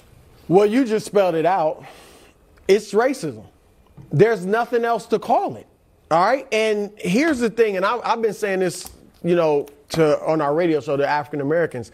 Well, 0.47 0.67
you 0.67 0.85
just 0.85 1.07
spelled 1.07 1.33
it 1.33 1.47
out. 1.47 1.83
It's 2.67 2.93
racism. 2.93 3.45
There's 4.11 4.45
nothing 4.45 4.85
else 4.85 5.05
to 5.07 5.19
call 5.19 5.55
it. 5.55 5.67
All 6.11 6.23
right. 6.23 6.47
And 6.51 6.91
here's 6.97 7.39
the 7.39 7.49
thing, 7.49 7.77
and 7.77 7.85
I, 7.85 7.99
I've 8.03 8.21
been 8.21 8.33
saying 8.33 8.59
this, 8.59 8.89
you 9.23 9.35
know, 9.35 9.67
to 9.89 10.19
on 10.23 10.41
our 10.41 10.53
radio 10.53 10.79
show 10.81 10.97
to 10.97 11.07
African 11.07 11.41
Americans. 11.41 11.91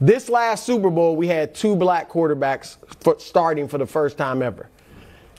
This 0.00 0.28
last 0.28 0.64
Super 0.64 0.90
Bowl, 0.90 1.16
we 1.16 1.26
had 1.26 1.54
two 1.54 1.74
black 1.74 2.08
quarterbacks 2.08 2.76
for, 3.00 3.18
starting 3.18 3.66
for 3.66 3.78
the 3.78 3.86
first 3.86 4.16
time 4.16 4.42
ever. 4.42 4.68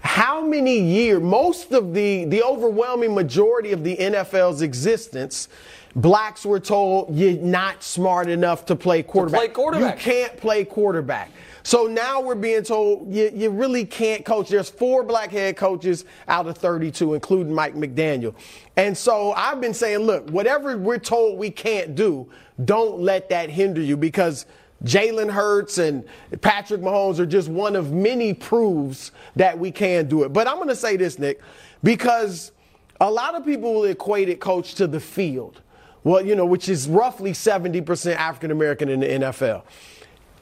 how 0.02 0.46
many 0.46 0.80
years, 0.80 1.22
most 1.22 1.72
of 1.72 1.94
the, 1.94 2.26
the 2.26 2.44
overwhelming 2.44 3.14
majority 3.14 3.72
of 3.72 3.84
the 3.84 3.96
NFL's 3.98 4.62
existence, 4.62 5.48
blacks 5.96 6.46
were 6.46 6.60
told 6.60 7.16
you're 7.18 7.34
not 7.42 7.84
smart 7.84 8.30
enough 8.30 8.66
to 8.66 8.76
play 8.76 9.04
quarterback. 9.04 9.40
play 9.40 9.48
quarterback. 9.50 9.98
You 9.98 10.12
can't 10.12 10.38
play 10.38 10.66
quarterback. 10.66 11.32
So 11.70 11.86
now 11.86 12.20
we're 12.20 12.34
being 12.34 12.64
told 12.64 13.14
you, 13.14 13.30
you 13.32 13.52
really 13.52 13.86
can't 13.86 14.26
coach. 14.26 14.50
There's 14.50 14.72
four 14.72 15.04
black 15.04 15.30
head 15.30 15.56
coaches 15.56 16.04
out 16.28 16.48
of 16.48 16.58
32, 16.58 17.14
including 17.14 17.54
Mike 17.54 17.76
McDaniel. 17.76 18.34
And 18.76 18.98
so 18.98 19.34
I've 19.34 19.62
been 19.62 19.76
saying, 19.76 20.00
look, 20.00 20.28
whatever 20.32 20.76
we're 20.80 20.98
told 20.98 21.38
we 21.38 21.52
can't 21.52 21.94
do, 21.94 22.28
don't 22.66 23.02
let 23.02 23.30
that 23.30 23.52
hinder 23.52 23.82
you 23.82 23.98
because 23.98 24.48
Jalen 24.84 25.30
Hurts 25.30 25.78
and 25.78 26.04
Patrick 26.42 26.82
Mahomes 26.82 27.20
are 27.20 27.28
just 27.28 27.50
one 27.50 27.76
of 27.76 27.92
many 27.92 28.34
proofs 28.34 29.12
that 29.36 29.60
we 29.60 29.70
can 29.70 30.08
do 30.08 30.24
it. 30.24 30.34
But 30.34 30.48
I'm 30.48 30.56
going 30.56 30.70
to 30.70 30.76
say 30.76 30.98
this, 30.98 31.20
Nick, 31.20 31.40
because 31.84 32.52
a 33.00 33.12
lot 33.12 33.36
of 33.36 33.46
people 33.46 33.76
will 33.76 33.86
equate 33.86 34.28
it, 34.28 34.40
coach, 34.40 34.74
to 34.74 34.88
the 34.88 35.00
field. 35.00 35.62
Well, 36.04 36.26
you 36.26 36.36
know, 36.36 36.48
which 36.48 36.68
is 36.68 36.88
roughly 36.88 37.34
70% 37.34 38.16
African 38.16 38.50
American 38.50 38.90
in 38.90 39.02
the 39.02 39.08
NFL. 39.08 39.62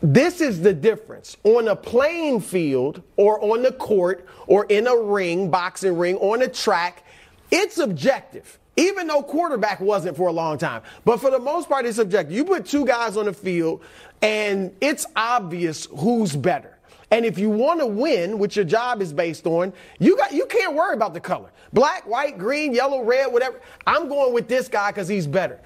This 0.02 0.42
is 0.42 0.62
the 0.62 0.74
difference. 0.74 1.38
On 1.44 1.68
a 1.68 1.76
playing 1.76 2.42
field 2.42 3.02
or 3.16 3.44
on 3.44 3.64
the 3.64 3.72
court 3.72 4.28
or 4.46 4.66
in 4.66 4.88
a 4.88 4.96
ring, 4.96 5.50
boxing 5.50 5.98
ring, 5.98 6.18
on 6.18 6.42
a 6.42 6.48
track, 6.48 7.04
it's 7.52 7.78
objective. 7.78 8.60
Even 8.76 9.08
though 9.08 9.24
quarterback 9.24 9.80
wasn't 9.80 10.16
for 10.16 10.28
a 10.28 10.32
long 10.32 10.60
time. 10.60 10.84
But 11.04 11.20
for 11.20 11.32
the 11.32 11.40
most 11.40 11.68
part, 11.68 11.88
it's 11.88 11.98
objective. 11.98 12.36
You 12.36 12.46
put 12.46 12.66
two 12.66 12.86
guys 12.86 13.18
on 13.18 13.26
the 13.26 13.34
field 13.34 13.82
and 14.22 14.76
it's 14.82 15.08
obvious 15.16 15.86
who's 15.86 16.36
better. 16.36 16.78
And 17.10 17.26
if 17.26 17.40
you 17.40 17.50
want 17.50 17.80
to 17.80 17.88
win, 17.88 18.38
which 18.38 18.56
your 18.56 18.66
job 18.66 19.02
is 19.02 19.14
based 19.14 19.48
on, 19.48 19.74
you 19.98 20.18
got 20.18 20.34
you 20.34 20.46
can't 20.46 20.76
worry 20.76 20.94
about 20.94 21.14
the 21.14 21.20
color. 21.20 21.50
Black, 21.74 22.06
white, 22.08 22.38
green, 22.38 22.74
yellow, 22.74 23.02
red, 23.02 23.32
whatever. 23.32 23.62
I'm 23.88 24.10
going 24.10 24.34
with 24.34 24.48
this 24.48 24.68
guy 24.68 24.92
because 24.92 25.08
he's 25.08 25.26
better. 25.26 25.60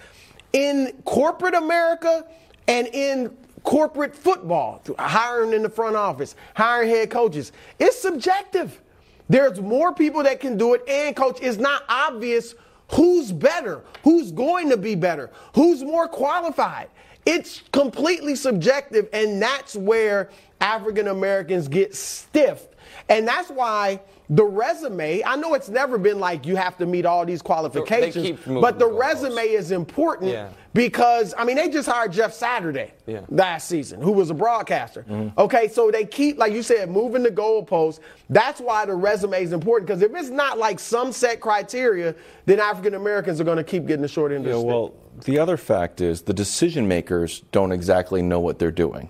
In 0.54 0.94
corporate 1.04 1.56
America 1.56 2.26
and 2.68 2.88
in 2.88 3.36
corporate 3.64 4.16
football, 4.16 4.82
hiring 4.98 5.54
in 5.54 5.64
the 5.64 5.70
front 5.70 5.96
office, 5.96 6.36
hiring 6.56 6.90
head 6.90 7.10
coaches, 7.10 7.52
it's 7.80 8.00
subjective. 8.00 8.82
There's 9.30 9.62
more 9.62 9.94
people 9.94 10.24
that 10.24 10.40
can 10.40 10.58
do 10.58 10.74
it, 10.74 10.88
and 10.88 11.16
coach, 11.16 11.40
it's 11.42 11.58
not 11.58 11.84
obvious 11.88 12.56
who's 12.92 13.32
better, 13.32 13.82
who's 14.04 14.32
going 14.32 14.70
to 14.70 14.78
be 14.78 14.96
better, 14.96 15.30
who's 15.56 15.84
more 15.84 16.08
qualified. 16.08 16.90
It's 17.26 17.62
completely 17.72 18.36
subjective, 18.36 19.08
and 19.14 19.42
that's 19.42 19.76
where 19.76 20.30
African 20.60 21.08
Americans 21.08 21.68
get 21.68 21.96
stiff. 21.96 22.68
And 23.10 23.28
that's 23.28 23.50
why 23.50 24.00
the 24.30 24.44
resume, 24.46 25.22
I 25.26 25.36
know 25.36 25.54
it's 25.56 25.68
never 25.70 25.98
been 25.98 26.20
like 26.20 26.46
you 26.46 26.56
have 26.56 26.78
to 26.78 26.86
meet 26.86 27.06
all 27.06 27.26
these 27.26 27.42
qualifications, 27.42 28.40
but 28.46 28.80
the 28.80 28.86
the 28.92 28.98
resume 28.98 29.44
is 29.44 29.72
important 29.72 30.32
Yeah. 30.32 30.50
because, 30.74 31.34
I 31.38 31.44
mean, 31.46 31.56
they 31.56 31.70
just 31.70 31.88
hired 31.88 32.12
Jeff 32.12 32.34
Saturday 32.34 32.92
Yeah. 33.06 33.22
last 33.30 33.68
season, 33.68 34.02
who 34.02 34.12
was 34.12 34.30
a 34.30 34.34
broadcaster. 34.34 35.06
Mm-hmm. 35.10 35.40
Okay, 35.40 35.68
so 35.68 35.92
they 35.92 36.06
keep, 36.06 36.38
like 36.38 36.52
you 36.54 36.64
said, 36.64 36.90
moving 36.90 37.24
the 37.24 37.30
goalposts. 37.32 38.00
That's 38.30 38.60
why 38.60 38.86
the 38.86 38.96
resume 38.96 39.44
is 39.44 39.54
important 39.54 39.88
because 39.88 40.02
if 40.02 40.14
it's 40.16 40.30
not 40.30 40.58
like 40.58 40.80
some 40.80 41.12
set 41.12 41.40
criteria, 41.42 42.16
then 42.46 42.60
African 42.60 42.96
Americans 42.96 43.40
are 43.40 43.46
going 43.46 43.58
to 43.58 43.64
keep 43.64 43.86
getting 43.86 44.02
the 44.02 44.08
short 44.08 44.32
end 44.32 44.46
of 44.46 44.48
Yeah, 44.48 44.54
the 44.56 44.60
stick. 44.60 44.68
well, 44.70 44.94
the 45.26 45.38
other 45.40 45.58
fact 45.58 46.02
is 46.02 46.22
the 46.24 46.34
decision 46.34 46.88
makers 46.88 47.42
don't 47.52 47.72
exactly 47.72 48.22
know 48.22 48.40
what 48.40 48.60
they're 48.60 48.72
doing. 48.72 49.10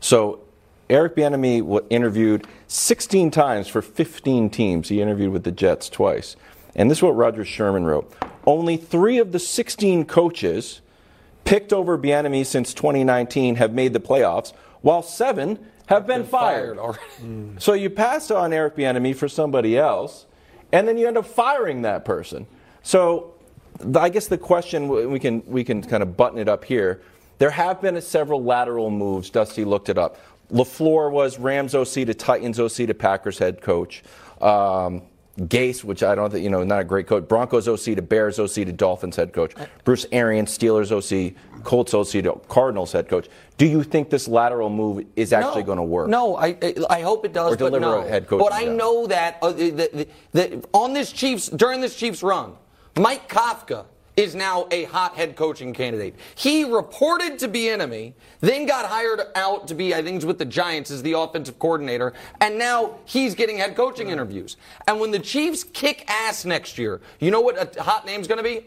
So 0.00 0.40
Eric 0.90 1.16
Bieniemy 1.16 1.86
interviewed 1.90 2.46
16 2.66 3.30
times 3.30 3.68
for 3.68 3.82
15 3.82 4.50
teams. 4.50 4.88
He 4.88 5.02
interviewed 5.02 5.32
with 5.32 5.44
the 5.44 5.52
Jets 5.52 5.88
twice. 5.88 6.36
And 6.74 6.90
this 6.90 6.98
is 6.98 7.02
what 7.02 7.16
Rodger 7.16 7.44
Sherman 7.44 7.84
wrote. 7.84 8.12
Only 8.46 8.76
three 8.76 9.18
of 9.18 9.32
the 9.32 9.38
16 9.38 10.04
coaches 10.06 10.80
picked 11.44 11.72
over 11.72 11.98
Bieniemy 11.98 12.46
since 12.46 12.72
2019 12.74 13.56
have 13.56 13.72
made 13.72 13.92
the 13.92 14.00
playoffs, 14.00 14.52
while 14.80 15.02
seven 15.02 15.58
have 15.86 16.06
been, 16.06 16.24
fired. 16.24 16.76
fired 16.76 16.78
already. 16.78 17.56
So 17.58 17.72
you 17.72 17.90
pass 17.90 18.30
on 18.30 18.52
Eric 18.52 18.76
Bieniemy 18.76 19.16
for 19.16 19.28
somebody 19.28 19.76
else, 19.76 20.26
and 20.72 20.86
then 20.86 20.98
you 20.98 21.08
end 21.08 21.16
up 21.16 21.26
firing 21.26 21.82
that 21.82 22.04
person. 22.04 22.46
So 22.82 23.34
I 23.94 24.08
guess 24.08 24.28
the 24.28 24.38
question 24.38 24.88
we 24.88 25.18
can 25.18 25.42
we 25.46 25.64
can 25.64 25.82
kind 25.82 26.02
of 26.02 26.16
button 26.16 26.38
it 26.38 26.48
up 26.48 26.64
here. 26.64 27.00
There 27.38 27.50
have 27.50 27.80
been 27.80 28.00
several 28.02 28.42
lateral 28.42 28.90
moves. 28.90 29.30
Dusty 29.30 29.64
looked 29.64 29.88
it 29.88 29.96
up. 29.96 30.18
Lafleur 30.52 31.10
was 31.10 31.38
Rams 31.38 31.74
OC 31.74 31.92
to 32.06 32.14
Titans 32.14 32.58
OC 32.58 32.86
to 32.86 32.94
Packers 32.94 33.38
head 33.38 33.60
coach. 33.60 34.02
Um, 34.40 35.02
Gase, 35.38 35.84
which 35.84 36.02
I 36.02 36.16
don't 36.16 36.30
think 36.32 36.42
you 36.42 36.50
know, 36.50 36.64
not 36.64 36.80
a 36.80 36.84
great 36.84 37.06
coach. 37.06 37.28
Broncos 37.28 37.68
OC 37.68 37.94
to 37.94 38.02
Bears 38.02 38.40
OC 38.40 38.54
to 38.54 38.72
Dolphins 38.72 39.14
head 39.14 39.32
coach. 39.32 39.54
Bruce 39.84 40.04
Arians, 40.10 40.56
Steelers 40.56 40.90
OC, 40.90 41.34
Colts 41.62 41.94
OC 41.94 42.22
to 42.24 42.40
Cardinals 42.48 42.90
head 42.90 43.08
coach. 43.08 43.28
Do 43.56 43.64
you 43.66 43.84
think 43.84 44.10
this 44.10 44.26
lateral 44.26 44.68
move 44.68 45.06
is 45.14 45.32
actually 45.32 45.62
No. 45.62 45.66
going 45.66 45.78
to 45.78 45.84
work? 45.84 46.08
No, 46.08 46.34
I 46.36 46.56
I- 46.90 47.02
hope 47.02 47.24
it 47.24 47.32
does, 47.32 47.52
Or 47.52 47.56
but 47.56 47.66
deliver 47.66 47.80
no. 47.80 47.98
a 48.00 48.08
head 48.08 48.26
coaching 48.26 48.48
But 48.48 48.52
I 48.52 48.64
know 48.64 49.06
that, 49.06 49.38
uh, 49.40 49.52
that, 49.52 50.08
that 50.32 50.64
on 50.72 50.92
this 50.92 51.12
Chiefs 51.12 51.48
during 51.48 51.80
this 51.82 51.94
Chiefs 51.94 52.22
run, 52.24 52.54
Mike 52.96 53.28
Kafka 53.28 53.84
is 54.18 54.34
now 54.34 54.66
a 54.72 54.82
hot 54.84 55.14
head 55.14 55.36
coaching 55.36 55.72
candidate. 55.72 56.16
He 56.34 56.64
reported 56.64 57.38
to 57.38 57.48
Bieniemy, 57.48 58.14
then 58.40 58.66
got 58.66 58.84
hired 58.84 59.20
out 59.36 59.68
to 59.68 59.76
be, 59.76 59.94
I 59.94 60.02
think, 60.02 60.16
it's 60.16 60.24
with 60.24 60.38
the 60.38 60.44
Giants 60.44 60.90
as 60.90 61.04
the 61.04 61.12
offensive 61.12 61.60
coordinator, 61.60 62.12
and 62.40 62.58
now 62.58 62.96
he's 63.04 63.36
getting 63.36 63.58
head 63.58 63.76
coaching 63.76 64.10
interviews. 64.10 64.56
And 64.88 64.98
when 64.98 65.12
the 65.12 65.20
Chiefs 65.20 65.62
kick 65.62 66.04
ass 66.08 66.44
next 66.44 66.78
year, 66.78 67.00
you 67.20 67.30
know 67.30 67.40
what 67.40 67.78
a 67.78 67.80
hot 67.80 68.06
name's 68.06 68.26
going 68.26 68.38
to 68.38 68.44
be? 68.44 68.66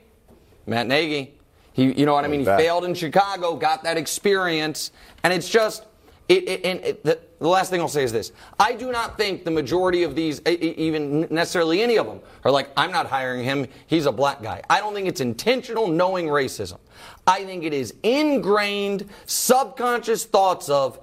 Matt 0.66 0.88
Nagy. 0.88 1.34
He, 1.74 1.92
you 1.92 2.06
know 2.06 2.14
what 2.14 2.24
I 2.24 2.30
mean? 2.30 2.40
He 2.42 2.46
failed 2.46 2.86
in 2.86 2.94
Chicago, 2.94 3.58
got 3.58 3.84
that 3.84 3.98
experience, 3.98 4.92
and 5.24 5.34
it's 5.34 5.50
just. 5.50 5.86
It, 6.30 6.48
it, 6.48 6.66
and 6.66 6.80
it, 6.80 7.04
the, 7.04 7.20
the 7.42 7.48
last 7.48 7.72
thing 7.72 7.82
I'll 7.82 7.88
say 7.88 8.04
is 8.04 8.12
this: 8.12 8.32
I 8.60 8.74
do 8.74 8.92
not 8.92 9.18
think 9.18 9.44
the 9.46 9.52
majority 9.52 10.04
of 10.04 10.16
these, 10.16 10.42
even 10.46 11.28
necessarily 11.32 11.82
any 11.82 11.98
of 11.98 12.06
them, 12.06 12.20
are 12.44 12.52
like, 12.52 12.70
"I'm 12.78 12.92
not 12.92 13.08
hiring 13.08 13.44
him. 13.44 13.68
He's 13.88 14.06
a 14.06 14.12
black 14.12 14.44
guy." 14.44 14.62
I 14.70 14.80
don't 14.80 14.94
think 14.94 15.08
it's 15.08 15.22
intentional, 15.22 15.88
knowing 15.88 16.28
racism. 16.28 16.78
I 17.26 17.44
think 17.44 17.64
it 17.64 17.74
is 17.74 17.96
ingrained, 18.04 19.10
subconscious 19.26 20.24
thoughts 20.24 20.70
of, 20.70 21.00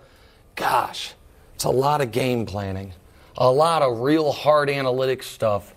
"Gosh, 0.54 1.14
it's 1.56 1.64
a 1.64 1.70
lot 1.70 2.00
of 2.00 2.12
game 2.12 2.46
planning, 2.46 2.92
a 3.36 3.50
lot 3.50 3.82
of 3.82 4.00
real 4.00 4.30
hard 4.30 4.68
analytics 4.68 5.24
stuff." 5.24 5.74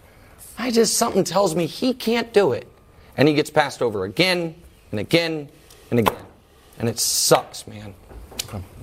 I 0.60 0.70
just 0.70 0.96
something 0.96 1.24
tells 1.24 1.56
me 1.56 1.66
he 1.66 1.92
can't 1.92 2.32
do 2.34 2.52
it, 2.52 2.68
and 3.18 3.28
he 3.28 3.34
gets 3.34 3.50
passed 3.50 3.82
over 3.82 4.04
again 4.04 4.54
and 4.92 5.00
again 5.00 5.50
and 5.90 6.00
again, 6.00 6.26
and 6.78 6.88
it 6.88 7.00
sucks, 7.00 7.66
man. 7.66 7.96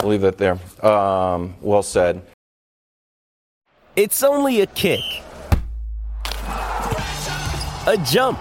We'll 0.01 0.11
leave 0.11 0.21
that 0.23 0.39
there. 0.39 0.59
Um, 0.85 1.55
well 1.61 1.83
said. 1.83 2.23
It's 3.97 4.23
only 4.23 4.61
a 4.61 4.67
kick, 4.67 5.01
a 7.87 7.97
jump, 8.05 8.41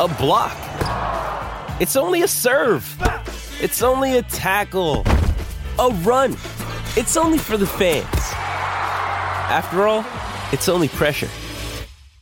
a 0.00 0.14
block. 0.18 0.56
It's 1.80 1.96
only 1.96 2.22
a 2.22 2.28
serve. 2.28 2.84
It's 3.60 3.82
only 3.82 4.18
a 4.18 4.22
tackle, 4.22 5.04
a 5.78 5.90
run. 6.02 6.32
It's 6.96 7.16
only 7.16 7.38
for 7.38 7.56
the 7.56 7.66
fans. 7.66 8.04
After 9.48 9.86
all, 9.86 10.04
it's 10.52 10.68
only 10.68 10.88
pressure. 10.88 11.28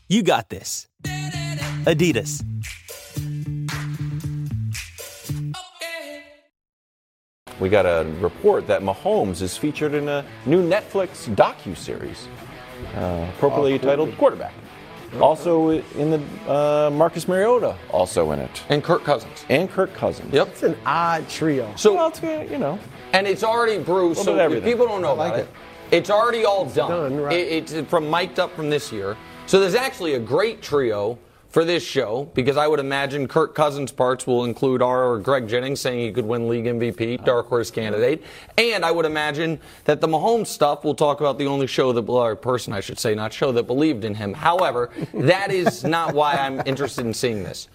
You 0.09 0.23
got 0.23 0.51
this. 0.51 0.89
Adidas. 1.87 2.45
We 7.61 7.69
got 7.69 7.85
a 7.85 8.11
report 8.21 8.67
that 8.69 8.81
Mahomes 8.83 9.43
is 9.43 9.57
featured 9.57 9.93
in 9.95 10.09
a 10.09 10.25
new 10.47 10.67
Netflix 10.67 11.29
docu-series, 11.35 12.27
uh, 12.97 13.27
appropriately 13.37 13.79
titled 13.79 14.17
"Quarterback." 14.17 14.55
Also 15.21 15.71
in 15.71 16.11
the 16.11 16.23
uh, 16.51 16.89
Marcus 16.91 17.27
Mariota, 17.29 17.77
also 17.91 18.31
in 18.31 18.39
it, 18.39 18.63
and 18.69 18.83
Kirk 18.83 19.05
Cousins, 19.05 19.45
and 19.51 19.69
Kirk 19.69 19.93
Cousins. 19.93 20.33
Yep, 20.33 20.49
it's 20.49 20.63
an 20.63 20.77
odd 20.87 21.29
trio. 21.29 21.71
So 21.77 21.95
well, 21.95 22.09
it's, 22.09 22.23
you 22.51 22.59
know, 22.59 22.79
and 23.13 23.27
it's 23.27 23.43
already 23.45 23.83
Bruce. 23.83 24.19
So 24.19 24.25
bit 24.25 24.33
of 24.33 24.39
if 24.39 24.45
everything. 24.45 24.71
people 24.71 24.87
don't 24.87 25.03
know 25.03 25.11
I 25.15 25.29
like 25.29 25.33
about 25.35 25.41
it. 25.45 25.49
It's 25.91 26.11
already 26.11 26.45
all 26.45 26.65
done. 26.65 26.91
done, 26.91 27.21
right. 27.21 27.37
It- 27.37 27.73
it's 27.73 27.91
from 27.91 28.09
mic'd 28.09 28.39
up 28.39 28.55
from 28.55 28.71
this 28.71 28.91
year. 28.93 29.17
So 29.47 29.59
there's 29.61 29.75
actually 29.75 30.15
a 30.15 30.21
great 30.21 30.63
trio 30.63 31.19
for 31.51 31.65
this 31.65 31.83
show 31.83 32.31
because 32.35 32.57
I 32.57 32.67
would 32.67 32.81
imagine 32.81 33.29
Kirk 33.29 33.55
Cousins' 33.55 33.93
parts 33.93 34.27
will 34.27 34.45
include 34.45 34.83
our 34.83 35.19
Greg 35.19 35.49
Jennings 35.49 35.81
saying 35.81 35.99
he 36.01 36.13
could 36.13 36.25
win 36.25 36.49
league 36.49 36.65
MVP, 36.65 37.25
dark 37.25 37.49
horse 37.49 37.71
candidate, 37.71 38.23
and 38.57 38.85
I 38.85 38.91
would 38.91 39.05
imagine 39.05 39.61
that 39.85 40.01
the 40.01 40.09
Mahomes 40.09 40.47
stuff 40.47 40.85
will 40.85 40.95
talk 40.95 41.21
about 41.21 41.39
the 41.39 41.47
only 41.47 41.67
show 41.67 41.93
that 41.93 42.09
or 42.09 42.37
person 42.37 42.73
I 42.73 42.81
should 42.81 42.99
say, 42.99 43.15
not 43.15 43.33
show 43.33 43.53
that 43.53 43.65
believed 43.65 44.05
in 44.05 44.15
him. 44.15 44.33
However, 44.33 44.91
that 45.13 45.51
is 45.51 45.85
not 45.85 46.15
why 46.15 46.35
I'm 46.35 46.63
interested 46.67 47.05
in 47.05 47.15
seeing 47.15 47.43
this. 47.43 47.69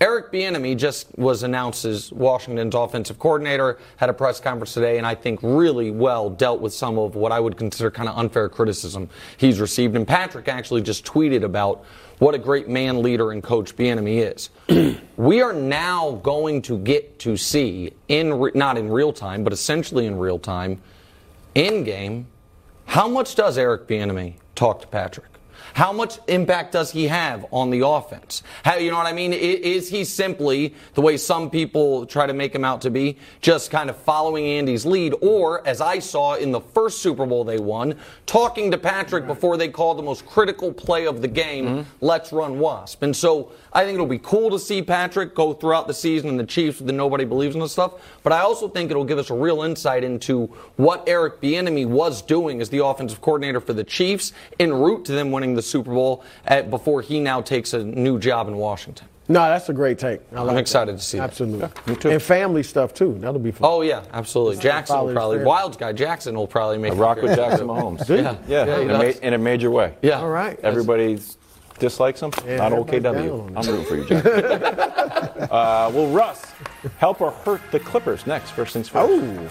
Eric 0.00 0.30
Bieniemy 0.30 0.76
just 0.76 1.08
was 1.18 1.42
announced 1.42 1.84
as 1.84 2.12
Washington's 2.12 2.74
offensive 2.74 3.18
coordinator, 3.18 3.78
had 3.96 4.08
a 4.08 4.12
press 4.12 4.38
conference 4.38 4.72
today, 4.72 4.96
and 4.96 5.06
I 5.06 5.16
think 5.16 5.40
really 5.42 5.90
well 5.90 6.30
dealt 6.30 6.60
with 6.60 6.72
some 6.72 6.98
of 6.98 7.16
what 7.16 7.32
I 7.32 7.40
would 7.40 7.56
consider 7.56 7.90
kind 7.90 8.08
of 8.08 8.16
unfair 8.16 8.48
criticism 8.48 9.08
he's 9.38 9.58
received. 9.58 9.96
And 9.96 10.06
Patrick 10.06 10.46
actually 10.46 10.82
just 10.82 11.04
tweeted 11.04 11.42
about 11.42 11.84
what 12.20 12.34
a 12.34 12.38
great 12.38 12.68
man 12.68 13.02
leader 13.02 13.32
and 13.32 13.42
coach 13.42 13.74
Bieniemy 13.74 14.32
is. 14.68 15.00
we 15.16 15.42
are 15.42 15.52
now 15.52 16.20
going 16.22 16.62
to 16.62 16.78
get 16.78 17.18
to 17.20 17.36
see 17.36 17.92
in 18.06 18.34
re- 18.34 18.52
not 18.54 18.78
in 18.78 18.88
real 18.88 19.12
time, 19.12 19.42
but 19.42 19.52
essentially 19.52 20.06
in 20.06 20.16
real 20.16 20.38
time, 20.38 20.80
in 21.56 21.82
game, 21.82 22.28
how 22.86 23.08
much 23.08 23.34
does 23.34 23.58
Eric 23.58 23.88
Bieniemy 23.88 24.34
talk 24.54 24.80
to 24.80 24.86
Patrick? 24.86 25.37
How 25.74 25.92
much 25.92 26.18
impact 26.28 26.72
does 26.72 26.90
he 26.90 27.08
have 27.08 27.46
on 27.50 27.70
the 27.70 27.86
offense? 27.86 28.42
How, 28.64 28.76
you 28.76 28.90
know 28.90 28.96
what 28.96 29.06
I 29.06 29.12
mean? 29.12 29.32
Is 29.32 29.88
he 29.88 30.04
simply, 30.04 30.74
the 30.94 31.00
way 31.00 31.16
some 31.16 31.50
people 31.50 32.06
try 32.06 32.26
to 32.26 32.32
make 32.32 32.54
him 32.54 32.64
out 32.64 32.80
to 32.82 32.90
be, 32.90 33.16
just 33.40 33.70
kind 33.70 33.90
of 33.90 33.96
following 33.96 34.44
Andy's 34.44 34.86
lead? 34.86 35.14
Or, 35.20 35.66
as 35.66 35.80
I 35.80 35.98
saw 35.98 36.34
in 36.34 36.52
the 36.52 36.60
first 36.60 37.02
Super 37.02 37.26
Bowl 37.26 37.44
they 37.44 37.58
won, 37.58 37.94
talking 38.26 38.70
to 38.70 38.78
Patrick 38.78 39.26
before 39.26 39.56
they 39.56 39.68
called 39.68 39.98
the 39.98 40.02
most 40.02 40.26
critical 40.26 40.72
play 40.72 41.06
of 41.06 41.22
the 41.22 41.28
game, 41.28 41.66
mm-hmm. 41.66 41.90
let's 42.00 42.32
run 42.32 42.58
Wasp. 42.58 43.02
And 43.02 43.16
so 43.16 43.52
I 43.72 43.84
think 43.84 43.94
it'll 43.94 44.06
be 44.06 44.18
cool 44.18 44.50
to 44.50 44.58
see 44.58 44.82
Patrick 44.82 45.34
go 45.34 45.52
throughout 45.52 45.86
the 45.86 45.94
season 45.94 46.30
and 46.30 46.40
the 46.40 46.46
Chiefs 46.46 46.78
that 46.80 46.92
nobody 46.92 47.24
believes 47.24 47.54
in 47.54 47.60
this 47.60 47.72
stuff. 47.72 47.94
But 48.22 48.32
I 48.32 48.40
also 48.40 48.68
think 48.68 48.90
it'll 48.90 49.04
give 49.04 49.18
us 49.18 49.30
a 49.30 49.34
real 49.34 49.62
insight 49.62 50.04
into 50.04 50.46
what 50.76 51.04
Eric 51.06 51.40
Bieniemy 51.40 51.86
was 51.86 52.22
doing 52.22 52.60
as 52.60 52.70
the 52.70 52.84
offensive 52.84 53.20
coordinator 53.20 53.60
for 53.60 53.72
the 53.72 53.84
Chiefs 53.84 54.32
en 54.58 54.72
route 54.72 55.04
to 55.04 55.12
them 55.12 55.30
winning 55.30 55.47
the 55.54 55.62
Super 55.62 55.92
Bowl 55.92 56.24
at, 56.46 56.70
before 56.70 57.02
he 57.02 57.20
now 57.20 57.40
takes 57.40 57.72
a 57.74 57.82
new 57.84 58.18
job 58.18 58.48
in 58.48 58.56
Washington. 58.56 59.06
No, 59.30 59.40
that's 59.40 59.68
a 59.68 59.74
great 59.74 59.98
take. 59.98 60.20
I 60.32 60.36
like 60.40 60.48
I'm 60.48 60.54
that. 60.54 60.60
excited 60.60 60.96
to 60.96 61.02
see 61.02 61.18
that. 61.18 61.24
Absolutely. 61.24 61.68
me 61.86 61.96
too. 61.96 62.08
And 62.10 62.22
family 62.22 62.62
stuff 62.62 62.94
too. 62.94 63.14
That'll 63.18 63.38
be 63.38 63.50
fun. 63.50 63.70
Oh 63.70 63.82
yeah, 63.82 64.02
absolutely. 64.14 64.56
Jackson 64.56 64.98
will 65.04 65.12
probably 65.12 65.38
Day. 65.38 65.44
Wildes 65.44 65.76
guy 65.78 65.92
Jackson 65.92 66.34
will 66.34 66.46
probably 66.46 66.78
make 66.78 66.92
I 66.92 66.96
rock 66.96 67.20
with. 67.20 67.36
Jackson 67.36 67.66
Mahomes. 67.66 68.08
Yeah, 68.08 68.36
Yeah, 68.48 68.64
yeah, 68.64 68.78
in, 68.80 68.90
a 68.90 68.98
ma- 68.98 69.18
in 69.22 69.34
a 69.34 69.38
major 69.38 69.70
way. 69.70 69.94
Yeah. 70.00 70.20
All 70.20 70.30
right. 70.30 70.58
Everybody 70.60 71.20
dislikes 71.78 72.22
him. 72.22 72.32
Yeah, 72.46 72.56
Not 72.56 72.72
OKW. 72.72 73.54
I'm 73.54 73.66
rooting 73.66 73.84
for 73.84 73.96
you, 73.96 74.04
Jack. 74.06 74.24
uh, 75.52 75.90
will 75.92 76.08
Russ 76.08 76.46
help 76.96 77.20
or 77.20 77.32
hurt 77.32 77.60
the 77.70 77.80
Clippers 77.80 78.26
next? 78.26 78.52
First 78.52 78.72
things 78.72 78.88
first. 78.88 79.12
Oh. 79.12 79.50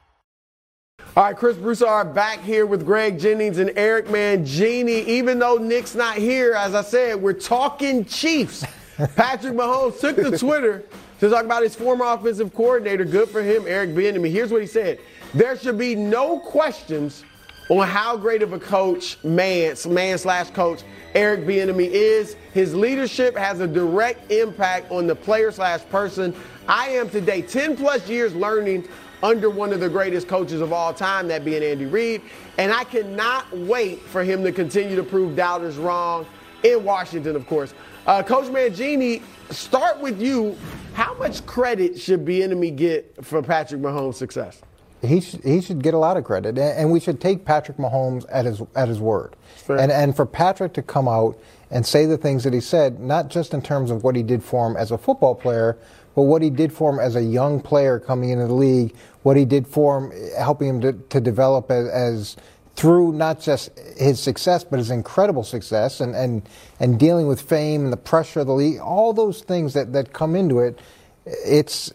All 1.13 1.25
right, 1.25 1.35
Chris 1.35 1.57
Broussard 1.57 2.13
back 2.15 2.39
here 2.39 2.65
with 2.65 2.85
Greg 2.85 3.19
Jennings 3.19 3.57
and 3.57 3.73
Eric 3.75 4.05
Mangini. 4.05 5.05
Even 5.07 5.39
though 5.39 5.57
Nick's 5.57 5.93
not 5.93 6.15
here, 6.15 6.53
as 6.53 6.73
I 6.73 6.83
said, 6.83 7.21
we're 7.21 7.33
talking 7.33 8.05
Chiefs. 8.05 8.63
Patrick 9.17 9.53
Mahomes 9.53 9.99
took 9.99 10.15
to 10.15 10.37
Twitter 10.37 10.85
to 11.19 11.29
talk 11.29 11.43
about 11.43 11.63
his 11.63 11.75
former 11.75 12.05
offensive 12.05 12.53
coordinator. 12.53 13.03
Good 13.03 13.27
for 13.27 13.43
him, 13.43 13.65
Eric 13.67 13.89
Bieniemy. 13.89 14.31
Here's 14.31 14.53
what 14.53 14.61
he 14.61 14.67
said: 14.67 14.99
There 15.33 15.57
should 15.57 15.77
be 15.77 15.95
no 15.95 16.39
questions 16.39 17.25
on 17.67 17.85
how 17.85 18.15
great 18.15 18.41
of 18.41 18.53
a 18.53 18.59
coach, 18.59 19.21
man, 19.21 19.75
man 19.89 20.17
slash 20.17 20.49
coach, 20.51 20.83
Eric 21.13 21.41
Bieniemy 21.41 21.89
is. 21.89 22.37
His 22.53 22.73
leadership 22.73 23.35
has 23.35 23.59
a 23.59 23.67
direct 23.67 24.31
impact 24.31 24.89
on 24.89 25.07
the 25.07 25.15
player 25.15 25.51
slash 25.51 25.81
person. 25.89 26.33
I 26.69 26.87
am 26.87 27.09
today 27.09 27.41
10 27.41 27.75
plus 27.75 28.07
years 28.07 28.33
learning 28.33 28.87
under 29.23 29.49
one 29.49 29.73
of 29.73 29.79
the 29.79 29.89
greatest 29.89 30.27
coaches 30.27 30.61
of 30.61 30.73
all 30.73 30.93
time, 30.93 31.27
that 31.27 31.45
being 31.45 31.63
Andy 31.63 31.85
Reid. 31.85 32.21
And 32.57 32.71
I 32.71 32.83
cannot 32.83 33.51
wait 33.55 34.01
for 34.01 34.23
him 34.23 34.43
to 34.43 34.51
continue 34.51 34.95
to 34.95 35.03
prove 35.03 35.35
doubters 35.35 35.77
wrong 35.77 36.25
in 36.63 36.83
Washington, 36.83 37.35
of 37.35 37.47
course. 37.47 37.73
Uh, 38.07 38.23
Coach 38.23 38.45
Mangini, 38.45 39.21
start 39.51 39.99
with 39.99 40.21
you. 40.21 40.57
How 40.93 41.13
much 41.15 41.45
credit 41.45 41.99
should 41.99 42.25
Bieniemy 42.25 42.75
get 42.75 43.25
for 43.25 43.41
Patrick 43.41 43.81
Mahomes' 43.81 44.15
success? 44.15 44.61
He 45.01 45.19
should, 45.21 45.43
he 45.43 45.61
should 45.61 45.81
get 45.81 45.93
a 45.93 45.97
lot 45.97 46.17
of 46.17 46.23
credit, 46.23 46.57
and 46.59 46.59
and 46.59 46.91
we 46.91 46.99
should 46.99 47.19
take 47.19 47.43
Patrick 47.43 47.77
Mahomes 47.77 48.25
at 48.31 48.45
his 48.45 48.61
at 48.75 48.87
his 48.87 48.99
word. 48.99 49.35
Fair. 49.55 49.79
And 49.79 49.91
and 49.91 50.15
for 50.15 50.27
Patrick 50.27 50.73
to 50.73 50.83
come 50.83 51.07
out 51.07 51.39
and 51.71 51.85
say 51.85 52.05
the 52.05 52.17
things 52.17 52.43
that 52.43 52.53
he 52.53 52.59
said, 52.59 52.99
not 52.99 53.29
just 53.29 53.53
in 53.53 53.61
terms 53.61 53.89
of 53.89 54.03
what 54.03 54.15
he 54.15 54.21
did 54.21 54.43
for 54.43 54.67
him 54.67 54.75
as 54.77 54.91
a 54.91 54.97
football 54.97 55.33
player, 55.33 55.77
but 56.15 56.23
what 56.23 56.41
he 56.41 56.49
did 56.49 56.71
for 56.71 56.91
him 56.91 56.99
as 56.99 57.15
a 57.15 57.23
young 57.23 57.59
player 57.61 57.97
coming 57.97 58.29
into 58.29 58.45
the 58.45 58.53
league, 58.53 58.93
what 59.23 59.37
he 59.37 59.45
did 59.45 59.67
for 59.67 59.97
him, 59.99 60.31
helping 60.37 60.67
him 60.67 60.81
to, 60.81 60.93
to 60.93 61.21
develop 61.21 61.69
as, 61.71 61.87
as 61.87 62.37
through 62.75 63.13
not 63.13 63.39
just 63.39 63.69
his 63.97 64.19
success, 64.19 64.63
but 64.63 64.79
his 64.79 64.89
incredible 64.89 65.43
success 65.43 65.99
and, 65.99 66.15
and, 66.15 66.41
and 66.79 66.99
dealing 66.99 67.27
with 67.27 67.41
fame 67.41 67.83
and 67.83 67.93
the 67.93 67.97
pressure 67.97 68.39
of 68.39 68.47
the 68.47 68.53
league, 68.53 68.79
all 68.79 69.13
those 69.13 69.41
things 69.41 69.73
that, 69.73 69.93
that 69.93 70.13
come 70.13 70.35
into 70.35 70.59
it, 70.59 70.79
it's, 71.25 71.91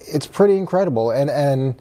it's 0.00 0.26
pretty 0.26 0.56
incredible. 0.56 1.10
And, 1.10 1.30
and 1.30 1.76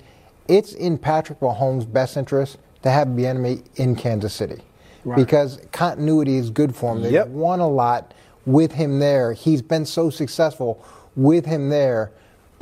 it's 0.47 0.73
in 0.73 0.97
Patrick 0.97 1.39
Mahomes' 1.39 1.91
best 1.91 2.17
interest 2.17 2.57
to 2.83 2.91
have 2.91 3.07
Bieniemy 3.07 3.63
in 3.77 3.95
Kansas 3.95 4.33
City. 4.33 4.61
Right. 5.05 5.17
Because 5.17 5.59
continuity 5.71 6.37
is 6.37 6.49
good 6.49 6.75
for 6.75 6.95
him. 6.95 7.01
They've 7.01 7.11
Yep. 7.13 7.27
won 7.29 7.59
a 7.59 7.67
lot 7.67 8.13
with 8.45 8.73
him 8.73 8.99
there. 8.99 9.33
He's 9.33 9.61
been 9.61 9.85
so 9.85 10.09
successful 10.09 10.83
with 11.15 11.45
him 11.45 11.69
there. 11.69 12.11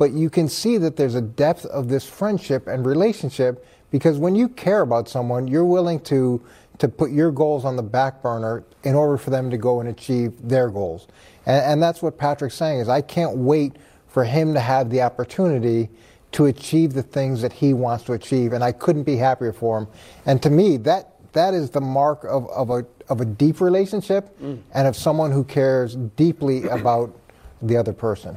But 0.02 0.14
you 0.14 0.30
can 0.30 0.48
see 0.48 0.78
that 0.78 0.96
there's 0.96 1.14
a 1.14 1.20
depth 1.20 1.64
of 1.66 1.86
this 1.86 2.04
friendship 2.04 2.66
and 2.66 2.84
relationship 2.84 3.64
because 3.92 4.18
when 4.18 4.34
you 4.34 4.48
care 4.48 4.80
about 4.80 5.08
someone, 5.08 5.46
you're 5.46 5.64
willing 5.64 6.00
to 6.00 6.42
to 6.78 6.88
put 6.88 7.12
your 7.12 7.30
goals 7.30 7.64
on 7.64 7.76
the 7.76 7.84
back 7.84 8.20
burner 8.20 8.64
in 8.82 8.96
order 8.96 9.16
for 9.16 9.30
them 9.30 9.48
to 9.48 9.56
go 9.56 9.78
and 9.78 9.88
achieve 9.88 10.32
their 10.42 10.70
goals. 10.70 11.06
And, 11.46 11.64
and 11.64 11.80
that's 11.80 12.02
what 12.02 12.18
Patrick's 12.18 12.56
saying 12.56 12.80
is 12.80 12.88
I 12.88 13.00
can't 13.00 13.36
wait 13.36 13.76
for 14.08 14.24
him 14.24 14.54
to 14.54 14.58
have 14.58 14.90
the 14.90 15.02
opportunity 15.02 15.88
to 16.32 16.46
achieve 16.46 16.94
the 16.94 17.04
things 17.04 17.40
that 17.40 17.52
he 17.52 17.72
wants 17.72 18.02
to 18.06 18.14
achieve, 18.14 18.54
and 18.54 18.64
I 18.64 18.72
couldn't 18.72 19.04
be 19.04 19.14
happier 19.14 19.52
for 19.52 19.78
him. 19.78 19.86
And 20.26 20.42
to 20.42 20.50
me, 20.50 20.78
that 20.78 21.12
that 21.32 21.54
is 21.54 21.70
the 21.70 21.80
mark 21.80 22.24
of, 22.24 22.50
of 22.50 22.70
a 22.70 22.84
of 23.08 23.20
a 23.20 23.24
deep 23.24 23.60
relationship 23.60 24.36
mm. 24.40 24.60
and 24.74 24.88
of 24.88 24.96
someone 24.96 25.30
who 25.30 25.44
cares 25.44 25.94
deeply 26.16 26.64
about 26.64 27.16
the 27.62 27.76
other 27.76 27.92
person. 27.92 28.36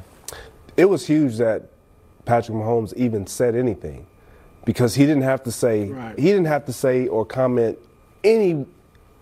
It 0.76 0.86
was 0.86 1.06
huge 1.06 1.36
that 1.38 1.70
Patrick 2.24 2.56
Mahomes 2.56 2.92
even 2.94 3.26
said 3.26 3.54
anything 3.54 4.06
because 4.64 4.94
he 4.94 5.06
didn't 5.06 5.22
have 5.22 5.42
to 5.44 5.52
say 5.52 5.90
Right. 5.90 6.18
he 6.18 6.26
didn't 6.26 6.46
have 6.46 6.64
to 6.66 6.72
say 6.72 7.06
or 7.06 7.24
comment 7.24 7.78
any 8.24 8.66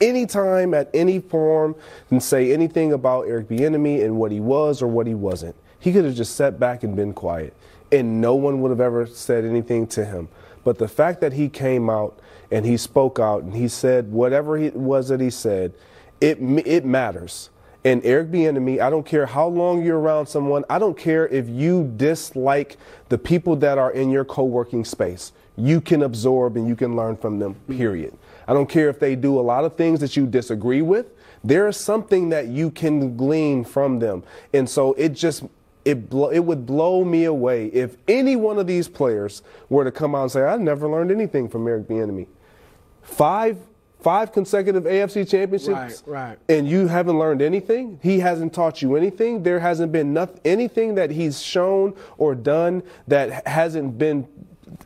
any 0.00 0.26
time 0.26 0.74
at 0.74 0.90
any 0.92 1.20
forum 1.20 1.74
and 2.10 2.22
say 2.22 2.52
anything 2.52 2.92
about 2.92 3.22
Eric 3.28 3.48
Bieniemy 3.48 4.04
and 4.04 4.16
what 4.16 4.32
he 4.32 4.40
was 4.40 4.82
or 4.82 4.86
what 4.88 5.06
he 5.06 5.14
wasn't. 5.14 5.54
He 5.78 5.92
could 5.92 6.04
have 6.04 6.14
just 6.14 6.34
sat 6.34 6.58
back 6.58 6.82
and 6.82 6.96
been 6.96 7.12
quiet 7.12 7.54
and 7.92 8.20
no 8.20 8.34
one 8.34 8.60
would 8.60 8.70
have 8.70 8.80
ever 8.80 9.06
said 9.06 9.44
anything 9.44 9.86
to 9.88 10.04
him. 10.04 10.28
But 10.64 10.78
the 10.78 10.88
fact 10.88 11.20
that 11.20 11.34
he 11.34 11.48
came 11.48 11.88
out 11.88 12.18
and 12.50 12.64
he 12.66 12.76
spoke 12.76 13.18
out 13.18 13.42
and 13.44 13.54
he 13.54 13.68
said 13.68 14.10
whatever 14.10 14.56
it 14.56 14.74
was 14.74 15.08
that 15.08 15.20
he 15.20 15.30
said, 15.30 15.74
it 16.20 16.38
it 16.66 16.84
matters. 16.84 17.50
And 17.84 18.00
Eric 18.04 18.30
Bieniemy, 18.30 18.80
I 18.80 18.88
don't 18.88 19.04
care 19.04 19.26
how 19.26 19.46
long 19.46 19.84
you're 19.84 19.98
around 19.98 20.26
someone. 20.26 20.64
I 20.70 20.78
don't 20.78 20.96
care 20.96 21.28
if 21.28 21.48
you 21.48 21.92
dislike 21.96 22.78
the 23.10 23.18
people 23.18 23.56
that 23.56 23.76
are 23.76 23.92
in 23.92 24.10
your 24.10 24.24
co-working 24.24 24.86
space. 24.86 25.32
You 25.56 25.82
can 25.82 26.02
absorb 26.02 26.56
and 26.56 26.66
you 26.66 26.76
can 26.76 26.96
learn 26.96 27.16
from 27.16 27.38
them. 27.38 27.54
Mm-hmm. 27.54 27.76
Period. 27.76 28.18
I 28.48 28.54
don't 28.54 28.68
care 28.68 28.88
if 28.88 28.98
they 28.98 29.16
do 29.16 29.38
a 29.38 29.42
lot 29.42 29.64
of 29.64 29.76
things 29.76 30.00
that 30.00 30.16
you 30.16 30.26
disagree 30.26 30.82
with. 30.82 31.06
There 31.42 31.68
is 31.68 31.76
something 31.76 32.30
that 32.30 32.48
you 32.48 32.70
can 32.70 33.16
glean 33.16 33.64
from 33.64 33.98
them, 33.98 34.22
and 34.54 34.68
so 34.68 34.94
it 34.94 35.10
just 35.10 35.44
it 35.84 36.08
blo- 36.08 36.30
it 36.30 36.38
would 36.38 36.64
blow 36.64 37.04
me 37.04 37.24
away 37.24 37.66
if 37.66 37.98
any 38.08 38.34
one 38.34 38.58
of 38.58 38.66
these 38.66 38.88
players 38.88 39.42
were 39.68 39.84
to 39.84 39.92
come 39.92 40.14
out 40.14 40.22
and 40.22 40.32
say, 40.32 40.42
"I 40.42 40.56
never 40.56 40.88
learned 40.88 41.10
anything 41.10 41.48
from 41.48 41.68
Eric 41.68 41.86
Bieniemy." 41.86 42.26
Five 43.02 43.58
five 44.04 44.30
consecutive 44.32 44.84
AFC 44.84 45.28
championships 45.28 46.02
Right, 46.06 46.28
right. 46.28 46.38
and 46.48 46.68
you 46.68 46.86
haven't 46.88 47.18
learned 47.18 47.40
anything 47.40 47.98
he 48.02 48.20
hasn't 48.20 48.52
taught 48.52 48.82
you 48.82 48.96
anything 48.96 49.42
there 49.42 49.58
hasn't 49.58 49.90
been 49.92 50.12
nothing, 50.12 50.40
anything 50.44 50.94
that 50.96 51.10
he's 51.10 51.40
shown 51.40 51.94
or 52.18 52.34
done 52.34 52.82
that 53.08 53.46
hasn't 53.48 53.96
been 53.98 54.28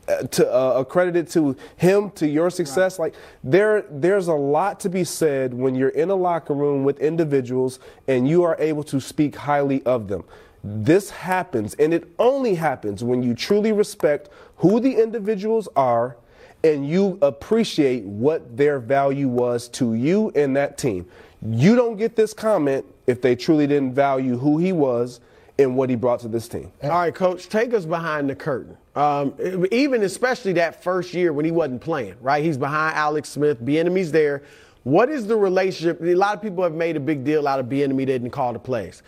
uh, 0.07 0.23
to 0.23 0.49
uh, 0.51 0.73
accredited 0.79 1.27
to 1.29 1.55
him 1.77 2.11
to 2.11 2.27
your 2.27 2.49
success. 2.49 2.99
Like 2.99 3.15
there, 3.43 3.85
there's 3.89 4.27
a 4.27 4.33
lot 4.33 4.79
to 4.81 4.89
be 4.89 5.03
said 5.03 5.53
when 5.53 5.73
you're 5.75 5.89
in 5.89 6.09
a 6.09 6.15
locker 6.15 6.53
room 6.53 6.83
with 6.83 6.99
individuals 6.99 7.79
and 8.07 8.27
you 8.27 8.43
are 8.43 8.55
able 8.59 8.83
to 8.83 8.99
speak 8.99 9.35
highly 9.35 9.83
of 9.83 10.07
them. 10.07 10.23
This 10.63 11.09
happens, 11.09 11.73
and 11.75 11.93
it 11.93 12.07
only 12.19 12.55
happens 12.55 13.03
when 13.03 13.23
you 13.23 13.33
truly 13.33 13.71
respect 13.71 14.29
who 14.57 14.79
the 14.79 15.01
individuals 15.01 15.67
are 15.75 16.17
and 16.63 16.87
you 16.87 17.17
appreciate 17.21 18.03
what 18.03 18.57
their 18.57 18.79
value 18.79 19.27
was 19.27 19.67
to 19.69 19.93
you 19.93 20.31
and 20.35 20.55
that 20.57 20.77
team. 20.77 21.05
You 21.41 21.75
don't 21.75 21.95
get 21.95 22.15
this 22.15 22.33
comment 22.33 22.85
if 23.07 23.21
they 23.21 23.35
truly 23.35 23.65
didn't 23.65 23.93
value 23.93 24.37
who 24.37 24.57
he 24.57 24.73
was 24.73 25.21
and 25.57 25.75
what 25.75 25.89
he 25.89 25.95
brought 25.95 26.19
to 26.21 26.27
this 26.27 26.47
team. 26.47 26.71
All 26.83 26.89
right, 26.89 27.13
coach, 27.13 27.49
take 27.49 27.73
us 27.73 27.85
behind 27.85 28.29
the 28.29 28.35
curtain. 28.35 28.77
Um, 28.95 29.33
even 29.71 30.03
especially 30.03 30.53
that 30.53 30.83
first 30.83 31.13
year 31.13 31.31
when 31.31 31.45
he 31.45 31.51
wasn't 31.51 31.81
playing, 31.81 32.15
right? 32.21 32.43
He's 32.43 32.57
behind 32.57 32.95
Alex 32.95 33.29
Smith, 33.29 33.63
Bieniemy's 33.63 34.11
there. 34.11 34.43
What 34.83 35.09
is 35.09 35.27
the 35.27 35.35
relationship? 35.35 36.01
A 36.01 36.15
lot 36.15 36.35
of 36.35 36.41
people 36.41 36.63
have 36.63 36.73
made 36.73 36.95
a 36.97 36.99
big 36.99 37.23
deal 37.23 37.47
out 37.47 37.59
of 37.59 37.67
Bieniemy 37.67 38.05
didn't 38.05 38.31
call 38.31 38.53
the 38.53 38.59
plays. 38.59 39.03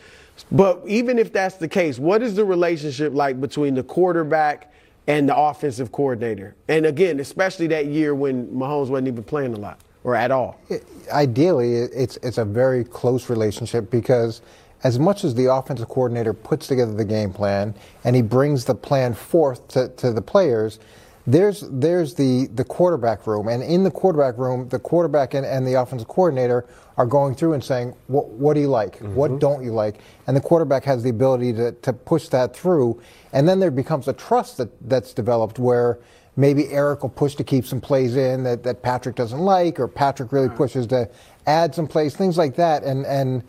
But 0.51 0.81
even 0.87 1.19
if 1.19 1.31
that's 1.31 1.55
the 1.55 1.67
case, 1.67 1.99
what 1.99 2.21
is 2.21 2.35
the 2.35 2.45
relationship 2.45 3.13
like 3.13 3.39
between 3.39 3.75
the 3.75 3.83
quarterback 3.83 4.71
and 5.07 5.27
the 5.27 5.35
offensive 5.35 5.91
coordinator? 5.91 6.55
And 6.67 6.85
again, 6.85 7.19
especially 7.19 7.67
that 7.67 7.87
year 7.87 8.13
when 8.15 8.47
Mahomes 8.47 8.87
wasn't 8.87 9.09
even 9.09 9.23
playing 9.23 9.53
a 9.53 9.59
lot 9.59 9.79
or 10.03 10.15
at 10.15 10.31
all. 10.31 10.59
Ideally, 11.11 11.75
it's 11.75 12.17
it's 12.17 12.37
a 12.37 12.45
very 12.45 12.83
close 12.83 13.29
relationship 13.29 13.91
because 13.91 14.41
as 14.83 14.97
much 14.97 15.23
as 15.23 15.35
the 15.35 15.53
offensive 15.53 15.87
coordinator 15.89 16.33
puts 16.33 16.67
together 16.67 16.93
the 16.93 17.05
game 17.05 17.31
plan 17.31 17.75
and 18.03 18.15
he 18.15 18.21
brings 18.21 18.65
the 18.65 18.73
plan 18.73 19.13
forth 19.13 19.67
to, 19.69 19.89
to 19.89 20.11
the 20.11 20.21
players, 20.21 20.79
there's 21.27 21.61
there's 21.69 22.15
the, 22.15 22.47
the 22.53 22.63
quarterback 22.63 23.27
room, 23.27 23.47
and 23.47 23.61
in 23.61 23.83
the 23.83 23.91
quarterback 23.91 24.37
room, 24.37 24.69
the 24.69 24.79
quarterback 24.79 25.33
and, 25.33 25.45
and 25.45 25.67
the 25.67 25.75
offensive 25.75 26.07
coordinator 26.07 26.65
are 26.97 27.05
going 27.05 27.35
through 27.35 27.53
and 27.53 27.63
saying, 27.63 27.95
what, 28.07 28.27
what 28.29 28.53
do 28.53 28.59
you 28.59 28.67
like? 28.67 28.97
Mm-hmm. 28.97 29.15
What 29.15 29.39
don't 29.39 29.63
you 29.63 29.71
like? 29.71 29.99
And 30.27 30.35
the 30.35 30.41
quarterback 30.41 30.83
has 30.85 31.03
the 31.03 31.09
ability 31.09 31.53
to, 31.53 31.71
to 31.71 31.93
push 31.93 32.27
that 32.29 32.55
through, 32.55 33.01
and 33.33 33.47
then 33.47 33.59
there 33.59 33.71
becomes 33.71 34.07
a 34.07 34.13
trust 34.13 34.57
that, 34.57 34.69
that's 34.89 35.13
developed 35.13 35.59
where 35.59 35.99
maybe 36.35 36.69
Eric 36.69 37.03
will 37.03 37.09
push 37.09 37.35
to 37.35 37.43
keep 37.43 37.65
some 37.65 37.81
plays 37.81 38.15
in 38.15 38.43
that, 38.43 38.63
that 38.63 38.81
Patrick 38.81 39.15
doesn't 39.15 39.39
like, 39.39 39.79
or 39.79 39.87
Patrick 39.87 40.31
really 40.31 40.49
pushes 40.49 40.87
to 40.87 41.09
add 41.45 41.75
some 41.75 41.87
plays, 41.87 42.15
things 42.15 42.37
like 42.37 42.55
that. 42.55 42.83
And 42.83 43.05
and 43.05 43.43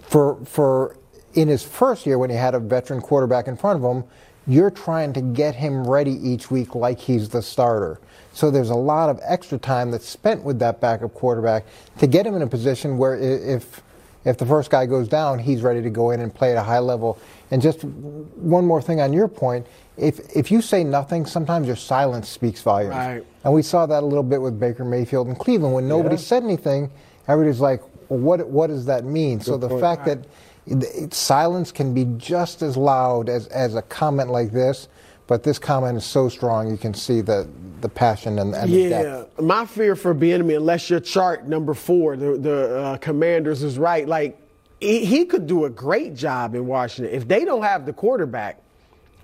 for 0.00 0.36
for 0.44 0.96
in 1.34 1.48
his 1.48 1.62
first 1.62 2.06
year 2.06 2.18
when 2.18 2.30
he 2.30 2.36
had 2.36 2.54
a 2.54 2.60
veteran 2.60 3.00
quarterback 3.00 3.46
in 3.48 3.56
front 3.56 3.82
of 3.82 3.96
him, 3.96 4.04
you're 4.50 4.70
trying 4.70 5.12
to 5.12 5.20
get 5.20 5.54
him 5.54 5.86
ready 5.86 6.12
each 6.28 6.50
week 6.50 6.74
like 6.74 6.98
he's 6.98 7.28
the 7.28 7.40
starter. 7.40 8.00
So 8.32 8.50
there's 8.50 8.70
a 8.70 8.74
lot 8.74 9.08
of 9.08 9.20
extra 9.22 9.58
time 9.58 9.90
that's 9.92 10.08
spent 10.08 10.42
with 10.42 10.58
that 10.58 10.80
backup 10.80 11.14
quarterback 11.14 11.64
to 11.98 12.06
get 12.08 12.26
him 12.26 12.34
in 12.34 12.42
a 12.42 12.46
position 12.46 12.98
where 12.98 13.16
if 13.16 13.80
if 14.24 14.36
the 14.36 14.44
first 14.44 14.70
guy 14.70 14.84
goes 14.84 15.08
down, 15.08 15.38
he's 15.38 15.62
ready 15.62 15.80
to 15.80 15.88
go 15.88 16.10
in 16.10 16.20
and 16.20 16.34
play 16.34 16.50
at 16.50 16.56
a 16.58 16.62
high 16.62 16.78
level. 16.80 17.18
And 17.50 17.62
just 17.62 17.82
one 17.84 18.66
more 18.66 18.82
thing 18.82 19.00
on 19.00 19.12
your 19.12 19.28
point, 19.28 19.66
if 19.96 20.18
if 20.36 20.50
you 20.50 20.60
say 20.60 20.82
nothing, 20.84 21.26
sometimes 21.26 21.66
your 21.66 21.76
silence 21.76 22.28
speaks 22.28 22.60
volumes. 22.60 22.94
Right. 22.96 23.24
And 23.44 23.54
we 23.54 23.62
saw 23.62 23.86
that 23.86 24.02
a 24.02 24.06
little 24.06 24.22
bit 24.24 24.42
with 24.42 24.58
Baker 24.58 24.84
Mayfield 24.84 25.28
in 25.28 25.36
Cleveland 25.36 25.74
when 25.74 25.88
nobody 25.88 26.16
Yeah. 26.16 26.20
said 26.22 26.42
anything. 26.42 26.90
Everybody's 27.28 27.60
like, 27.60 27.82
well, 28.08 28.18
what 28.20 28.48
what 28.48 28.66
does 28.66 28.84
that 28.86 29.04
mean? 29.04 29.40
so 29.40 29.56
the 29.56 29.68
point. 29.68 29.80
fact 29.80 30.04
that 30.06 30.18
it- 30.66 31.14
silence 31.14 31.72
can 31.72 31.94
be 31.94 32.04
just 32.16 32.62
as 32.62 32.76
loud 32.76 33.28
as, 33.28 33.46
as 33.48 33.74
a 33.74 33.82
comment 33.82 34.30
like 34.30 34.52
this, 34.52 34.88
but 35.26 35.42
this 35.42 35.58
comment 35.58 35.96
is 35.96 36.04
so 36.04 36.28
strong 36.28 36.70
you 36.70 36.76
can 36.76 36.92
see 36.94 37.20
the 37.20 37.48
the 37.80 37.88
passion 37.88 38.38
and, 38.40 38.54
and 38.54 38.70
the 38.70 38.88
depth. 38.90 39.30
Yeah, 39.38 39.44
my 39.44 39.64
fear 39.64 39.96
for 39.96 40.14
Bieniemy, 40.14 40.56
unless 40.56 40.90
your 40.90 41.00
chart 41.00 41.46
number 41.46 41.72
four, 41.74 42.16
the 42.16 42.36
the 42.36 42.78
uh, 42.78 42.96
Commanders 42.98 43.62
is 43.62 43.78
right. 43.78 44.06
Like 44.06 44.38
he, 44.80 45.04
he 45.04 45.24
could 45.24 45.46
do 45.46 45.64
a 45.66 45.70
great 45.70 46.14
job 46.14 46.54
in 46.54 46.66
Washington 46.66 47.14
if 47.14 47.28
they 47.28 47.44
don't 47.44 47.62
have 47.62 47.86
the 47.86 47.92
quarterback. 47.92 48.60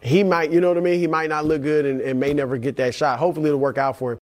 He 0.03 0.23
might, 0.23 0.53
you 0.53 0.61
know 0.61 0.69
what 0.69 0.77
I 0.77 0.81
mean. 0.83 1.01
He 1.01 1.07
might 1.09 1.29
not 1.29 1.47
look 1.47 1.63
good 1.63 1.85
and, 1.85 2.01
and 2.01 2.21
may 2.21 2.33
never 2.33 2.59
get 2.59 2.77
that 2.77 2.95
shot. 2.95 3.19
Hopefully, 3.19 3.49
it'll 3.49 3.59
work 3.59 3.79
out 3.79 3.99
for 3.99 4.13
him. 4.13 4.19